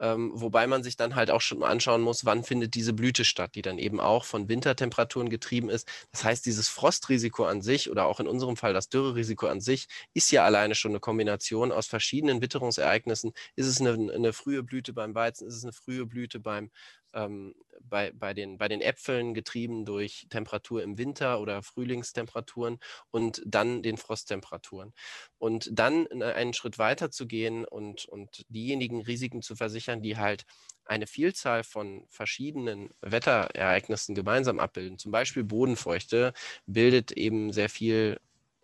Ähm, 0.00 0.32
wobei 0.34 0.66
man 0.66 0.82
sich 0.82 0.96
dann 0.96 1.14
halt 1.14 1.30
auch 1.30 1.40
schon 1.40 1.62
anschauen 1.62 2.00
muss, 2.00 2.24
wann 2.24 2.42
findet 2.44 2.74
diese 2.74 2.92
Blüte 2.92 3.24
statt, 3.24 3.54
die 3.54 3.62
dann 3.62 3.78
eben 3.78 4.00
auch 4.00 4.24
von 4.24 4.48
Wintertemperaturen 4.48 5.28
getrieben 5.28 5.68
ist. 5.70 5.88
Das 6.12 6.24
heißt, 6.24 6.46
dieses 6.46 6.68
Frostrisiko 6.68 7.44
an 7.44 7.62
sich 7.62 7.90
oder 7.90 8.06
auch 8.06 8.18
in 8.20 8.26
unserem 8.26 8.56
Fall 8.56 8.72
das 8.72 8.88
Dürrerisiko 8.88 9.46
an 9.46 9.60
sich 9.60 9.88
ist 10.14 10.30
ja 10.30 10.44
alleine 10.44 10.74
schon 10.74 10.92
eine 10.92 11.00
Kombination 11.00 11.70
aus 11.72 11.86
verschiedenen 11.86 12.40
Witterungsereignissen. 12.42 13.32
Ist 13.56 13.66
es 13.66 13.80
eine, 13.80 14.12
eine 14.12 14.32
frühe 14.32 14.62
Blüte 14.62 14.92
beim 14.92 15.14
Weizen? 15.14 15.46
Ist 15.46 15.56
es 15.56 15.64
eine 15.64 15.72
frühe 15.72 16.06
Blüte 16.06 16.40
beim, 16.40 16.70
ähm, 17.12 17.54
bei, 17.80 18.12
bei, 18.12 18.34
den, 18.34 18.58
bei 18.58 18.68
den 18.68 18.80
Äpfeln 18.80 19.34
getrieben 19.34 19.84
durch 19.84 20.26
Temperatur 20.30 20.82
im 20.82 20.98
Winter 20.98 21.40
oder 21.40 21.62
Frühlingstemperaturen 21.62 22.78
und 23.10 23.42
dann 23.44 23.82
den 23.82 23.96
Frosttemperaturen. 23.96 24.92
Und 25.38 25.70
dann 25.72 26.06
einen 26.22 26.52
Schritt 26.52 26.78
weiter 26.78 27.10
zu 27.10 27.26
gehen 27.26 27.64
und, 27.64 28.06
und 28.06 28.44
diejenigen 28.48 29.02
Risiken 29.02 29.42
zu 29.42 29.56
versichern, 29.56 30.02
die 30.02 30.16
halt 30.16 30.44
eine 30.84 31.06
Vielzahl 31.06 31.62
von 31.62 32.04
verschiedenen 32.08 32.90
Wetterereignissen 33.00 34.14
gemeinsam 34.14 34.58
abbilden. 34.58 34.98
Zum 34.98 35.12
Beispiel 35.12 35.44
Bodenfeuchte 35.44 36.32
bildet 36.66 37.12
eben 37.12 37.52
sehr 37.52 37.68
viel 37.68 38.20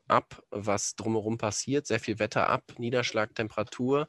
ab, 0.09 0.43
was 0.51 0.97
drumherum 0.97 1.39
passiert, 1.39 1.87
sehr 1.87 2.01
viel 2.01 2.19
Wetter 2.19 2.49
ab, 2.49 2.65
Niederschlag, 2.79 3.35
Temperatur, 3.35 4.09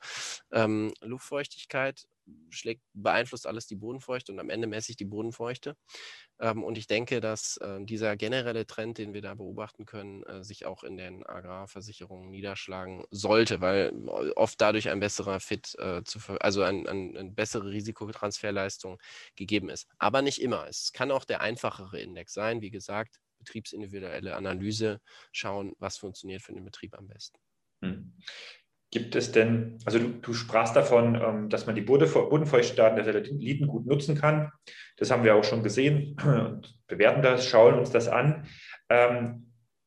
ähm, 0.51 0.93
Luftfeuchtigkeit 1.01 2.07
schlägt, 2.49 2.81
beeinflusst 2.93 3.47
alles 3.47 3.67
die 3.67 3.75
Bodenfeuchte 3.75 4.31
und 4.31 4.39
am 4.39 4.49
Ende 4.49 4.67
messe 4.67 4.91
ich 4.91 4.97
die 4.97 5.05
Bodenfeuchte. 5.05 5.75
Ähm, 6.39 6.63
und 6.63 6.77
ich 6.77 6.87
denke, 6.87 7.19
dass 7.19 7.57
äh, 7.57 7.83
dieser 7.83 8.15
generelle 8.17 8.67
Trend, 8.67 8.97
den 8.97 9.13
wir 9.13 9.21
da 9.21 9.33
beobachten 9.35 9.85
können, 9.85 10.23
äh, 10.23 10.43
sich 10.43 10.65
auch 10.65 10.83
in 10.83 10.97
den 10.97 11.25
Agrarversicherungen 11.25 12.29
niederschlagen 12.29 13.03
sollte, 13.11 13.61
weil 13.61 13.93
äh, 13.93 14.31
oft 14.31 14.59
dadurch 14.61 14.89
ein 14.89 14.99
besserer 14.99 15.39
Fit, 15.39 15.75
äh, 15.79 16.01
also 16.39 16.63
ein, 16.63 16.87
ein, 16.87 17.17
eine 17.17 17.31
bessere 17.31 17.69
Risikotransferleistung 17.71 18.99
gegeben 19.35 19.69
ist. 19.69 19.87
Aber 19.97 20.21
nicht 20.21 20.41
immer. 20.41 20.67
Es 20.67 20.93
kann 20.93 21.11
auch 21.11 21.25
der 21.25 21.41
einfachere 21.41 21.99
Index 21.99 22.33
sein. 22.33 22.61
Wie 22.61 22.71
gesagt, 22.71 23.19
betriebsindividuelle 23.39 24.35
Analyse, 24.35 24.99
schauen, 25.31 25.73
was 25.79 25.97
funktioniert 25.97 26.41
für 26.41 26.53
den 26.53 26.65
Betrieb 26.65 26.97
am 26.97 27.07
besten. 27.07 27.37
Hm. 27.81 28.13
Gibt 28.89 29.15
es 29.15 29.33
denn, 29.33 29.79
also 29.85 29.99
du, 29.99 30.07
du 30.09 30.33
sprachst 30.33 30.75
davon, 30.75 31.15
ähm, 31.15 31.49
dass 31.49 31.65
man 31.65 31.75
die 31.75 31.81
Bodenfeuchtdaten 31.81 32.95
der 32.95 33.05
Satelliten 33.05 33.67
gut 33.67 33.85
nutzen 33.85 34.15
kann. 34.15 34.51
Das 34.95 35.11
haben 35.11 35.23
wir 35.23 35.35
auch 35.35 35.43
schon 35.43 35.63
gesehen 35.63 36.15
und 36.23 36.73
bewerten 36.87 37.21
das, 37.21 37.45
schauen 37.45 37.77
uns 37.77 37.91
das 37.91 38.07
an. 38.07 38.47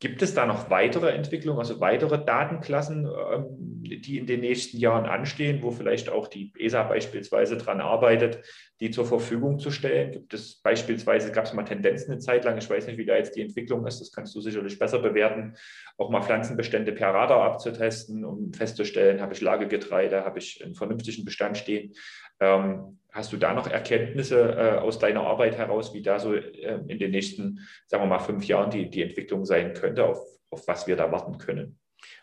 Gibt 0.00 0.22
es 0.22 0.32
da 0.32 0.46
noch 0.46 0.70
weitere 0.70 1.10
Entwicklungen, 1.10 1.58
also 1.58 1.78
weitere 1.78 2.24
Datenklassen, 2.24 3.04
ähm, 3.04 3.82
die 3.82 4.16
in 4.16 4.26
den 4.26 4.40
nächsten 4.40 4.78
Jahren 4.78 5.04
anstehen, 5.04 5.62
wo 5.62 5.70
vielleicht 5.72 6.08
auch 6.08 6.26
die 6.26 6.54
ESA 6.58 6.84
beispielsweise 6.84 7.58
daran 7.58 7.82
arbeitet, 7.82 8.42
die 8.80 8.90
zur 8.90 9.04
Verfügung 9.04 9.58
zu 9.58 9.70
stellen? 9.70 10.10
Gibt 10.10 10.32
es 10.32 10.62
beispielsweise, 10.62 11.32
gab 11.32 11.44
es 11.44 11.52
mal 11.52 11.64
Tendenzen 11.64 12.12
eine 12.12 12.18
Zeit 12.18 12.46
lang, 12.46 12.56
ich 12.56 12.70
weiß 12.70 12.86
nicht, 12.86 12.96
wie 12.96 13.04
da 13.04 13.14
jetzt 13.14 13.36
die 13.36 13.42
Entwicklung 13.42 13.86
ist, 13.86 14.00
das 14.00 14.10
kannst 14.10 14.34
du 14.34 14.40
sicherlich 14.40 14.78
besser 14.78 15.00
bewerten, 15.00 15.54
auch 15.98 16.08
mal 16.08 16.22
Pflanzenbestände 16.22 16.92
per 16.92 17.12
Radar 17.12 17.42
abzutesten, 17.42 18.24
um 18.24 18.54
festzustellen, 18.54 19.20
habe 19.20 19.34
ich 19.34 19.42
Lagegetreide, 19.42 20.24
habe 20.24 20.38
ich 20.38 20.64
einen 20.64 20.76
vernünftigen 20.76 21.26
Bestand 21.26 21.58
stehen. 21.58 21.92
Ähm, 22.40 22.99
hast 23.12 23.32
du 23.32 23.36
da 23.36 23.54
noch 23.54 23.66
Erkenntnisse 23.66 24.52
äh, 24.56 24.78
aus 24.78 24.98
deiner 24.98 25.22
Arbeit 25.22 25.56
heraus, 25.56 25.92
wie 25.94 26.02
da 26.02 26.18
so 26.18 26.34
äh, 26.34 26.80
in 26.86 26.98
den 26.98 27.10
nächsten, 27.10 27.66
sagen 27.86 28.04
wir 28.04 28.08
mal, 28.08 28.20
fünf 28.20 28.44
Jahren 28.44 28.70
die, 28.70 28.88
die 28.88 29.02
Entwicklung 29.02 29.44
sein 29.44 29.74
könnte, 29.74 30.04
auf, 30.04 30.18
auf 30.50 30.66
was 30.68 30.86
wir 30.86 30.96
da 30.96 31.10
warten 31.10 31.38
können? 31.38 31.79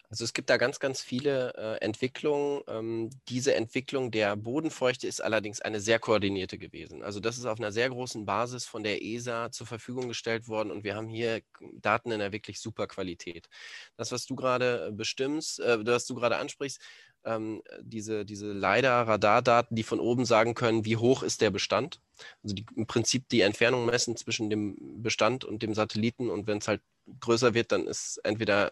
Also 0.09 0.23
es 0.23 0.33
gibt 0.33 0.49
da 0.49 0.57
ganz, 0.57 0.79
ganz 0.79 1.01
viele 1.01 1.53
äh, 1.55 1.83
Entwicklungen. 1.83 2.61
Ähm, 2.67 3.09
diese 3.27 3.55
Entwicklung 3.55 4.09
der 4.09 4.37
Bodenfeuchte 4.37 5.05
ist 5.05 5.21
allerdings 5.21 5.59
eine 5.59 5.81
sehr 5.81 5.99
koordinierte 5.99 6.57
gewesen. 6.57 7.03
Also 7.03 7.19
das 7.19 7.37
ist 7.37 7.45
auf 7.45 7.59
einer 7.59 7.73
sehr 7.73 7.89
großen 7.89 8.25
Basis 8.25 8.65
von 8.65 8.83
der 8.83 9.03
ESA 9.03 9.51
zur 9.51 9.67
Verfügung 9.67 10.07
gestellt 10.07 10.47
worden 10.47 10.71
und 10.71 10.85
wir 10.85 10.95
haben 10.95 11.09
hier 11.09 11.41
Daten 11.73 12.11
in 12.11 12.21
einer 12.21 12.31
wirklich 12.31 12.61
super 12.61 12.87
Qualität. 12.87 13.49
Das, 13.97 14.11
was 14.13 14.25
du 14.25 14.35
gerade 14.35 14.91
bestimmst, 14.93 15.59
äh, 15.59 15.85
was 15.85 16.05
du 16.05 16.15
gerade 16.15 16.37
ansprichst, 16.37 16.81
ähm, 17.25 17.61
diese, 17.81 18.25
diese 18.25 18.53
LiDAR-Radardaten, 18.53 19.75
die 19.75 19.83
von 19.83 19.99
oben 19.99 20.25
sagen 20.25 20.53
können, 20.55 20.85
wie 20.85 20.97
hoch 20.97 21.23
ist 21.23 21.41
der 21.41 21.51
Bestand. 21.51 21.99
Also 22.43 22.55
die, 22.55 22.65
im 22.75 22.87
Prinzip 22.87 23.27
die 23.29 23.41
Entfernung 23.41 23.85
messen 23.85 24.15
zwischen 24.15 24.49
dem 24.49 25.01
Bestand 25.03 25.43
und 25.43 25.63
dem 25.63 25.73
Satelliten 25.73 26.29
und 26.29 26.47
wenn 26.47 26.59
es 26.59 26.67
halt 26.69 26.81
größer 27.19 27.53
wird, 27.53 27.71
dann 27.71 27.87
ist 27.87 28.19
entweder 28.23 28.71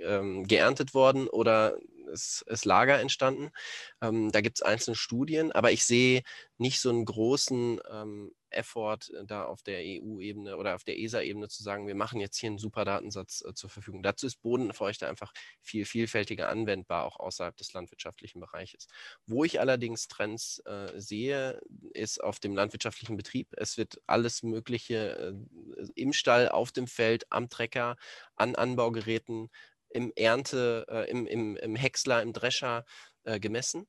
ähm, 0.00 0.46
geerntet 0.46 0.94
worden 0.94 1.28
oder 1.28 1.76
es 2.12 2.42
ist 2.46 2.64
Lager 2.64 3.00
entstanden. 3.00 3.50
Ähm, 4.00 4.30
da 4.32 4.40
gibt 4.40 4.58
es 4.58 4.62
einzelne 4.62 4.96
Studien, 4.96 5.52
aber 5.52 5.72
ich 5.72 5.84
sehe 5.84 6.22
nicht 6.58 6.80
so 6.80 6.90
einen 6.90 7.04
großen 7.04 7.80
ähm, 7.90 8.32
Effort 8.50 9.10
äh, 9.10 9.24
da 9.24 9.44
auf 9.44 9.62
der 9.62 9.80
EU-Ebene 9.80 10.56
oder 10.56 10.74
auf 10.74 10.84
der 10.84 10.98
ESA-Ebene 10.98 11.48
zu 11.48 11.62
sagen, 11.62 11.86
wir 11.86 11.94
machen 11.94 12.20
jetzt 12.20 12.38
hier 12.38 12.48
einen 12.48 12.58
super 12.58 12.84
Datensatz 12.84 13.44
äh, 13.46 13.54
zur 13.54 13.70
Verfügung. 13.70 14.02
Dazu 14.02 14.26
ist 14.26 14.40
Bodenfeuchte 14.42 15.08
einfach 15.08 15.32
viel 15.60 15.84
vielfältiger 15.84 16.48
anwendbar, 16.48 17.04
auch 17.04 17.18
außerhalb 17.20 17.56
des 17.56 17.72
landwirtschaftlichen 17.72 18.40
Bereiches. 18.40 18.88
Wo 19.26 19.44
ich 19.44 19.60
allerdings 19.60 20.08
Trends 20.08 20.60
äh, 20.64 20.92
sehe, 20.96 21.60
ist 21.92 22.22
auf 22.22 22.40
dem 22.40 22.54
landwirtschaftlichen 22.54 23.16
Betrieb. 23.16 23.48
Es 23.56 23.76
wird 23.76 24.00
alles 24.06 24.42
Mögliche 24.42 25.34
äh, 25.76 25.86
im 25.94 26.12
Stall, 26.12 26.48
auf 26.48 26.72
dem 26.72 26.86
Feld, 26.86 27.26
am 27.30 27.48
Trecker, 27.48 27.96
an 28.36 28.54
Anbaugeräten, 28.54 29.50
im 29.90 30.12
Ernte, 30.16 30.86
äh, 30.88 31.10
im, 31.10 31.26
im, 31.26 31.56
im 31.56 31.76
Häcksler, 31.76 32.22
im 32.22 32.32
Drescher 32.32 32.84
äh, 33.24 33.40
gemessen. 33.40 33.86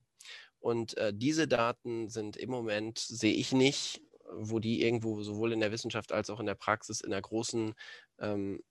Und 0.61 0.97
diese 1.13 1.47
Daten 1.47 2.09
sind 2.09 2.35
im 2.35 2.49
Moment, 2.49 2.99
sehe 2.99 3.33
ich 3.33 3.53
nicht, 3.53 4.01
wo 4.33 4.59
die 4.59 4.81
irgendwo 4.81 5.21
sowohl 5.23 5.53
in 5.53 5.61
der 5.61 5.71
Wissenschaft 5.71 6.11
als 6.11 6.29
auch 6.29 6.41
in 6.41 6.45
der 6.45 6.55
Praxis 6.55 6.99
in 6.99 7.13
einer 7.13 7.21
großen 7.21 7.73
ähm, 8.19 8.61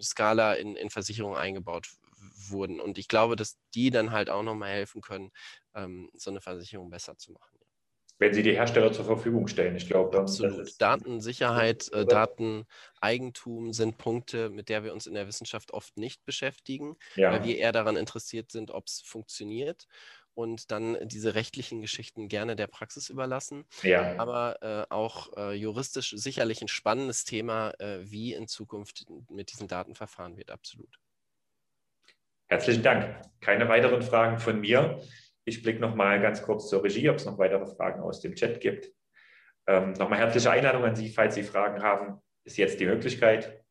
Skala 0.00 0.54
in, 0.54 0.76
in 0.76 0.90
Versicherungen 0.90 1.36
eingebaut 1.36 1.90
wurden. 2.48 2.80
Und 2.80 2.98
ich 2.98 3.08
glaube, 3.08 3.36
dass 3.36 3.58
die 3.74 3.90
dann 3.90 4.12
halt 4.12 4.30
auch 4.30 4.42
nochmal 4.42 4.70
helfen 4.70 5.00
können, 5.00 5.30
ähm, 5.74 6.10
so 6.14 6.30
eine 6.30 6.40
Versicherung 6.40 6.90
besser 6.90 7.16
zu 7.16 7.32
machen. 7.32 7.57
Wenn 8.20 8.34
sie 8.34 8.42
die 8.42 8.54
Hersteller 8.54 8.92
zur 8.92 9.04
Verfügung 9.04 9.46
stellen, 9.46 9.76
ich 9.76 9.86
glaube. 9.86 10.18
Absolut. 10.18 10.80
Datensicherheit, 10.80 11.92
äh, 11.92 12.04
Dateneigentum 12.04 13.72
sind 13.72 13.96
Punkte, 13.96 14.50
mit 14.50 14.68
der 14.68 14.82
wir 14.82 14.92
uns 14.92 15.06
in 15.06 15.14
der 15.14 15.28
Wissenschaft 15.28 15.72
oft 15.72 15.96
nicht 15.96 16.24
beschäftigen, 16.24 16.96
ja. 17.14 17.32
weil 17.32 17.44
wir 17.44 17.56
eher 17.56 17.72
daran 17.72 17.96
interessiert 17.96 18.50
sind, 18.50 18.72
ob 18.72 18.88
es 18.88 19.00
funktioniert 19.00 19.86
und 20.38 20.70
dann 20.70 20.96
diese 21.02 21.34
rechtlichen 21.34 21.80
Geschichten 21.80 22.28
gerne 22.28 22.54
der 22.54 22.68
Praxis 22.68 23.10
überlassen. 23.10 23.64
Ja. 23.82 24.14
Aber 24.18 24.62
äh, 24.62 24.86
auch 24.88 25.36
äh, 25.36 25.52
juristisch 25.54 26.14
sicherlich 26.16 26.62
ein 26.62 26.68
spannendes 26.68 27.24
Thema, 27.24 27.72
äh, 27.80 27.98
wie 28.02 28.34
in 28.34 28.46
Zukunft 28.46 29.06
mit 29.30 29.50
diesen 29.50 29.66
Daten 29.66 29.96
verfahren 29.96 30.36
wird, 30.36 30.52
absolut. 30.52 31.00
Herzlichen 32.46 32.84
Dank. 32.84 33.20
Keine 33.40 33.68
weiteren 33.68 34.00
Fragen 34.00 34.38
von 34.38 34.60
mir. 34.60 35.02
Ich 35.48 35.62
blicke 35.62 35.80
noch 35.80 35.94
mal 35.94 36.20
ganz 36.20 36.42
kurz 36.42 36.68
zur 36.68 36.84
Regie, 36.84 37.08
ob 37.08 37.16
es 37.16 37.24
noch 37.24 37.38
weitere 37.38 37.66
Fragen 37.66 38.02
aus 38.02 38.20
dem 38.20 38.34
Chat 38.34 38.60
gibt. 38.60 38.92
Ähm, 39.66 39.94
Nochmal 39.94 40.18
herzliche 40.18 40.50
Einladung 40.50 40.84
an 40.84 40.94
Sie, 40.94 41.08
falls 41.08 41.34
Sie 41.34 41.42
Fragen 41.42 41.82
haben, 41.82 42.20
ist 42.44 42.58
jetzt 42.58 42.80
die 42.80 42.86
Möglichkeit. 42.86 43.64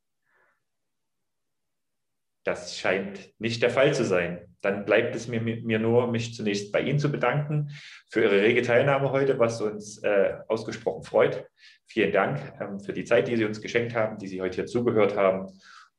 Das 2.44 2.78
scheint 2.78 3.32
nicht 3.40 3.62
der 3.62 3.70
Fall 3.70 3.94
zu 3.94 4.06
sein. 4.06 4.56
Dann 4.62 4.86
bleibt 4.86 5.16
es 5.16 5.28
mir, 5.28 5.40
mir 5.40 5.78
nur, 5.78 6.08
mich 6.08 6.34
zunächst 6.34 6.72
bei 6.72 6.82
Ihnen 6.82 6.98
zu 6.98 7.12
bedanken 7.12 7.70
für 8.10 8.24
Ihre 8.24 8.42
rege 8.42 8.64
Teilnahme 8.64 9.12
heute, 9.12 9.38
was 9.38 9.62
uns 9.62 10.02
äh, 10.02 10.34
ausgesprochen 10.48 11.04
freut. 11.04 11.46
Vielen 11.86 12.12
Dank 12.12 12.40
ähm, 12.60 12.80
für 12.80 12.94
die 12.94 13.06
Zeit, 13.06 13.28
die 13.28 13.36
Sie 13.36 13.46
uns 13.46 13.62
geschenkt 13.62 13.94
haben, 13.94 14.18
die 14.18 14.28
Sie 14.28 14.42
heute 14.42 14.56
hier 14.56 14.66
zugehört 14.66 15.16
haben. 15.16 15.48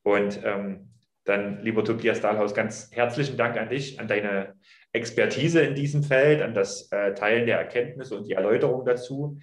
Und 0.02 0.40
ähm, 0.42 0.90
dann, 1.24 1.62
lieber 1.62 1.84
Tobias 1.84 2.20
Dahlhaus, 2.20 2.54
ganz 2.54 2.90
herzlichen 2.90 3.36
Dank 3.36 3.56
an 3.56 3.68
dich, 3.68 4.00
an 4.00 4.08
deine 4.08 4.54
Expertise 4.93 5.61
in 5.61 5.74
diesem 5.74 6.03
Feld, 6.03 6.43
an 6.43 6.55
das 6.55 6.91
äh, 6.93 7.14
Teilen 7.14 7.47
der 7.47 7.59
Erkenntnisse 7.59 8.16
und 8.16 8.26
die 8.26 8.32
Erläuterung 8.32 8.84
dazu 8.84 9.39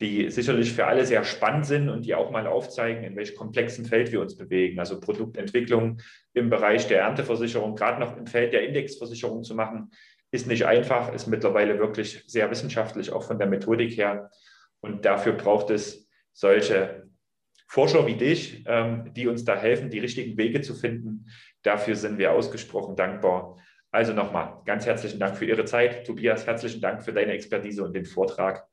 die 0.00 0.30
sicherlich 0.30 0.72
für 0.72 0.86
alle 0.86 1.04
sehr 1.04 1.24
spannend 1.24 1.66
sind 1.66 1.88
und 1.88 2.04
die 2.04 2.14
auch 2.14 2.30
mal 2.30 2.46
aufzeigen, 2.46 3.02
in 3.02 3.16
welchem 3.16 3.36
komplexen 3.36 3.84
Feld 3.84 4.12
wir 4.12 4.20
uns 4.20 4.36
bewegen. 4.36 4.78
Also 4.78 5.00
Produktentwicklung 5.00 6.00
im 6.34 6.50
Bereich 6.50 6.86
der 6.86 7.00
Ernteversicherung, 7.00 7.74
gerade 7.74 8.00
noch 8.00 8.16
im 8.16 8.26
Feld 8.26 8.52
der 8.52 8.66
Indexversicherung 8.66 9.42
zu 9.42 9.54
machen, 9.56 9.90
ist 10.30 10.46
nicht 10.46 10.66
einfach, 10.66 11.12
ist 11.12 11.26
mittlerweile 11.26 11.78
wirklich 11.78 12.22
sehr 12.26 12.50
wissenschaftlich, 12.50 13.12
auch 13.12 13.24
von 13.24 13.38
der 13.38 13.48
Methodik 13.48 13.96
her. 13.96 14.30
Und 14.80 15.04
dafür 15.04 15.32
braucht 15.32 15.70
es 15.70 16.08
solche 16.32 17.08
Forscher 17.66 18.06
wie 18.06 18.14
dich, 18.14 18.64
ähm, 18.66 19.12
die 19.14 19.26
uns 19.26 19.44
da 19.44 19.56
helfen, 19.56 19.90
die 19.90 19.98
richtigen 19.98 20.38
Wege 20.38 20.60
zu 20.60 20.74
finden. 20.74 21.26
Dafür 21.62 21.96
sind 21.96 22.18
wir 22.18 22.32
ausgesprochen 22.32 22.94
dankbar. 22.94 23.56
Also 23.90 24.12
nochmal 24.12 24.62
ganz 24.64 24.86
herzlichen 24.86 25.18
Dank 25.18 25.36
für 25.36 25.46
Ihre 25.46 25.64
Zeit. 25.64 26.06
Tobias, 26.06 26.46
herzlichen 26.46 26.80
Dank 26.80 27.02
für 27.02 27.12
deine 27.12 27.32
Expertise 27.32 27.82
und 27.84 27.94
den 27.94 28.04
Vortrag. 28.04 28.66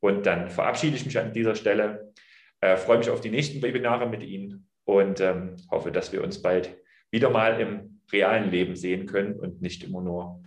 Und 0.00 0.26
dann 0.26 0.48
verabschiede 0.48 0.96
ich 0.96 1.04
mich 1.04 1.18
an 1.18 1.32
dieser 1.32 1.54
Stelle, 1.54 2.12
äh, 2.60 2.76
freue 2.76 2.98
mich 2.98 3.10
auf 3.10 3.20
die 3.20 3.30
nächsten 3.30 3.60
Webinare 3.62 4.08
mit 4.08 4.22
Ihnen 4.22 4.68
und 4.84 5.20
ähm, 5.20 5.56
hoffe, 5.70 5.92
dass 5.92 6.12
wir 6.12 6.22
uns 6.22 6.40
bald 6.40 6.76
wieder 7.10 7.30
mal 7.30 7.60
im 7.60 8.00
realen 8.12 8.50
Leben 8.50 8.76
sehen 8.76 9.06
können 9.06 9.38
und 9.38 9.60
nicht 9.60 9.84
immer 9.84 10.00
nur 10.00 10.42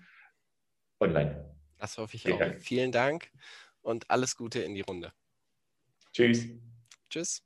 online. 1.00 1.54
Das 1.78 1.98
hoffe 1.98 2.16
ich 2.16 2.24
Vielen 2.24 2.36
auch. 2.36 2.40
Dank. 2.40 2.62
Vielen 2.62 2.92
Dank 2.92 3.32
und 3.82 4.10
alles 4.10 4.36
Gute 4.36 4.60
in 4.62 4.74
die 4.74 4.82
Runde. 4.82 5.12
Tschüss. 6.14 6.48
Tschüss. 7.10 7.44